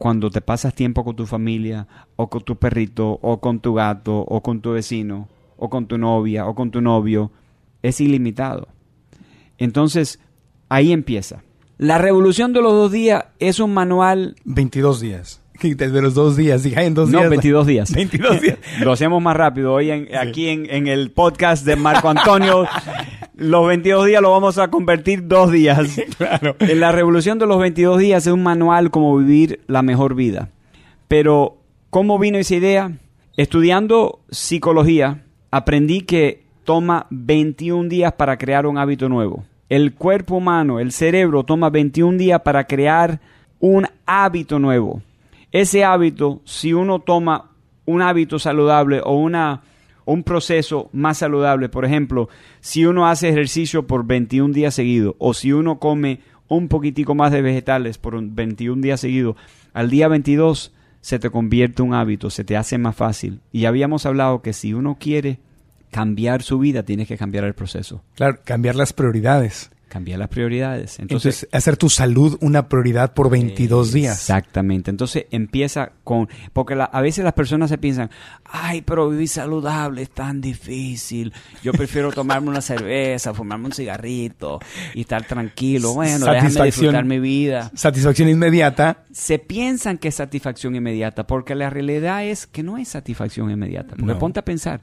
cuando 0.00 0.30
te 0.30 0.40
pasas 0.40 0.74
tiempo 0.74 1.04
con 1.04 1.14
tu 1.14 1.26
familia, 1.26 1.86
o 2.16 2.30
con 2.30 2.40
tu 2.40 2.56
perrito, 2.56 3.18
o 3.20 3.38
con 3.38 3.60
tu 3.60 3.74
gato, 3.74 4.16
o 4.16 4.42
con 4.42 4.62
tu 4.62 4.70
vecino, 4.70 5.28
o 5.58 5.68
con 5.68 5.88
tu 5.88 5.98
novia, 5.98 6.46
o 6.46 6.54
con 6.54 6.70
tu 6.70 6.80
novio, 6.80 7.32
es 7.82 8.00
ilimitado. 8.00 8.68
Entonces, 9.58 10.18
ahí 10.70 10.92
empieza. 10.92 11.42
La 11.76 11.98
revolución 11.98 12.54
de 12.54 12.62
los 12.62 12.72
dos 12.72 12.90
días 12.90 13.26
es 13.40 13.60
un 13.60 13.74
manual... 13.74 14.36
22 14.46 15.00
días. 15.00 15.42
De 15.62 16.00
los 16.00 16.14
dos 16.14 16.36
días, 16.36 16.62
dije, 16.62 16.82
en 16.82 16.94
dos 16.94 17.10
no, 17.10 17.18
días. 17.18 17.30
22 17.30 17.66
días. 17.66 17.92
22 17.94 18.40
días. 18.40 18.58
Lo 18.80 18.92
hacemos 18.92 19.22
más 19.22 19.36
rápido. 19.36 19.74
Hoy 19.74 19.90
en, 19.90 20.08
aquí 20.16 20.48
en, 20.48 20.66
en, 20.70 20.86
el 20.86 21.10
podcast 21.10 21.66
de 21.66 21.76
Marco 21.76 22.08
Antonio, 22.08 22.66
los 23.36 23.66
22 23.66 24.06
días 24.06 24.22
lo 24.22 24.30
vamos 24.30 24.56
a 24.56 24.68
convertir 24.68 25.28
dos 25.28 25.52
días. 25.52 26.00
claro. 26.16 26.56
En 26.60 26.80
la 26.80 26.92
revolución 26.92 27.38
de 27.38 27.46
los 27.46 27.58
22 27.58 27.98
días 27.98 28.26
es 28.26 28.32
un 28.32 28.42
manual 28.42 28.90
como 28.90 29.16
vivir 29.18 29.60
la 29.66 29.82
mejor 29.82 30.14
vida. 30.14 30.48
Pero, 31.08 31.58
¿cómo 31.90 32.18
vino 32.18 32.38
esa 32.38 32.54
idea? 32.54 32.92
Estudiando 33.36 34.20
psicología, 34.30 35.24
aprendí 35.50 36.02
que 36.02 36.44
toma 36.64 37.06
21 37.10 37.88
días 37.88 38.14
para 38.14 38.38
crear 38.38 38.66
un 38.66 38.78
hábito 38.78 39.10
nuevo. 39.10 39.44
El 39.68 39.94
cuerpo 39.94 40.36
humano, 40.36 40.80
el 40.80 40.92
cerebro, 40.92 41.44
toma 41.44 41.68
21 41.68 42.16
días 42.16 42.40
para 42.40 42.64
crear 42.64 43.20
un 43.60 43.86
hábito 44.06 44.58
nuevo 44.58 45.02
ese 45.52 45.84
hábito, 45.84 46.42
si 46.44 46.72
uno 46.72 47.00
toma 47.00 47.50
un 47.84 48.02
hábito 48.02 48.38
saludable 48.38 49.00
o 49.04 49.14
una, 49.14 49.62
un 50.04 50.22
proceso 50.22 50.90
más 50.92 51.18
saludable, 51.18 51.68
por 51.68 51.84
ejemplo, 51.84 52.28
si 52.60 52.86
uno 52.86 53.08
hace 53.08 53.28
ejercicio 53.28 53.86
por 53.86 54.06
21 54.06 54.54
días 54.54 54.74
seguidos 54.74 55.14
o 55.18 55.34
si 55.34 55.52
uno 55.52 55.78
come 55.78 56.20
un 56.48 56.68
poquitico 56.68 57.14
más 57.14 57.32
de 57.32 57.42
vegetales 57.42 57.98
por 57.98 58.20
21 58.22 58.82
días 58.82 59.00
seguidos, 59.00 59.36
al 59.72 59.90
día 59.90 60.08
22 60.08 60.72
se 61.00 61.18
te 61.18 61.30
convierte 61.30 61.82
un 61.82 61.94
hábito, 61.94 62.30
se 62.30 62.44
te 62.44 62.56
hace 62.56 62.78
más 62.78 62.94
fácil. 62.94 63.40
Y 63.52 63.64
habíamos 63.64 64.06
hablado 64.06 64.42
que 64.42 64.52
si 64.52 64.74
uno 64.74 64.98
quiere 65.00 65.38
cambiar 65.90 66.42
su 66.42 66.58
vida, 66.58 66.84
tiene 66.84 67.06
que 67.06 67.16
cambiar 67.16 67.44
el 67.44 67.54
proceso. 67.54 68.02
Claro, 68.14 68.40
cambiar 68.44 68.76
las 68.76 68.92
prioridades 68.92 69.70
cambiar 69.90 70.20
las 70.20 70.28
prioridades. 70.28 71.00
Entonces, 71.00 71.48
hacer 71.50 71.76
tu 71.76 71.90
salud 71.90 72.38
una 72.40 72.68
prioridad 72.68 73.12
por 73.12 73.28
22 73.28 73.92
días. 73.92 74.16
Exactamente. 74.18 74.88
Entonces 74.90 75.26
empieza 75.32 75.90
con, 76.04 76.28
porque 76.52 76.78
a 76.80 77.00
veces 77.00 77.24
las 77.24 77.32
personas 77.32 77.70
se 77.70 77.76
piensan, 77.76 78.08
ay, 78.44 78.82
pero 78.82 79.10
vivir 79.10 79.28
saludable 79.28 80.02
es 80.02 80.10
tan 80.10 80.40
difícil. 80.40 81.32
Yo 81.62 81.72
prefiero 81.72 82.12
tomarme 82.12 82.48
una 82.48 82.60
cerveza, 82.60 83.34
fumarme 83.34 83.66
un 83.66 83.72
cigarrito 83.72 84.60
y 84.94 85.00
estar 85.00 85.24
tranquilo. 85.24 85.92
Bueno, 85.92 86.24
déjame 86.26 86.66
disfrutar 86.66 87.04
mi 87.04 87.18
vida. 87.18 87.72
Satisfacción 87.74 88.28
inmediata. 88.28 89.04
Se 89.10 89.40
piensan 89.40 89.98
que 89.98 90.08
es 90.08 90.14
satisfacción 90.14 90.76
inmediata, 90.76 91.26
porque 91.26 91.56
la 91.56 91.68
realidad 91.68 92.24
es 92.24 92.46
que 92.46 92.62
no 92.62 92.78
es 92.78 92.88
satisfacción 92.88 93.50
inmediata. 93.50 93.96
Porque 93.96 94.14
ponte 94.14 94.38
a 94.38 94.44
pensar, 94.44 94.82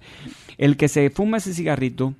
el 0.57 0.75
que 0.75 0.89
se 0.89 1.09
fuma 1.09 1.37
ese 1.37 1.53
cigarrito, 1.53 2.13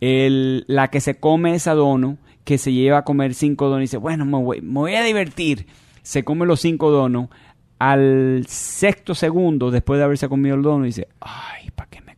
el, 0.00 0.64
la 0.66 0.88
que 0.88 1.00
se 1.00 1.14
come 1.14 1.54
ese 1.54 1.70
dono, 1.70 2.18
que 2.44 2.58
se 2.58 2.72
lleva 2.72 2.98
a 2.98 3.04
comer 3.04 3.34
cinco 3.34 3.66
donos 3.66 3.80
y 3.80 3.82
dice, 3.82 3.96
bueno, 3.96 4.24
me 4.24 4.38
voy, 4.42 4.94
a 4.94 5.02
divertir. 5.02 5.66
Se 6.02 6.24
come 6.24 6.46
los 6.46 6.60
cinco 6.60 6.90
donos. 6.90 7.28
Al 7.78 8.44
sexto 8.46 9.14
segundo, 9.14 9.70
después 9.70 9.98
de 9.98 10.04
haberse 10.04 10.28
comido 10.28 10.54
el 10.54 10.62
dono, 10.62 10.84
dice, 10.84 11.08
ay, 11.20 11.70
¿para 11.74 11.90
qué 11.90 12.00
me 12.00 12.11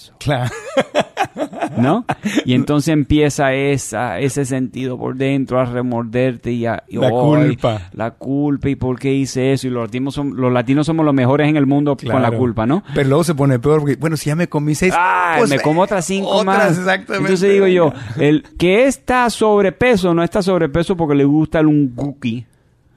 eso? 0.00 0.14
Claro. 0.18 0.50
¿No? 1.76 2.04
Y 2.44 2.54
entonces 2.54 2.92
empieza 2.92 3.54
esa, 3.54 4.18
ese 4.18 4.44
sentido 4.44 4.98
por 4.98 5.16
dentro 5.16 5.60
a 5.60 5.64
remorderte 5.64 6.52
y 6.52 6.66
a... 6.66 6.82
la 6.88 7.10
culpa. 7.10 7.90
La 7.92 8.10
culpa 8.12 8.68
y 8.68 8.76
por 8.76 8.98
qué 8.98 9.12
hice 9.12 9.52
eso. 9.52 9.66
Y 9.66 9.70
los 9.70 9.84
latinos, 9.84 10.16
los 10.16 10.52
latinos 10.52 10.86
somos 10.86 11.04
los 11.04 11.14
mejores 11.14 11.48
en 11.48 11.56
el 11.56 11.66
mundo 11.66 11.96
con 11.96 12.22
la 12.22 12.30
culpa, 12.30 12.66
¿no? 12.66 12.82
Pero 12.94 13.08
luego 13.08 13.24
se 13.24 13.34
pone 13.34 13.58
peor 13.58 13.80
porque, 13.80 13.96
bueno, 13.96 14.16
si 14.16 14.30
ya 14.30 14.36
me 14.36 14.48
comí 14.48 14.74
seis... 14.74 14.92
Ah, 14.96 15.36
pues, 15.38 15.50
me 15.50 15.60
como 15.60 15.82
otras 15.82 16.04
cinco 16.04 16.28
otras, 16.28 16.44
más. 16.44 16.78
Exactamente. 16.78 17.16
Entonces 17.16 17.52
digo 17.52 17.66
yo, 17.66 17.92
el 18.18 18.44
que 18.58 18.86
está 18.86 19.30
sobrepeso 19.30 20.14
no 20.14 20.22
está 20.22 20.42
sobrepeso 20.42 20.96
porque 20.96 21.14
le 21.14 21.24
gusta 21.24 21.60
un 21.60 21.88
cookie 21.94 22.46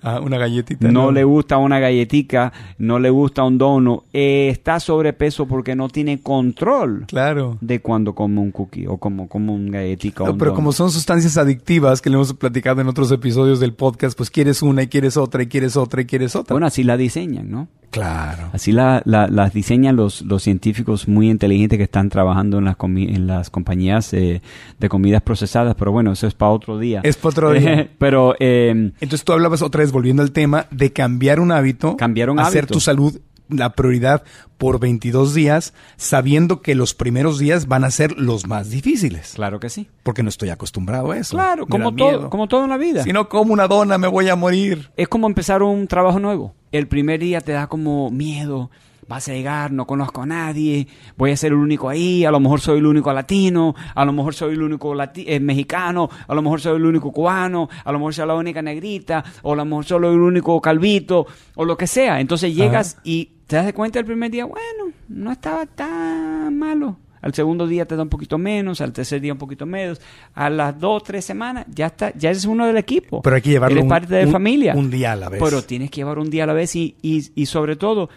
Ah, 0.04 0.20
una 0.20 0.38
galletita. 0.38 0.92
No, 0.92 1.12
le 1.12 1.24
gusta 1.24 1.58
una 1.58 1.80
galletica, 1.80 2.52
no 2.78 3.00
le 3.00 3.10
gusta 3.10 3.44
un 3.44 3.58
dono. 3.58 4.04
Eh, 4.12 4.50
está 4.52 4.82
sobrepeso 4.82 5.48
porque 5.48 5.76
no 5.76 5.88
tiene 5.88 6.20
control 6.22 7.06
claro. 7.08 7.58
de 7.62 7.80
cuando 7.80 8.14
come 8.14 8.42
un 8.42 8.52
cookie 8.52 8.86
o 8.86 8.98
como, 8.98 9.30
como 9.30 9.54
un 9.54 9.72
galletica 9.72 10.26
o 10.26 10.32
un 10.34 10.38
Pero 10.38 10.54
como 10.54 10.74
son 10.74 10.92
sustancias 10.92 11.38
adictivas 11.38 12.02
que 12.02 12.10
le 12.10 12.16
hemos 12.16 12.34
platicado 12.34 12.82
en 12.82 12.88
otros 12.88 13.12
episodios 13.14 13.62
del 13.62 13.74
podcast, 13.74 14.18
pues 14.18 14.30
quieres 14.30 14.62
una 14.62 14.84
y 14.84 14.88
quieres 14.88 15.16
otra 15.16 15.44
y 15.44 15.48
quieres 15.48 15.78
otra 15.78 16.02
y 16.02 16.06
quieres 16.06 16.36
otra. 16.36 16.54
Bueno, 16.54 16.68
así 16.68 16.84
la 16.84 16.98
diseñan, 16.98 17.50
¿no? 17.50 17.70
Claro. 17.94 18.50
Así 18.54 18.72
la, 18.72 19.04
las 19.06 19.54
diseñan 19.54 19.96
los, 19.96 20.24
los 20.24 20.42
científicos 20.42 21.08
muy 21.08 21.30
inteligentes 21.30 21.78
que 21.78 21.84
están 21.84 22.10
trabajando 22.10 22.58
en 22.58 22.66
las, 22.66 22.76
en 22.82 23.28
las 23.28 23.52
compañías 23.52 24.12
eh, 24.14 24.42
de 24.80 24.90
comidas 24.90 25.22
procesadas. 25.22 25.76
Pero 25.78 25.92
bueno, 25.92 26.12
eso 26.12 26.26
es 26.26 26.34
para 26.34 26.52
otro 26.52 26.80
día. 26.80 27.02
Es 27.04 27.18
para 27.18 27.30
otro 27.30 27.52
día. 27.54 27.88
pero... 28.00 28.36
Eh, 28.40 28.72
Entonces 29.00 29.24
tú 29.24 29.32
hablabas 29.32 29.62
otra 29.62 29.82
vez, 29.82 29.92
volviendo 29.92 30.24
al 30.24 30.32
tema, 30.32 30.66
de 30.72 30.92
cambiar 30.92 31.40
un 31.40 31.52
hábito. 31.52 31.96
Cambiar 31.96 32.32
un 32.32 32.40
hacer 32.40 32.64
hábito. 32.64 32.74
tu 32.74 32.80
salud 32.80 33.16
la 33.58 33.74
prioridad 33.74 34.24
por 34.58 34.80
22 34.80 35.34
días, 35.34 35.74
sabiendo 35.98 36.62
que 36.62 36.76
los 36.76 36.94
primeros 36.94 37.40
días 37.40 37.68
van 37.68 37.84
a 37.84 37.92
ser 37.92 38.18
los 38.18 38.48
más 38.48 38.70
difíciles. 38.70 39.34
Claro 39.36 39.60
que 39.60 39.70
sí. 39.70 39.90
Porque 40.04 40.24
no 40.24 40.30
estoy 40.30 40.50
acostumbrado 40.50 41.12
a 41.12 41.18
eso. 41.18 41.36
Claro, 41.36 41.68
como 41.68 41.94
todo, 41.94 42.30
como 42.30 42.48
todo 42.48 42.64
en 42.64 42.70
la 42.70 42.78
vida. 42.78 43.04
Si 43.04 43.12
no 43.12 43.28
como 43.30 43.54
una 43.54 43.68
dona, 43.68 43.98
me 43.98 44.08
voy 44.08 44.30
a 44.30 44.36
morir. 44.36 44.90
Es 44.96 45.08
como 45.08 45.28
empezar 45.28 45.64
un 45.64 45.88
trabajo 45.88 46.20
nuevo. 46.20 46.56
El 46.72 46.88
primer 46.88 47.20
día 47.20 47.42
te 47.42 47.52
da 47.52 47.68
como 47.68 48.10
miedo. 48.10 48.72
Vas 49.08 49.28
a 49.28 49.34
llegar, 49.34 49.72
no 49.72 49.86
conozco 49.86 50.22
a 50.22 50.26
nadie, 50.26 50.88
voy 51.18 51.32
a 51.32 51.38
ser 51.38 51.52
el 51.52 51.58
único 51.58 51.90
ahí, 51.90 52.24
a 52.26 52.32
lo 52.32 52.40
mejor 52.40 52.62
soy 52.62 52.80
el 52.80 52.86
único 52.86 53.12
latino, 53.14 53.76
a 53.94 54.06
lo 54.06 54.14
mejor 54.14 54.34
soy 54.34 54.54
el 54.54 54.62
único 54.64 54.94
eh, 55.16 55.40
mexicano, 55.40 56.10
a 56.28 56.34
lo 56.34 56.42
mejor 56.42 56.62
soy 56.62 56.78
el 56.78 56.86
único 56.86 57.12
cubano, 57.12 57.70
a 57.84 57.92
lo 57.92 58.00
mejor 58.00 58.14
soy 58.14 58.28
la 58.28 58.36
única 58.36 58.62
negrita, 58.62 59.24
o 59.42 59.54
a 59.54 59.56
lo 59.56 59.66
mejor 59.66 59.86
soy 59.86 59.98
el 60.06 60.20
único 60.20 60.60
calvito, 60.62 61.26
o 61.56 61.66
lo 61.66 61.76
que 61.78 61.88
sea. 61.88 62.20
Entonces 62.20 62.56
llegas 62.56 62.98
y 63.04 63.30
te 63.48 63.58
das 63.58 63.74
cuenta 63.74 64.00
el 64.00 64.06
primer 64.06 64.32
día, 64.32 64.46
bueno, 64.46 64.94
no 65.10 65.32
estaba 65.32 65.66
tan 65.66 66.58
malo. 66.58 66.98
Al 67.22 67.34
segundo 67.34 67.66
día 67.68 67.86
te 67.86 67.96
da 67.96 68.04
un 68.04 68.10
poquito 68.10 68.38
menos, 68.38 68.82
al 68.82 68.92
tercer 68.92 69.22
día 69.22 69.32
un 69.32 69.40
poquito 69.40 69.66
menos, 69.66 70.02
a 70.34 70.50
las 70.50 70.78
dos, 70.78 71.04
tres 71.04 71.24
semanas 71.24 71.66
ya 71.74 71.86
está, 71.88 72.12
ya 72.18 72.30
eres 72.32 72.44
uno 72.44 72.66
del 72.68 72.76
equipo. 72.76 73.22
Pero 73.22 73.36
hay 73.38 73.42
que 73.42 73.50
llevarlo 73.52 73.76
Eres 73.76 73.84
un, 73.84 73.90
parte 73.90 74.14
de 74.16 74.26
un- 74.26 74.32
familia. 74.34 74.74
un 74.76 74.90
día 74.92 75.14
a 75.14 75.16
la 75.16 75.30
vez. 75.30 75.42
Pero 75.42 75.62
tienes 75.62 75.90
que 75.90 75.98
llevar 76.02 76.20
un 76.20 76.30
día 76.30 76.44
a 76.44 76.48
la 76.48 76.54
vez 76.54 76.76
y, 76.76 76.98
y, 77.02 77.24
y 77.34 77.46
sobre 77.46 77.78
todo 77.78 78.10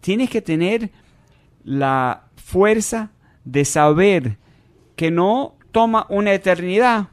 tienes 0.00 0.30
que 0.30 0.42
tener 0.42 0.90
la 1.64 2.24
fuerza 2.36 3.10
de 3.44 3.64
saber 3.64 4.38
que 4.96 5.10
no 5.10 5.56
toma 5.72 6.06
una 6.08 6.32
eternidad, 6.32 7.08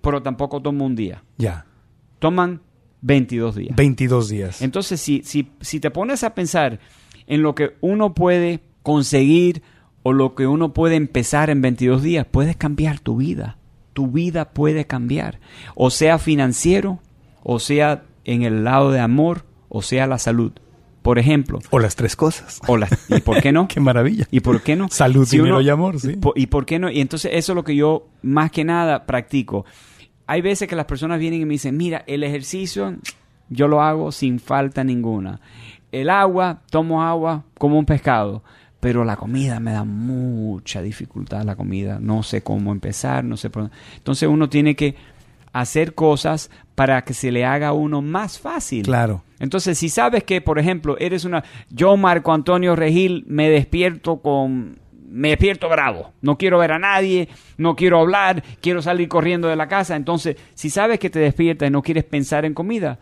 pero 0.00 0.22
tampoco 0.22 0.60
toma 0.60 0.84
un 0.84 0.96
día. 0.96 1.22
Ya, 1.38 1.66
Toman 2.22 2.60
22 3.00 3.56
días. 3.56 3.74
22 3.76 4.28
días. 4.28 4.62
Entonces, 4.62 5.00
si, 5.00 5.22
si, 5.24 5.50
si 5.60 5.80
te 5.80 5.90
pones 5.90 6.22
a 6.22 6.36
pensar 6.36 6.78
en 7.26 7.42
lo 7.42 7.56
que 7.56 7.72
uno 7.80 8.14
puede 8.14 8.60
conseguir 8.84 9.62
o 10.04 10.12
lo 10.12 10.36
que 10.36 10.46
uno 10.46 10.72
puede 10.72 10.94
empezar 10.94 11.50
en 11.50 11.60
22 11.62 12.00
días, 12.00 12.24
puedes 12.30 12.56
cambiar 12.56 13.00
tu 13.00 13.16
vida. 13.16 13.58
Tu 13.92 14.06
vida 14.06 14.50
puede 14.50 14.86
cambiar. 14.86 15.40
O 15.74 15.90
sea 15.90 16.18
financiero, 16.18 17.00
o 17.42 17.58
sea 17.58 18.04
en 18.24 18.42
el 18.42 18.62
lado 18.62 18.92
de 18.92 19.00
amor, 19.00 19.44
o 19.68 19.82
sea 19.82 20.06
la 20.06 20.18
salud. 20.18 20.52
Por 21.02 21.18
ejemplo. 21.18 21.58
O 21.70 21.78
las 21.80 21.96
tres 21.96 22.14
cosas. 22.16 22.60
O 22.68 22.76
las, 22.76 22.90
¿Y 23.10 23.20
por 23.20 23.42
qué 23.42 23.50
no? 23.52 23.66
Qué 23.68 23.80
maravilla. 23.80 24.26
¿Y 24.30 24.40
por 24.40 24.60
qué 24.62 24.76
no? 24.76 24.88
Salud, 24.88 25.26
Si 25.26 25.36
dinero 25.36 25.56
uno- 25.56 25.60
y 25.66 25.68
amor, 25.68 25.98
sí. 26.00 26.12
¿Y 26.12 26.16
por, 26.16 26.38
y 26.38 26.46
por 26.46 26.64
qué 26.64 26.78
no? 26.78 26.90
Y 26.90 27.00
entonces 27.00 27.32
eso 27.34 27.52
es 27.52 27.56
lo 27.56 27.64
que 27.64 27.74
yo 27.74 28.06
más 28.22 28.50
que 28.52 28.64
nada 28.64 29.04
practico. 29.04 29.64
Hay 30.26 30.40
veces 30.42 30.68
que 30.68 30.76
las 30.76 30.86
personas 30.86 31.18
vienen 31.18 31.40
y 31.42 31.44
me 31.44 31.54
dicen, 31.54 31.76
mira, 31.76 32.04
el 32.06 32.22
ejercicio 32.22 32.94
yo 33.48 33.66
lo 33.68 33.82
hago 33.82 34.12
sin 34.12 34.38
falta 34.38 34.84
ninguna. 34.84 35.40
El 35.90 36.08
agua, 36.08 36.62
tomo 36.70 37.02
agua 37.02 37.44
como 37.58 37.78
un 37.78 37.84
pescado. 37.84 38.42
Pero 38.80 39.04
la 39.04 39.16
comida 39.16 39.60
me 39.60 39.72
da 39.72 39.84
mucha 39.84 40.82
dificultad, 40.82 41.42
la 41.44 41.54
comida. 41.56 41.98
No 42.00 42.22
sé 42.22 42.42
cómo 42.42 42.72
empezar, 42.72 43.24
no 43.24 43.36
sé 43.36 43.50
por 43.50 43.64
dónde. 43.64 43.76
Entonces 43.96 44.28
uno 44.28 44.48
tiene 44.48 44.74
que 44.74 44.96
hacer 45.52 45.94
cosas 45.94 46.50
para 46.74 47.02
que 47.04 47.14
se 47.14 47.30
le 47.30 47.44
haga 47.44 47.68
a 47.68 47.72
uno 47.74 48.02
más 48.02 48.38
fácil. 48.40 48.84
Claro. 48.84 49.22
Entonces, 49.42 49.76
si 49.76 49.88
sabes 49.88 50.22
que, 50.22 50.40
por 50.40 50.60
ejemplo, 50.60 50.96
eres 51.00 51.24
una... 51.24 51.42
Yo, 51.68 51.96
Marco 51.96 52.32
Antonio 52.32 52.76
Regil, 52.76 53.24
me 53.26 53.50
despierto 53.50 54.22
con 54.22 54.80
me 55.10 55.28
despierto 55.28 55.68
bravo, 55.68 56.12
no 56.22 56.38
quiero 56.38 56.56
ver 56.58 56.72
a 56.72 56.78
nadie, 56.78 57.28
no 57.58 57.76
quiero 57.76 58.00
hablar, 58.00 58.42
quiero 58.62 58.80
salir 58.80 59.08
corriendo 59.08 59.48
de 59.48 59.56
la 59.56 59.68
casa. 59.68 59.94
Entonces, 59.94 60.36
si 60.54 60.70
sabes 60.70 60.98
que 60.98 61.10
te 61.10 61.18
despiertas 61.18 61.68
y 61.68 61.70
no 61.70 61.82
quieres 61.82 62.04
pensar 62.04 62.46
en 62.46 62.54
comida, 62.54 62.98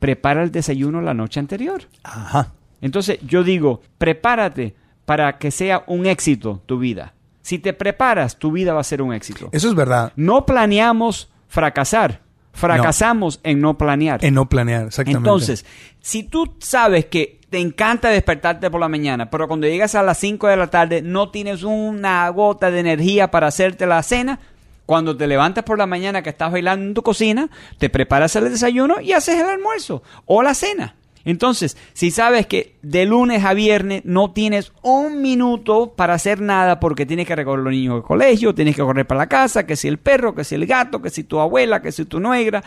prepara 0.00 0.42
el 0.42 0.50
desayuno 0.50 1.00
la 1.02 1.14
noche 1.14 1.38
anterior. 1.38 1.82
Ajá. 2.02 2.52
Entonces, 2.80 3.20
yo 3.24 3.44
digo, 3.44 3.82
prepárate 3.98 4.74
para 5.04 5.38
que 5.38 5.52
sea 5.52 5.84
un 5.86 6.06
éxito 6.06 6.62
tu 6.66 6.78
vida. 6.78 7.14
Si 7.42 7.60
te 7.60 7.74
preparas, 7.74 8.38
tu 8.38 8.50
vida 8.50 8.72
va 8.72 8.80
a 8.80 8.84
ser 8.84 9.02
un 9.02 9.12
éxito. 9.12 9.50
Eso 9.52 9.68
es 9.68 9.74
verdad. 9.74 10.12
No 10.16 10.46
planeamos 10.46 11.30
fracasar. 11.48 12.22
Fracasamos 12.52 13.40
en 13.42 13.60
no 13.60 13.78
planear. 13.78 14.24
En 14.24 14.34
no 14.34 14.48
planear, 14.48 14.86
exactamente. 14.86 15.18
Entonces, 15.18 15.64
si 16.00 16.22
tú 16.22 16.54
sabes 16.58 17.06
que 17.06 17.40
te 17.50 17.58
encanta 17.58 18.08
despertarte 18.08 18.70
por 18.70 18.80
la 18.80 18.88
mañana, 18.88 19.30
pero 19.30 19.48
cuando 19.48 19.66
llegas 19.66 19.94
a 19.94 20.02
las 20.02 20.18
5 20.18 20.48
de 20.48 20.56
la 20.56 20.68
tarde 20.68 21.02
no 21.02 21.30
tienes 21.30 21.62
una 21.62 22.28
gota 22.30 22.70
de 22.70 22.80
energía 22.80 23.30
para 23.30 23.48
hacerte 23.48 23.86
la 23.86 24.02
cena, 24.02 24.40
cuando 24.86 25.16
te 25.16 25.26
levantas 25.26 25.64
por 25.64 25.78
la 25.78 25.86
mañana 25.86 26.22
que 26.22 26.30
estás 26.30 26.52
bailando 26.52 26.86
en 26.86 26.94
tu 26.94 27.02
cocina, 27.02 27.48
te 27.78 27.88
preparas 27.90 28.34
el 28.36 28.50
desayuno 28.50 29.00
y 29.00 29.12
haces 29.12 29.40
el 29.40 29.46
almuerzo 29.46 30.02
o 30.26 30.42
la 30.42 30.54
cena. 30.54 30.96
Entonces, 31.24 31.76
si 31.92 32.10
sabes 32.10 32.46
que 32.46 32.76
de 32.82 33.06
lunes 33.06 33.44
a 33.44 33.54
viernes 33.54 34.02
no 34.04 34.32
tienes 34.32 34.72
un 34.82 35.22
minuto 35.22 35.94
para 35.94 36.14
hacer 36.14 36.40
nada 36.40 36.80
porque 36.80 37.06
tienes 37.06 37.26
que 37.26 37.36
recoger 37.36 37.60
los 37.60 37.72
niños 37.72 37.94
del 37.94 38.02
colegio, 38.02 38.54
tienes 38.54 38.76
que 38.76 38.82
correr 38.82 39.06
para 39.06 39.20
la 39.20 39.28
casa, 39.28 39.66
que 39.66 39.76
si 39.76 39.88
el 39.88 39.98
perro, 39.98 40.34
que 40.34 40.44
si 40.44 40.54
el 40.54 40.66
gato, 40.66 41.00
que 41.00 41.10
si 41.10 41.24
tu 41.24 41.38
abuela, 41.40 41.82
que 41.82 41.92
si 41.92 42.04
tu 42.04 42.20
nuegra, 42.20 42.62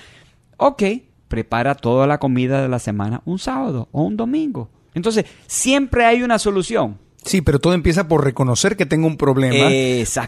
ok, 0.57 0.83
prepara 1.27 1.75
toda 1.75 2.07
la 2.07 2.17
comida 2.17 2.61
de 2.61 2.69
la 2.69 2.79
semana 2.79 3.21
un 3.25 3.39
sábado 3.39 3.89
o 3.91 4.03
un 4.03 4.15
domingo. 4.15 4.69
Entonces, 4.93 5.25
siempre 5.47 6.05
hay 6.05 6.23
una 6.23 6.39
solución. 6.39 6.97
Sí, 7.25 7.41
pero 7.41 7.59
todo 7.59 7.73
empieza 7.73 8.07
por 8.07 8.23
reconocer 8.23 8.77
que 8.77 8.85
tengo 8.85 9.07
un 9.07 9.17
problema, 9.17 9.67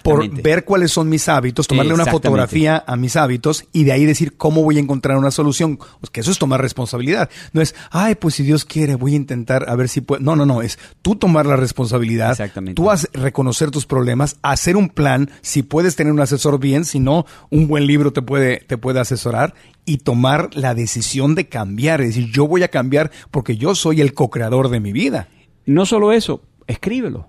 por 0.03 0.27
ver 0.41 0.65
cuáles 0.65 0.91
son 0.91 1.09
mis 1.09 1.29
hábitos, 1.29 1.67
tomarle 1.67 1.93
una 1.93 2.07
fotografía 2.07 2.83
a 2.87 2.95
mis 2.95 3.15
hábitos 3.15 3.65
y 3.71 3.83
de 3.83 3.91
ahí 3.91 4.05
decir 4.05 4.35
cómo 4.35 4.63
voy 4.63 4.77
a 4.77 4.79
encontrar 4.79 5.17
una 5.17 5.29
solución. 5.29 5.77
Pues 5.77 6.09
que 6.11 6.21
eso 6.21 6.31
es 6.31 6.39
tomar 6.39 6.59
responsabilidad. 6.59 7.29
No 7.53 7.61
es, 7.61 7.75
ay, 7.91 8.15
pues 8.15 8.35
si 8.35 8.43
Dios 8.43 8.65
quiere, 8.65 8.95
voy 8.95 9.13
a 9.13 9.17
intentar 9.17 9.69
a 9.69 9.75
ver 9.75 9.89
si 9.89 10.01
puedo. 10.01 10.21
No, 10.21 10.35
no, 10.35 10.47
no, 10.47 10.63
es 10.63 10.79
tú 11.03 11.15
tomar 11.15 11.45
la 11.45 11.55
responsabilidad, 11.55 12.37
tú 12.73 12.89
has, 12.89 13.07
reconocer 13.13 13.69
tus 13.69 13.85
problemas, 13.85 14.37
hacer 14.41 14.75
un 14.75 14.89
plan, 14.89 15.29
si 15.41 15.61
puedes 15.61 15.95
tener 15.95 16.11
un 16.11 16.19
asesor 16.19 16.59
bien, 16.59 16.83
si 16.83 16.99
no, 16.99 17.25
un 17.51 17.67
buen 17.67 17.85
libro 17.85 18.11
te 18.11 18.23
puede, 18.23 18.57
te 18.57 18.77
puede 18.77 18.99
asesorar 18.99 19.53
y 19.85 19.99
tomar 19.99 20.49
la 20.53 20.73
decisión 20.73 21.35
de 21.35 21.47
cambiar, 21.47 22.01
es 22.01 22.07
decir, 22.07 22.31
yo 22.31 22.47
voy 22.47 22.63
a 22.63 22.67
cambiar 22.67 23.11
porque 23.31 23.55
yo 23.55 23.75
soy 23.75 24.01
el 24.01 24.13
co-creador 24.13 24.69
de 24.69 24.79
mi 24.79 24.91
vida. 24.91 25.29
No 25.65 25.85
solo 25.85 26.11
eso, 26.11 26.41
escríbelo. 26.67 27.27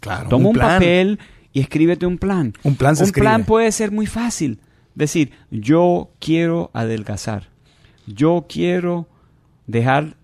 Claro. 0.00 0.28
Toma 0.28 0.48
un, 0.48 0.56
papel 0.56 1.18
y 1.52 1.60
escríbete 1.60 2.06
un 2.06 2.18
plan. 2.18 2.54
Un 2.62 2.74
plan 2.74 2.96
se 2.96 3.04
Un 3.04 3.12
plan 3.12 3.44
puede 3.44 3.70
ser 3.72 3.92
muy 3.92 4.06
fácil. 4.06 4.60
Decir, 4.94 5.32
yo 5.50 6.10
quiero 6.18 6.70
adelgazar. 6.72 7.48
Yo 8.06 8.46
quiero 8.48 9.06
dejar 9.66 10.16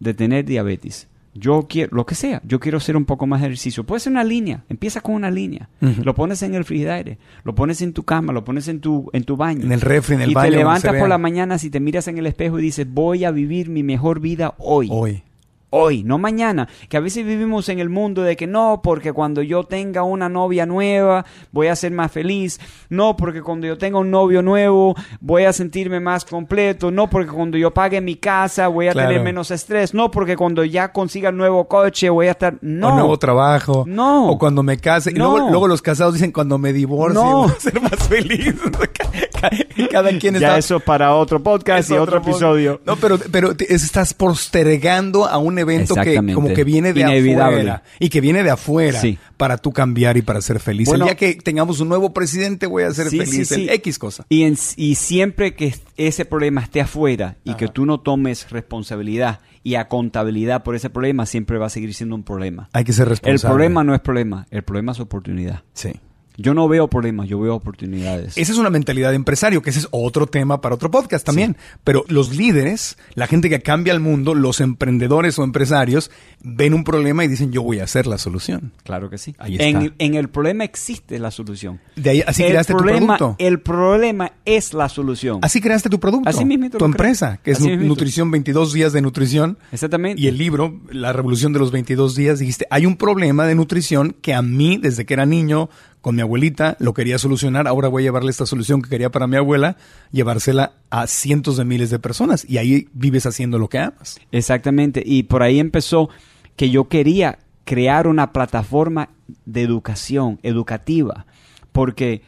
de 0.00 0.14
tener 0.14 0.44
diabetes. 0.44 1.08
Yo 1.34 1.66
quiero, 1.68 1.94
lo 1.94 2.06
que 2.06 2.14
sea, 2.14 2.40
yo 2.44 2.60
quiero 2.60 2.78
hacer 2.78 2.96
un 2.96 3.04
poco 3.04 3.26
más 3.26 3.42
de 3.42 3.48
ejercicio. 3.48 3.84
Puede 3.84 4.00
ser 4.00 4.12
una 4.12 4.24
línea, 4.24 4.64
empieza 4.70 5.02
con 5.02 5.14
una 5.14 5.30
línea. 5.30 5.68
Lo 6.02 6.14
pones 6.14 6.42
en 6.42 6.54
el 6.54 6.64
frigidaire, 6.64 7.18
lo 7.44 7.54
pones 7.54 7.82
en 7.82 7.92
tu 7.92 8.04
cama, 8.04 8.32
lo 8.32 8.42
pones 8.42 8.68
en 8.68 8.80
tu, 8.80 9.10
en 9.12 9.24
tu 9.24 9.36
baño. 9.36 9.66
En 9.66 9.72
el 9.72 9.82
refri, 9.82 10.14
en 10.14 10.22
el 10.22 10.32
baño. 10.32 10.48
Y 10.48 10.50
te 10.50 10.56
levantas 10.56 10.96
por 10.96 11.10
la 11.10 11.18
mañana 11.18 11.58
si 11.58 11.68
te 11.68 11.78
miras 11.78 12.08
en 12.08 12.16
el 12.16 12.26
espejo 12.26 12.58
y 12.58 12.62
dices, 12.62 12.86
voy 12.90 13.26
a 13.26 13.32
vivir 13.32 13.68
mi 13.68 13.82
mejor 13.82 14.20
vida 14.20 14.54
hoy. 14.56 14.88
Hoy 14.90 15.22
hoy, 15.70 16.02
no 16.02 16.18
mañana. 16.18 16.68
Que 16.88 16.96
a 16.96 17.00
veces 17.00 17.24
vivimos 17.24 17.68
en 17.68 17.78
el 17.78 17.88
mundo 17.88 18.22
de 18.22 18.36
que 18.36 18.46
no, 18.46 18.80
porque 18.82 19.12
cuando 19.12 19.42
yo 19.42 19.64
tenga 19.64 20.02
una 20.02 20.28
novia 20.28 20.66
nueva 20.66 21.24
voy 21.52 21.68
a 21.68 21.76
ser 21.76 21.92
más 21.92 22.12
feliz. 22.12 22.60
No, 22.88 23.16
porque 23.16 23.42
cuando 23.42 23.66
yo 23.66 23.78
tenga 23.78 23.98
un 23.98 24.10
novio 24.10 24.42
nuevo 24.42 24.94
voy 25.20 25.44
a 25.44 25.52
sentirme 25.52 26.00
más 26.00 26.24
completo. 26.24 26.90
No, 26.90 27.08
porque 27.08 27.30
cuando 27.30 27.58
yo 27.58 27.72
pague 27.72 28.00
mi 28.00 28.16
casa 28.16 28.68
voy 28.68 28.88
a 28.88 28.92
tener 28.92 29.20
menos 29.20 29.50
estrés. 29.50 29.94
No, 29.94 30.10
porque 30.10 30.36
cuando 30.36 30.64
ya 30.64 30.92
consiga 30.92 31.30
el 31.30 31.36
nuevo 31.36 31.66
coche 31.68 32.10
voy 32.10 32.28
a 32.28 32.32
estar... 32.32 32.56
No. 32.60 32.88
O 32.88 32.94
nuevo 32.94 33.18
trabajo. 33.18 33.84
No. 33.86 34.30
O 34.30 34.38
cuando 34.38 34.62
me 34.62 34.78
case. 34.78 35.10
Y 35.10 35.14
luego, 35.14 35.66
los 35.66 35.82
casados 35.82 36.14
dicen 36.14 36.32
cuando 36.32 36.58
me 36.58 36.72
divorcie 36.72 37.20
voy 37.20 37.50
a 37.50 37.60
ser 37.60 37.80
más 37.80 38.08
feliz. 38.08 38.54
Cada 39.90 40.10
quien 40.18 40.36
está... 40.36 40.48
Ya 40.48 40.58
eso 40.58 40.80
para 40.80 41.14
otro 41.14 41.42
podcast 41.42 41.90
y 41.90 41.94
otro, 41.94 42.18
episodio. 42.18 42.80
No, 42.86 42.96
pero, 42.96 43.18
pero 43.30 43.54
estás 43.68 44.14
postergando 44.14 45.26
a 45.26 45.38
un 45.38 45.58
evento 45.58 45.94
que 45.94 46.16
como 46.32 46.52
que 46.52 46.64
viene 46.64 46.92
de 46.92 47.04
afuera 47.04 47.82
y 47.98 48.08
que 48.08 48.20
viene 48.20 48.42
de 48.42 48.50
afuera 48.50 49.00
para 49.36 49.58
tú 49.58 49.72
cambiar 49.72 50.16
y 50.16 50.22
para 50.22 50.40
ser 50.40 50.60
feliz. 50.60 50.88
el 50.88 51.02
día 51.02 51.14
que 51.14 51.34
tengamos 51.34 51.80
un 51.80 51.88
nuevo 51.88 52.12
presidente 52.12 52.66
voy 52.66 52.84
a 52.84 52.90
ser 52.92 53.08
feliz. 53.08 53.50
X 53.52 53.98
cosa. 53.98 54.26
Y, 54.28 54.46
y 54.76 54.94
siempre 54.94 55.54
que 55.54 55.74
ese 55.96 56.24
problema 56.24 56.62
esté 56.62 56.80
afuera 56.80 57.36
y 57.44 57.54
que 57.54 57.68
tú 57.68 57.86
no 57.86 58.00
tomes 58.00 58.50
responsabilidad 58.50 59.40
y 59.62 59.74
a 59.74 59.88
contabilidad 59.88 60.62
por 60.62 60.76
ese 60.76 60.90
problema, 60.90 61.26
siempre 61.26 61.58
va 61.58 61.66
a 61.66 61.70
seguir 61.70 61.92
siendo 61.92 62.14
un 62.14 62.22
problema. 62.22 62.68
Hay 62.72 62.84
que 62.84 62.92
ser 62.92 63.08
responsable. 63.08 63.34
El 63.34 63.40
problema 63.40 63.82
no 63.82 63.94
es 63.96 64.00
problema, 64.00 64.46
el 64.52 64.62
problema 64.62 64.92
es 64.92 65.00
oportunidad. 65.00 65.64
Sí. 65.72 65.90
Yo 66.36 66.54
no 66.54 66.68
veo 66.68 66.88
problemas, 66.88 67.28
yo 67.28 67.40
veo 67.40 67.54
oportunidades. 67.54 68.36
Esa 68.36 68.52
es 68.52 68.58
una 68.58 68.70
mentalidad 68.70 69.10
de 69.10 69.16
empresario, 69.16 69.62
que 69.62 69.70
ese 69.70 69.80
es 69.80 69.88
otro 69.90 70.26
tema 70.26 70.60
para 70.60 70.74
otro 70.74 70.90
podcast 70.90 71.24
también. 71.24 71.56
Pero 71.84 72.04
los 72.08 72.36
líderes, 72.36 72.98
la 73.14 73.26
gente 73.26 73.48
que 73.48 73.60
cambia 73.60 73.92
el 73.92 74.00
mundo, 74.00 74.34
los 74.34 74.60
emprendedores 74.60 75.38
o 75.38 75.44
empresarios, 75.44 76.10
ven 76.42 76.74
un 76.74 76.84
problema 76.84 77.24
y 77.24 77.28
dicen, 77.28 77.52
yo 77.52 77.62
voy 77.62 77.80
a 77.80 77.84
hacer 77.84 78.06
la 78.06 78.18
solución. 78.18 78.72
Claro 78.84 79.10
que 79.10 79.18
sí. 79.18 79.34
En, 79.40 80.14
el 80.14 80.28
problema 80.28 80.64
existe 80.64 81.18
la 81.18 81.30
solución. 81.30 81.80
De 81.96 82.10
ahí, 82.10 82.22
así 82.26 82.44
creaste 82.44 82.74
tu 82.74 82.78
producto. 82.78 83.36
El 83.38 83.60
problema 83.60 84.32
es 84.44 84.74
la 84.74 84.88
solución. 84.88 85.40
Así 85.42 85.60
creaste 85.60 85.88
tu 85.88 86.00
producto. 86.00 86.28
Así 86.28 86.44
mismo. 86.44 86.70
Tu 86.70 86.84
empresa, 86.84 87.38
que 87.42 87.52
es 87.52 87.60
Nutrición 87.60 88.30
22 88.30 88.72
días 88.72 88.92
de 88.92 89.02
nutrición. 89.02 89.58
Exactamente. 89.72 90.20
Y 90.20 90.26
el 90.26 90.38
libro, 90.38 90.80
La 90.90 91.12
revolución 91.12 91.52
de 91.52 91.58
los 91.58 91.70
22 91.70 92.14
días, 92.14 92.38
dijiste, 92.38 92.66
hay 92.70 92.86
un 92.86 92.96
problema 92.96 93.46
de 93.46 93.54
nutrición 93.54 94.16
que 94.20 94.34
a 94.34 94.42
mí, 94.42 94.78
desde 94.80 95.04
que 95.04 95.14
era 95.14 95.26
niño, 95.26 95.68
con 96.06 96.14
mi 96.14 96.22
abuelita, 96.22 96.76
lo 96.78 96.94
quería 96.94 97.18
solucionar, 97.18 97.66
ahora 97.66 97.88
voy 97.88 98.04
a 98.04 98.06
llevarle 98.06 98.30
esta 98.30 98.46
solución 98.46 98.80
que 98.80 98.88
quería 98.88 99.10
para 99.10 99.26
mi 99.26 99.38
abuela, 99.38 99.76
llevársela 100.12 100.74
a 100.88 101.08
cientos 101.08 101.56
de 101.56 101.64
miles 101.64 101.90
de 101.90 101.98
personas 101.98 102.48
y 102.48 102.58
ahí 102.58 102.86
vives 102.92 103.26
haciendo 103.26 103.58
lo 103.58 103.68
que 103.68 103.80
amas. 103.80 104.20
Exactamente, 104.30 105.02
y 105.04 105.24
por 105.24 105.42
ahí 105.42 105.58
empezó 105.58 106.08
que 106.54 106.70
yo 106.70 106.86
quería 106.86 107.40
crear 107.64 108.06
una 108.06 108.32
plataforma 108.32 109.08
de 109.46 109.62
educación, 109.62 110.38
educativa, 110.44 111.26
porque 111.72 112.22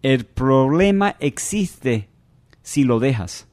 el 0.00 0.24
problema 0.24 1.14
existe 1.20 2.08
si 2.62 2.84
lo 2.84 2.98
dejas, 2.98 3.46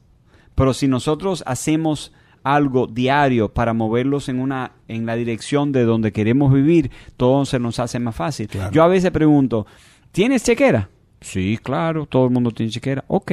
pero 0.54 0.72
si 0.72 0.88
nosotros 0.88 1.42
hacemos 1.44 2.14
algo 2.46 2.86
diario 2.86 3.52
para 3.52 3.72
moverlos 3.72 4.28
en 4.28 4.38
una 4.38 4.70
en 4.86 5.04
la 5.04 5.16
dirección 5.16 5.72
de 5.72 5.84
donde 5.84 6.12
queremos 6.12 6.52
vivir, 6.52 6.92
todo 7.16 7.44
se 7.44 7.58
nos 7.58 7.80
hace 7.80 7.98
más 7.98 8.14
fácil. 8.14 8.48
Yo 8.70 8.84
a 8.84 8.88
veces 8.88 9.10
pregunto, 9.10 9.66
¿tienes 10.12 10.44
chequera? 10.44 10.88
Sí, 11.20 11.58
claro, 11.60 12.06
todo 12.06 12.26
el 12.26 12.30
mundo 12.30 12.52
tiene 12.52 12.70
chequera. 12.70 13.04
Ok. 13.08 13.32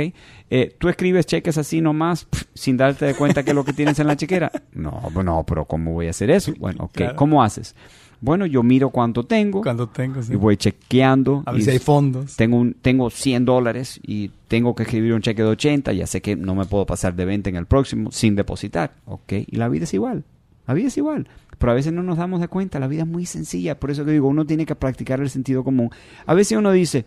Eh, 0.49 0.75
¿Tú 0.79 0.89
escribes 0.89 1.27
cheques 1.27 1.59
así 1.59 1.79
nomás 1.79 2.27
sin 2.55 2.75
darte 2.75 3.05
de 3.05 3.13
cuenta 3.13 3.43
que 3.43 3.51
es 3.51 3.55
lo 3.55 3.63
que 3.63 3.73
tienes 3.73 3.99
en 3.99 4.07
la 4.07 4.15
chequera? 4.15 4.51
No, 4.73 5.11
no, 5.23 5.43
pero 5.47 5.65
¿cómo 5.65 5.93
voy 5.93 6.07
a 6.07 6.09
hacer 6.09 6.31
eso? 6.31 6.51
Bueno, 6.57 6.85
ok. 6.85 7.13
¿Cómo 7.15 7.43
haces? 7.43 7.75
Bueno, 8.23 8.45
yo 8.45 8.63
miro 8.63 8.89
cuánto 8.89 9.25
tengo. 9.25 9.61
Cuánto 9.61 9.89
tengo, 9.89 10.21
Y 10.29 10.37
voy 10.37 10.55
chequeando. 10.55 11.43
A 11.45 11.51
ver 11.51 11.61
si 11.61 11.71
hay 11.71 11.79
fondos. 11.79 12.37
Tengo, 12.37 12.55
un, 12.55 12.73
tengo 12.73 13.09
100 13.09 13.43
dólares 13.43 13.99
y 14.01 14.31
tengo 14.47 14.73
que 14.75 14.83
escribir 14.83 15.13
un 15.13 15.21
cheque 15.21 15.41
de 15.41 15.49
80. 15.49 15.91
Ya 15.91 16.07
sé 16.07 16.21
que 16.21 16.37
no 16.37 16.55
me 16.55 16.63
puedo 16.63 16.85
pasar 16.85 17.15
de 17.15 17.25
20 17.25 17.49
en 17.49 17.57
el 17.57 17.65
próximo 17.65 18.13
sin 18.13 18.37
depositar. 18.37 18.93
Ok. 19.07 19.33
Y 19.45 19.57
la 19.57 19.67
vida 19.67 19.83
es 19.83 19.93
igual. 19.93 20.23
La 20.65 20.73
vida 20.73 20.87
es 20.87 20.95
igual. 20.95 21.27
Pero 21.57 21.73
a 21.73 21.75
veces 21.75 21.91
no 21.91 22.01
nos 22.01 22.17
damos 22.17 22.39
de 22.39 22.47
cuenta. 22.47 22.79
La 22.79 22.87
vida 22.87 23.01
es 23.01 23.09
muy 23.09 23.25
sencilla. 23.25 23.77
Por 23.77 23.91
eso 23.91 24.05
que 24.05 24.11
digo, 24.11 24.29
uno 24.29 24.45
tiene 24.45 24.65
que 24.65 24.75
practicar 24.75 25.19
el 25.19 25.29
sentido 25.29 25.65
común. 25.65 25.89
A 26.25 26.33
veces 26.33 26.57
uno 26.57 26.71
dice, 26.71 27.05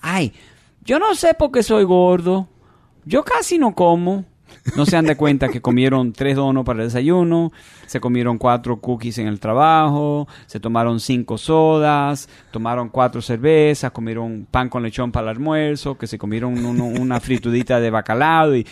ay, 0.00 0.32
yo 0.86 0.98
no 0.98 1.14
sé 1.16 1.34
por 1.34 1.50
qué 1.52 1.62
soy 1.62 1.84
gordo. 1.84 2.48
Yo 3.04 3.24
casi 3.24 3.58
no 3.58 3.74
como. 3.74 4.24
No 4.76 4.86
se 4.86 4.96
dan 4.96 5.06
de 5.06 5.16
cuenta 5.16 5.48
que 5.48 5.60
comieron 5.60 6.12
tres 6.12 6.36
donos 6.36 6.64
para 6.64 6.80
el 6.80 6.88
desayuno, 6.88 7.52
se 7.86 8.00
comieron 8.00 8.38
cuatro 8.38 8.80
cookies 8.80 9.18
en 9.18 9.26
el 9.26 9.40
trabajo, 9.40 10.28
se 10.46 10.60
tomaron 10.60 11.00
cinco 11.00 11.38
sodas, 11.38 12.28
tomaron 12.50 12.88
cuatro 12.88 13.22
cervezas, 13.22 13.90
comieron 13.90 14.46
pan 14.50 14.68
con 14.68 14.82
lechón 14.82 15.12
para 15.12 15.30
el 15.30 15.36
almuerzo, 15.36 15.96
que 15.96 16.06
se 16.06 16.18
comieron 16.18 16.64
una 16.64 17.20
fritudita 17.20 17.80
de 17.80 17.90
bacalao. 17.90 18.56
Y, 18.56 18.66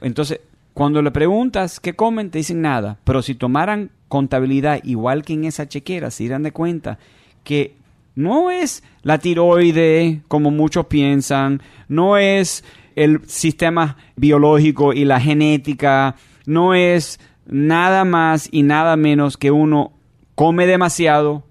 entonces, 0.00 0.40
cuando 0.74 1.02
le 1.02 1.10
preguntas 1.10 1.80
qué 1.80 1.94
comen, 1.94 2.30
te 2.30 2.38
dicen 2.38 2.60
nada. 2.60 2.98
Pero 3.04 3.22
si 3.22 3.34
tomaran 3.34 3.90
contabilidad 4.08 4.80
igual 4.84 5.22
que 5.22 5.32
en 5.32 5.44
esa 5.44 5.68
chequera, 5.68 6.10
se 6.10 6.28
dan 6.28 6.42
de 6.42 6.52
cuenta 6.52 6.98
que 7.44 7.74
no 8.14 8.50
es 8.50 8.82
la 9.02 9.18
tiroide 9.18 10.20
como 10.28 10.50
muchos 10.50 10.86
piensan, 10.86 11.62
no 11.88 12.16
es 12.16 12.64
el 12.96 13.20
sistema 13.26 13.96
biológico 14.16 14.92
y 14.92 15.04
la 15.04 15.20
genética 15.20 16.16
no 16.46 16.74
es 16.74 17.20
nada 17.46 18.04
más 18.04 18.48
y 18.50 18.62
nada 18.62 18.96
menos 18.96 19.36
que 19.36 19.50
uno 19.50 19.92
come 20.34 20.66
demasiado, 20.66 21.44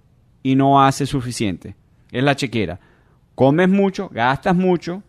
y 0.44 0.56
no 0.56 0.84
haces 0.84 1.10
suficiente. 1.10 1.76
Es 2.12 2.24
la 2.24 2.36
chequera. 2.36 2.80
Comes 3.36 3.70
mucho, 3.70 4.10
gastas 4.10 4.56
mucho, 4.56 5.04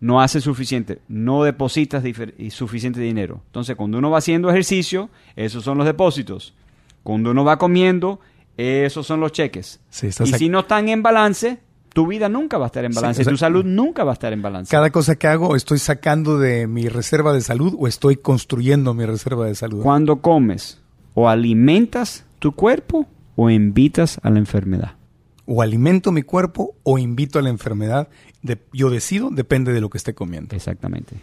no 0.00 0.20
haces 0.20 0.44
suficiente, 0.44 1.00
no 1.08 1.44
depositas 1.44 2.02
suficiente 2.50 3.00
dinero. 3.00 3.42
Entonces, 3.46 3.76
cuando 3.76 3.98
uno 3.98 4.10
va 4.10 4.18
haciendo 4.18 4.50
ejercicio, 4.50 5.10
esos 5.36 5.64
son 5.64 5.78
los 5.78 5.86
depósitos. 5.86 6.54
Cuando 7.02 7.30
uno 7.30 7.44
va 7.44 7.58
comiendo, 7.58 8.20
esos 8.56 9.06
son 9.06 9.20
los 9.20 9.32
cheques. 9.32 9.80
y 10.02 10.32
si 10.32 10.48
no 10.48 10.60
están 10.60 10.88
en 10.88 11.02
balance, 11.02 11.58
tu 11.92 12.06
vida 12.06 12.28
nunca 12.28 12.58
va 12.58 12.66
a 12.66 12.68
estar 12.68 12.84
en 12.84 12.92
balance, 12.92 13.24
tu 13.24 13.36
salud 13.36 13.64
nunca 13.64 14.04
va 14.04 14.12
a 14.12 14.14
estar 14.14 14.32
en 14.32 14.42
balance. 14.42 14.70
Cada 14.70 14.90
cosa 14.90 15.16
que 15.16 15.26
hago, 15.26 15.56
estoy 15.56 15.78
sacando 15.78 16.38
de 16.38 16.66
mi 16.66 16.88
reserva 16.88 17.32
de 17.32 17.40
salud 17.40 17.74
o 17.78 17.86
estoy 17.88 18.16
construyendo 18.16 18.94
mi 18.94 19.04
reserva 19.06 19.46
de 19.46 19.54
salud. 19.54 19.82
Cuando 19.82 20.20
comes, 20.20 20.80
o 21.14 21.28
alimentas 21.28 22.24
tu 22.38 22.52
cuerpo 22.52 23.06
o 23.36 23.50
invitas 23.50 24.18
a 24.22 24.30
la 24.30 24.38
enfermedad. 24.38 24.92
O 25.46 25.62
alimento 25.62 26.12
mi 26.12 26.22
cuerpo 26.22 26.74
o 26.82 26.98
invito 26.98 27.38
a 27.38 27.42
la 27.42 27.50
enfermedad. 27.50 28.08
yo 28.72 28.90
decido, 28.90 29.30
depende 29.30 29.72
de 29.72 29.80
lo 29.80 29.90
que 29.90 29.98
esté 29.98 30.14
comiendo. 30.14 30.54
Exactamente. 30.54 31.16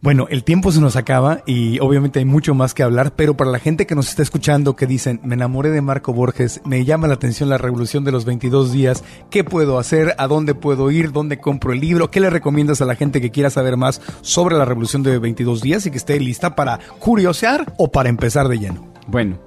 Bueno, 0.00 0.28
el 0.30 0.44
tiempo 0.44 0.70
se 0.70 0.80
nos 0.80 0.94
acaba 0.94 1.42
y 1.44 1.80
obviamente 1.80 2.20
hay 2.20 2.24
mucho 2.24 2.54
más 2.54 2.72
que 2.72 2.84
hablar, 2.84 3.14
pero 3.16 3.36
para 3.36 3.50
la 3.50 3.58
gente 3.58 3.84
que 3.84 3.96
nos 3.96 4.08
está 4.08 4.22
escuchando 4.22 4.76
que 4.76 4.86
dicen, 4.86 5.18
me 5.24 5.34
enamoré 5.34 5.70
de 5.70 5.82
Marco 5.82 6.12
Borges, 6.12 6.60
me 6.64 6.84
llama 6.84 7.08
la 7.08 7.14
atención 7.14 7.48
la 7.48 7.58
revolución 7.58 8.04
de 8.04 8.12
los 8.12 8.24
22 8.24 8.70
días, 8.70 9.02
¿qué 9.28 9.42
puedo 9.42 9.76
hacer? 9.76 10.14
¿A 10.18 10.28
dónde 10.28 10.54
puedo 10.54 10.92
ir? 10.92 11.10
¿Dónde 11.10 11.40
compro 11.40 11.72
el 11.72 11.80
libro? 11.80 12.12
¿Qué 12.12 12.20
le 12.20 12.30
recomiendas 12.30 12.80
a 12.80 12.84
la 12.84 12.94
gente 12.94 13.20
que 13.20 13.32
quiera 13.32 13.50
saber 13.50 13.76
más 13.76 14.00
sobre 14.20 14.56
la 14.56 14.64
revolución 14.64 15.02
de 15.02 15.18
22 15.18 15.62
días 15.62 15.84
y 15.84 15.90
que 15.90 15.98
esté 15.98 16.20
lista 16.20 16.54
para 16.54 16.78
curiosear 17.00 17.74
o 17.76 17.90
para 17.90 18.08
empezar 18.08 18.46
de 18.46 18.60
lleno? 18.60 18.92
Bueno, 19.08 19.40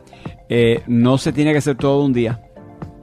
eh, 0.49 0.83
no 0.85 1.17
se 1.17 1.31
tiene 1.31 1.53
que 1.53 1.59
hacer 1.59 1.77
todo 1.77 2.03
un 2.03 2.11
día. 2.11 2.41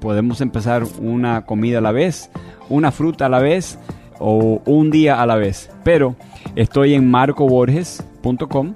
Podemos 0.02 0.42
empezar 0.42 0.84
una 1.00 1.46
comida 1.46 1.78
a 1.78 1.80
la 1.80 1.92
vez, 1.92 2.30
una 2.68 2.92
fruta 2.92 3.24
a 3.24 3.30
la 3.30 3.38
vez 3.38 3.78
o 4.18 4.60
un 4.66 4.90
día 4.90 5.22
a 5.22 5.26
la 5.26 5.36
vez. 5.36 5.70
Pero 5.82 6.14
estoy 6.56 6.94
en 6.94 7.10
marcoborges.com. 7.10 8.74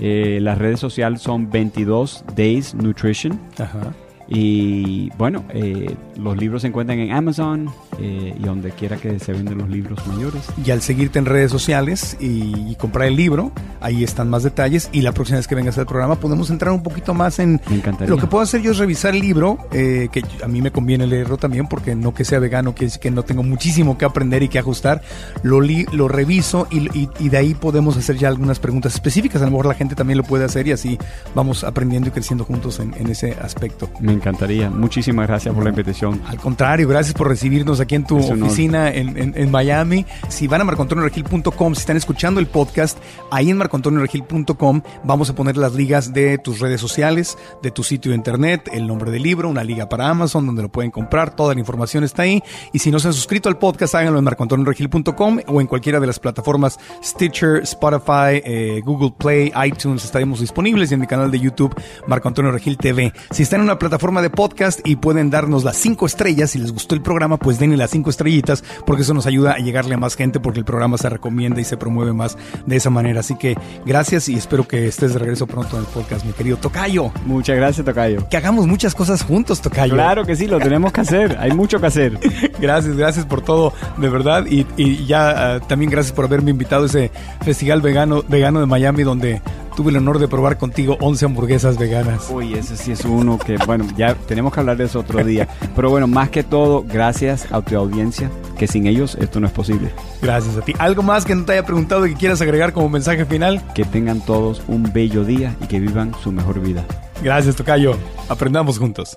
Eh, 0.00 0.38
las 0.40 0.58
redes 0.58 0.78
sociales 0.80 1.20
son 1.22 1.50
22 1.50 2.24
Days 2.36 2.74
Nutrition. 2.74 3.38
Ajá. 3.58 3.92
Y 4.28 5.10
bueno, 5.16 5.44
eh, 5.50 5.94
los 6.18 6.36
libros 6.36 6.62
se 6.62 6.68
encuentran 6.68 6.98
en 6.98 7.12
Amazon 7.12 7.70
eh, 7.98 8.34
y 8.36 8.42
donde 8.42 8.72
quiera 8.72 8.96
que 8.96 9.18
se 9.18 9.32
venden 9.32 9.58
los 9.58 9.68
libros 9.68 10.04
mayores. 10.06 10.42
Y 10.64 10.70
al 10.70 10.82
seguirte 10.82 11.18
en 11.18 11.26
redes 11.26 11.50
sociales 11.50 12.16
y, 12.20 12.74
comprar 12.76 13.08
el 13.08 13.16
libro, 13.16 13.50
ahí 13.80 14.04
están 14.04 14.30
más 14.30 14.42
detalles. 14.42 14.88
Y 14.92 15.02
la 15.02 15.12
próxima 15.12 15.38
vez 15.38 15.48
que 15.48 15.54
vengas 15.54 15.78
al 15.78 15.86
programa 15.86 16.16
podemos 16.16 16.50
entrar 16.50 16.72
un 16.72 16.82
poquito 16.82 17.14
más 17.14 17.38
en... 17.38 17.60
Me 17.68 17.76
encantaría. 17.76 18.14
Lo 18.14 18.20
que 18.20 18.26
puedo 18.26 18.42
hacer 18.42 18.62
yo 18.62 18.70
es 18.70 18.78
revisar 18.78 19.14
el 19.14 19.20
libro, 19.20 19.58
eh, 19.72 20.08
que 20.12 20.22
a 20.42 20.48
mí 20.48 20.62
me 20.62 20.70
conviene 20.70 21.06
leerlo 21.06 21.36
también 21.36 21.66
porque 21.66 21.94
no 21.94 22.14
que 22.14 22.24
sea 22.24 22.38
vegano 22.38 22.72
quiere 22.72 22.86
decir 22.86 23.00
que 23.00 23.10
no 23.10 23.24
tengo 23.24 23.42
muchísimo 23.42 23.98
que 23.98 24.04
aprender 24.04 24.42
y 24.42 24.48
que 24.48 24.58
ajustar. 24.58 25.02
Lo, 25.42 25.60
lo 25.60 26.08
reviso 26.08 26.66
y, 26.70 27.08
y 27.18 27.28
de 27.28 27.36
ahí 27.36 27.54
podemos 27.54 27.96
hacer 27.96 28.16
ya 28.16 28.28
algunas 28.28 28.58
preguntas 28.58 28.94
específicas. 28.94 29.42
A 29.42 29.44
lo 29.44 29.52
mejor 29.52 29.66
la 29.66 29.74
gente 29.74 29.94
también 29.94 30.18
lo 30.18 30.24
puede 30.24 30.44
hacer 30.44 30.66
y 30.68 30.72
así 30.72 30.98
vamos 31.34 31.64
aprendiendo 31.64 32.08
y 32.08 32.12
creciendo 32.12 32.44
juntos 32.44 32.80
en, 32.80 32.94
en 32.94 33.08
ese 33.08 33.36
aspecto. 33.40 33.90
Me 34.00 34.12
encantaría. 34.12 34.70
Muchísimas 34.70 35.26
gracias 35.26 35.54
por 35.54 35.64
la 35.64 35.70
invitación. 35.70 36.07
Al 36.26 36.38
contrario, 36.38 36.88
gracias 36.88 37.14
por 37.14 37.28
recibirnos 37.28 37.80
aquí 37.80 37.94
en 37.94 38.04
tu 38.04 38.18
oficina 38.18 38.90
en, 38.92 39.50
Miami. 39.50 40.04
Si 40.28 40.46
van 40.46 40.60
a 40.60 40.64
marcoantonioregil.com, 40.64 41.74
si 41.74 41.80
están 41.80 41.96
escuchando 41.96 42.40
el 42.40 42.46
podcast, 42.46 42.98
ahí 43.30 43.50
en 43.50 43.56
marcoantonioregil.com 43.56 44.82
vamos 45.04 45.30
a 45.30 45.34
poner 45.34 45.56
las 45.56 45.74
ligas 45.74 46.12
de 46.12 46.38
tus 46.38 46.60
redes 46.60 46.80
sociales, 46.80 47.38
de 47.62 47.70
tu 47.70 47.82
sitio 47.82 48.10
de 48.10 48.16
internet, 48.16 48.68
el 48.72 48.86
nombre 48.86 49.10
del 49.10 49.22
libro, 49.22 49.48
una 49.48 49.64
liga 49.64 49.88
para 49.88 50.08
Amazon 50.08 50.46
donde 50.46 50.62
lo 50.62 50.68
pueden 50.68 50.90
comprar, 50.90 51.34
toda 51.34 51.54
la 51.54 51.60
información 51.60 52.04
está 52.04 52.22
ahí. 52.22 52.42
Y 52.72 52.78
si 52.78 52.90
no 52.90 52.98
se 52.98 53.08
han 53.08 53.14
suscrito 53.14 53.48
al 53.48 53.58
podcast, 53.58 53.94
háganlo 53.94 54.18
en 54.18 54.24
marcoantonioregil.com 54.24 55.40
o 55.46 55.60
en 55.60 55.66
cualquiera 55.66 56.00
de 56.00 56.06
las 56.06 56.18
plataformas 56.18 56.78
Stitcher, 57.02 57.62
Spotify, 57.62 58.42
eh, 58.44 58.82
Google 58.84 59.12
Play, 59.16 59.52
iTunes, 59.66 60.04
estaremos 60.04 60.40
disponibles 60.40 60.90
y 60.90 60.94
en 60.94 61.00
mi 61.00 61.06
canal 61.06 61.30
de 61.30 61.40
YouTube, 61.40 61.74
Marco 62.06 62.28
Antonio 62.28 62.50
Regil 62.50 62.76
TV. 62.76 63.12
Si 63.30 63.42
están 63.42 63.60
en 63.60 63.64
una 63.64 63.78
plataforma 63.78 64.22
de 64.22 64.30
podcast 64.30 64.80
y 64.86 64.96
pueden 64.96 65.30
darnos 65.30 65.64
las 65.64 65.76
cinco 65.98 66.06
estrellas. 66.06 66.50
Si 66.50 66.60
les 66.60 66.70
gustó 66.70 66.94
el 66.94 67.02
programa, 67.02 67.38
pues 67.38 67.58
denle 67.58 67.76
las 67.76 67.90
cinco 67.90 68.10
estrellitas 68.10 68.62
porque 68.86 69.02
eso 69.02 69.14
nos 69.14 69.26
ayuda 69.26 69.54
a 69.54 69.58
llegarle 69.58 69.94
a 69.94 69.98
más 69.98 70.14
gente 70.14 70.38
porque 70.38 70.60
el 70.60 70.64
programa 70.64 70.96
se 70.96 71.08
recomienda 71.08 71.60
y 71.60 71.64
se 71.64 71.76
promueve 71.76 72.12
más 72.12 72.38
de 72.66 72.76
esa 72.76 72.88
manera. 72.88 73.18
Así 73.18 73.34
que 73.34 73.56
gracias 73.84 74.28
y 74.28 74.34
espero 74.34 74.68
que 74.68 74.86
estés 74.86 75.12
de 75.14 75.18
regreso 75.18 75.48
pronto 75.48 75.76
en 75.76 75.82
el 75.82 75.88
podcast, 75.88 76.24
mi 76.24 76.32
querido 76.32 76.56
Tocayo. 76.56 77.10
Muchas 77.26 77.56
gracias, 77.56 77.84
Tocayo. 77.84 78.28
Que 78.28 78.36
hagamos 78.36 78.68
muchas 78.68 78.94
cosas 78.94 79.24
juntos, 79.24 79.60
Tocayo. 79.60 79.94
Claro 79.94 80.24
que 80.24 80.36
sí, 80.36 80.46
lo 80.46 80.60
tenemos 80.60 80.92
que 80.92 81.00
hacer. 81.00 81.36
Hay 81.40 81.50
mucho 81.50 81.80
que 81.80 81.86
hacer. 81.86 82.16
gracias, 82.60 82.96
gracias 82.96 83.26
por 83.26 83.40
todo, 83.40 83.72
de 83.96 84.08
verdad. 84.08 84.46
Y, 84.46 85.04
ya 85.04 85.56
ah, 85.56 85.60
también 85.60 85.90
gracias 85.90 86.12
por 86.12 86.26
haberme 86.26 86.52
invitado 86.52 86.84
a 86.84 86.86
ese 86.86 87.10
festival 87.44 87.80
vegano, 87.80 88.22
vegano 88.28 88.60
de 88.60 88.66
Miami 88.66 89.02
donde 89.02 89.42
tuve 89.78 89.92
el 89.92 89.98
honor 89.98 90.18
de 90.18 90.26
probar 90.26 90.58
contigo 90.58 90.98
11 91.00 91.26
hamburguesas 91.26 91.78
veganas. 91.78 92.28
Uy, 92.32 92.54
ese 92.54 92.76
sí 92.76 92.90
es 92.90 93.04
uno 93.04 93.38
que, 93.38 93.58
bueno, 93.58 93.86
ya 93.96 94.16
tenemos 94.16 94.52
que 94.52 94.58
hablar 94.58 94.76
de 94.76 94.86
eso 94.86 94.98
otro 94.98 95.22
día. 95.22 95.46
Pero 95.76 95.88
bueno, 95.88 96.08
más 96.08 96.30
que 96.30 96.42
todo, 96.42 96.82
gracias 96.82 97.52
a 97.52 97.62
tu 97.62 97.76
audiencia, 97.76 98.28
que 98.58 98.66
sin 98.66 98.88
ellos 98.88 99.16
esto 99.20 99.38
no 99.38 99.46
es 99.46 99.52
posible. 99.52 99.92
Gracias 100.20 100.56
a 100.56 100.62
ti. 100.62 100.74
¿Algo 100.80 101.04
más 101.04 101.24
que 101.24 101.36
no 101.36 101.44
te 101.44 101.52
haya 101.52 101.64
preguntado 101.64 102.08
y 102.08 102.10
que 102.10 102.16
quieras 102.16 102.40
agregar 102.40 102.72
como 102.72 102.88
mensaje 102.88 103.24
final? 103.24 103.62
Que 103.72 103.84
tengan 103.84 104.20
todos 104.20 104.62
un 104.66 104.92
bello 104.92 105.24
día 105.24 105.54
y 105.62 105.68
que 105.68 105.78
vivan 105.78 106.12
su 106.24 106.32
mejor 106.32 106.60
vida. 106.60 106.84
Gracias, 107.22 107.54
Tocayo. 107.54 107.96
Aprendamos 108.28 108.80
juntos. 108.80 109.16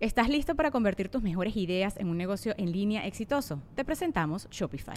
¿Estás 0.00 0.28
listo 0.28 0.56
para 0.56 0.72
convertir 0.72 1.10
tus 1.10 1.22
mejores 1.22 1.56
ideas 1.56 1.96
en 1.96 2.08
un 2.08 2.18
negocio 2.18 2.54
en 2.58 2.72
línea 2.72 3.06
exitoso? 3.06 3.62
Te 3.76 3.84
presentamos 3.84 4.48
Shopify. 4.50 4.96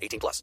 18 0.00 0.18
plus. 0.20 0.42